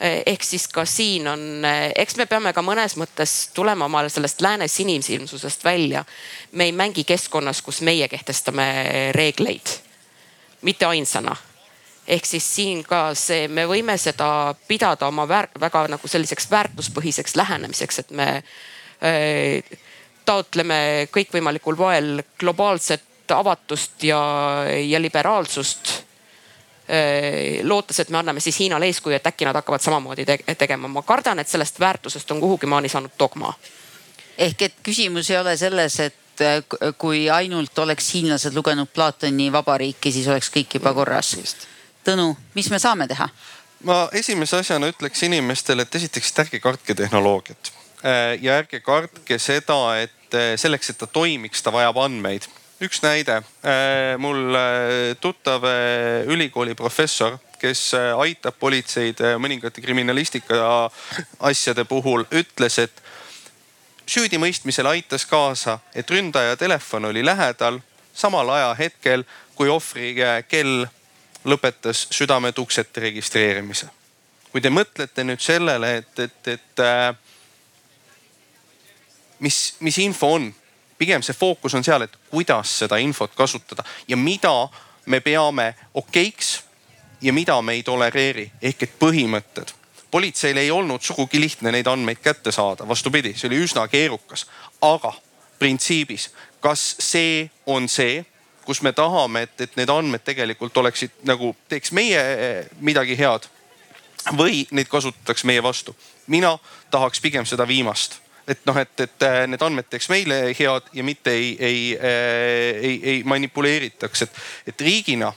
[0.00, 4.40] ehk siis ka siin on, eh, eks me peame ka mõnes mõttes tulema omale sellest
[4.40, 6.04] lääne sinisilmsusest välja.
[6.52, 9.78] me ei mängi keskkonnas, kus meie kehtestame reegleid,
[10.62, 11.36] mitte ainsana.
[12.06, 17.36] Ehk siis siin ka see, me võime seda pidada oma väär, väga nagu selliseks väärtuspõhiseks
[17.36, 19.78] lähenemiseks, et me äh,
[20.24, 24.20] taotleme kõikvõimalikul moel globaalset avatust ja,
[24.68, 25.93] ja liberaalsust
[27.62, 30.26] lootes, et me anname siis Hiinale eeskuju, et äkki nad hakkavad samamoodi
[30.58, 30.88] tegema.
[30.88, 33.54] ma kardan, et sellest väärtusest on kuhugi maani saanud dogma.
[34.38, 36.64] ehk et küsimus ei ole selles, et äh,
[36.98, 41.36] kui ainult oleks hiinlased lugenud Platoni Vabariiki, siis oleks kõik juba korras.
[42.04, 43.28] Tõnu, mis me saame teha?
[43.84, 47.72] ma esimese asjana ütleks inimestele, et esiteks, et ärge kartke tehnoloogiat
[48.04, 52.48] äh, ja ärge kartke seda, et selleks, et ta toimiks, ta vajab andmeid
[52.84, 60.90] üks näide, äh, mul äh, tuttav äh, ülikooli professor, kes aitab politseid mõningate kriminalistika
[61.48, 63.00] asjade puhul, ütles, et
[64.04, 67.78] süüdimõistmisele aitas kaasa, et ründaja telefon oli lähedal
[68.12, 69.24] samal ajahetkel,
[69.56, 70.12] kui ohvri
[70.48, 70.84] kell
[71.48, 73.88] lõpetas südametuksete registreerimise.
[74.52, 76.84] kui te mõtlete nüüd sellele, et, et, et
[79.40, 80.52] mis, mis info on
[81.04, 84.68] pigem see fookus on seal, et kuidas seda infot kasutada ja mida
[85.06, 86.62] me peame okeiks
[87.20, 89.74] ja mida me ei tolereeri ehk et põhimõtted.
[90.10, 94.46] politseil ei olnud sugugi lihtne neid andmeid kätte saada, vastupidi, see oli üsna keerukas.
[94.80, 95.12] aga
[95.58, 98.24] printsiibis, kas see on see,
[98.64, 103.50] kus me tahame, et, et need andmed tegelikult oleksid nagu teeks meie eh, midagi head
[104.38, 105.96] või neid kasutatakse meie vastu.
[106.26, 106.58] mina
[106.90, 111.04] tahaks pigem seda viimast et noh, et, et äh, need andmed teeks meile head ja
[111.04, 115.32] mitte ei, ei, äh, ei, ei manipuleeritaks, et, et riigina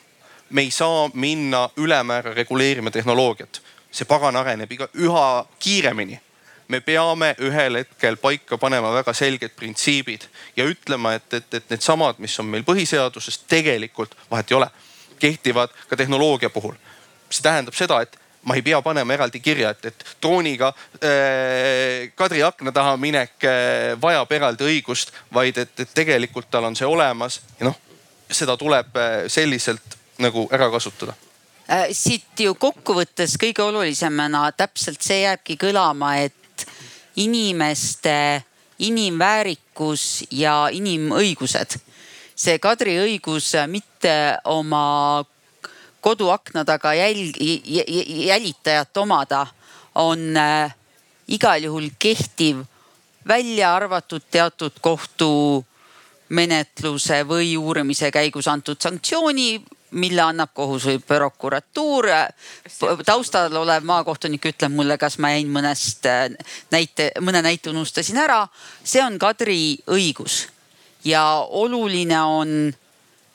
[0.50, 3.62] me ei saa minna ülemäära reguleerima tehnoloogiat.
[3.92, 6.20] see pagan areneb iga, üha kiiremini.
[6.68, 10.28] me peame ühel hetkel paika panema väga selged printsiibid
[10.58, 14.68] ja ütlema, et, et, et needsamad, mis on meil põhiseaduses, tegelikult vahet ei ole,
[15.20, 16.76] kehtivad ka tehnoloogia puhul.
[17.30, 22.44] see tähendab seda, et ma ei pea panema eraldi kirja, et, et drooniga äh, Kadri
[22.48, 27.41] akna taha minek äh, vajab eraldi õigust, vaid et, et tegelikult tal on see olemas
[27.60, 27.78] ja noh,
[28.32, 31.15] seda tuleb äh, selliselt nagu ära kasutada
[31.68, 31.91] äh,.
[31.91, 36.68] siit ju kokkuvõttes kõige olulisemana täpselt see jääbki kõlama, et
[37.18, 38.44] inimeste
[38.80, 41.80] inimväärikus ja inimõigused.
[42.38, 45.26] see Kadri õigus mitte oma
[46.02, 47.36] koduakna taga jälg,
[48.26, 49.48] jälitajat omada
[49.95, 50.76] on äh,
[51.28, 52.57] igal juhul kehtiv,
[53.28, 62.06] välja arvatud teatud kohtumenetluse või uurimise käigus antud sanktsiooni, mille annab kohus või prokuratuur.
[63.06, 66.30] taustal olev maakohtunik ütleb mulle, kas ma jäin mõnest äh,
[66.72, 68.48] näite, mõne näite unustasin ära.
[68.84, 70.48] see on Kadri õigus
[71.03, 72.74] ja oluline on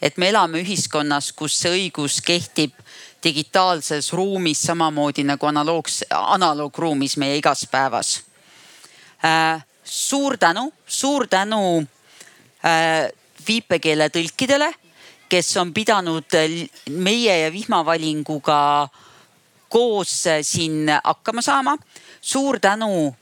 [0.03, 2.75] et me elame ühiskonnas, kus see õigus kehtib
[3.23, 8.17] digitaalses ruumis samamoodi nagu analoogs, analoogruumis meie igaspäevas
[9.25, 9.63] äh,.
[9.85, 11.85] suur tänu, suur tänu
[12.65, 13.11] äh,
[13.47, 14.73] viipekeeletõlkidele,
[15.29, 16.37] kes on pidanud
[16.91, 18.89] meie ja vihmavalinguga
[19.69, 21.77] koos siin hakkama saama.
[22.21, 23.15] suur tänu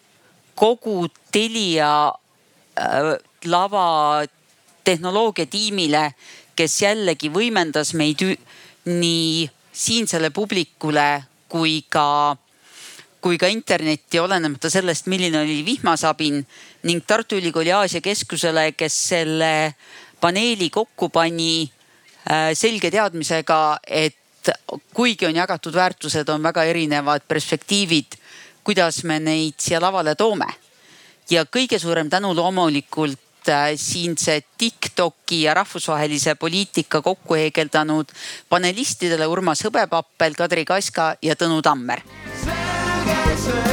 [0.54, 4.24] kogu Telia äh, lava
[4.84, 6.14] tehnoloogiatiimile
[6.60, 8.20] kes jällegi võimendas meid
[8.84, 11.06] nii siinsele publikule
[11.48, 12.36] kui ka,
[13.24, 16.40] kui ka internetti, olenemata sellest, milline oli vihmasabin
[16.88, 19.52] ning Tartu Ülikooli Aasia Keskusele, kes selle
[20.20, 24.52] paneeli kokku pani äh, selge teadmisega, et
[24.94, 28.16] kuigi on jagatud väärtused, on väga erinevad perspektiivid,
[28.64, 30.48] kuidas me neid siia lavale toome.
[31.30, 38.12] ja kõige suurem tänu loomulikult Äh, siinse Tiktoki ja rahvusvahelise poliitika kokku heegeldanud
[38.48, 42.04] panelistidele Urmas Hõbepappel, Kadri Kaska ja Tõnu Tammer.
[43.30, 43.69] selge see.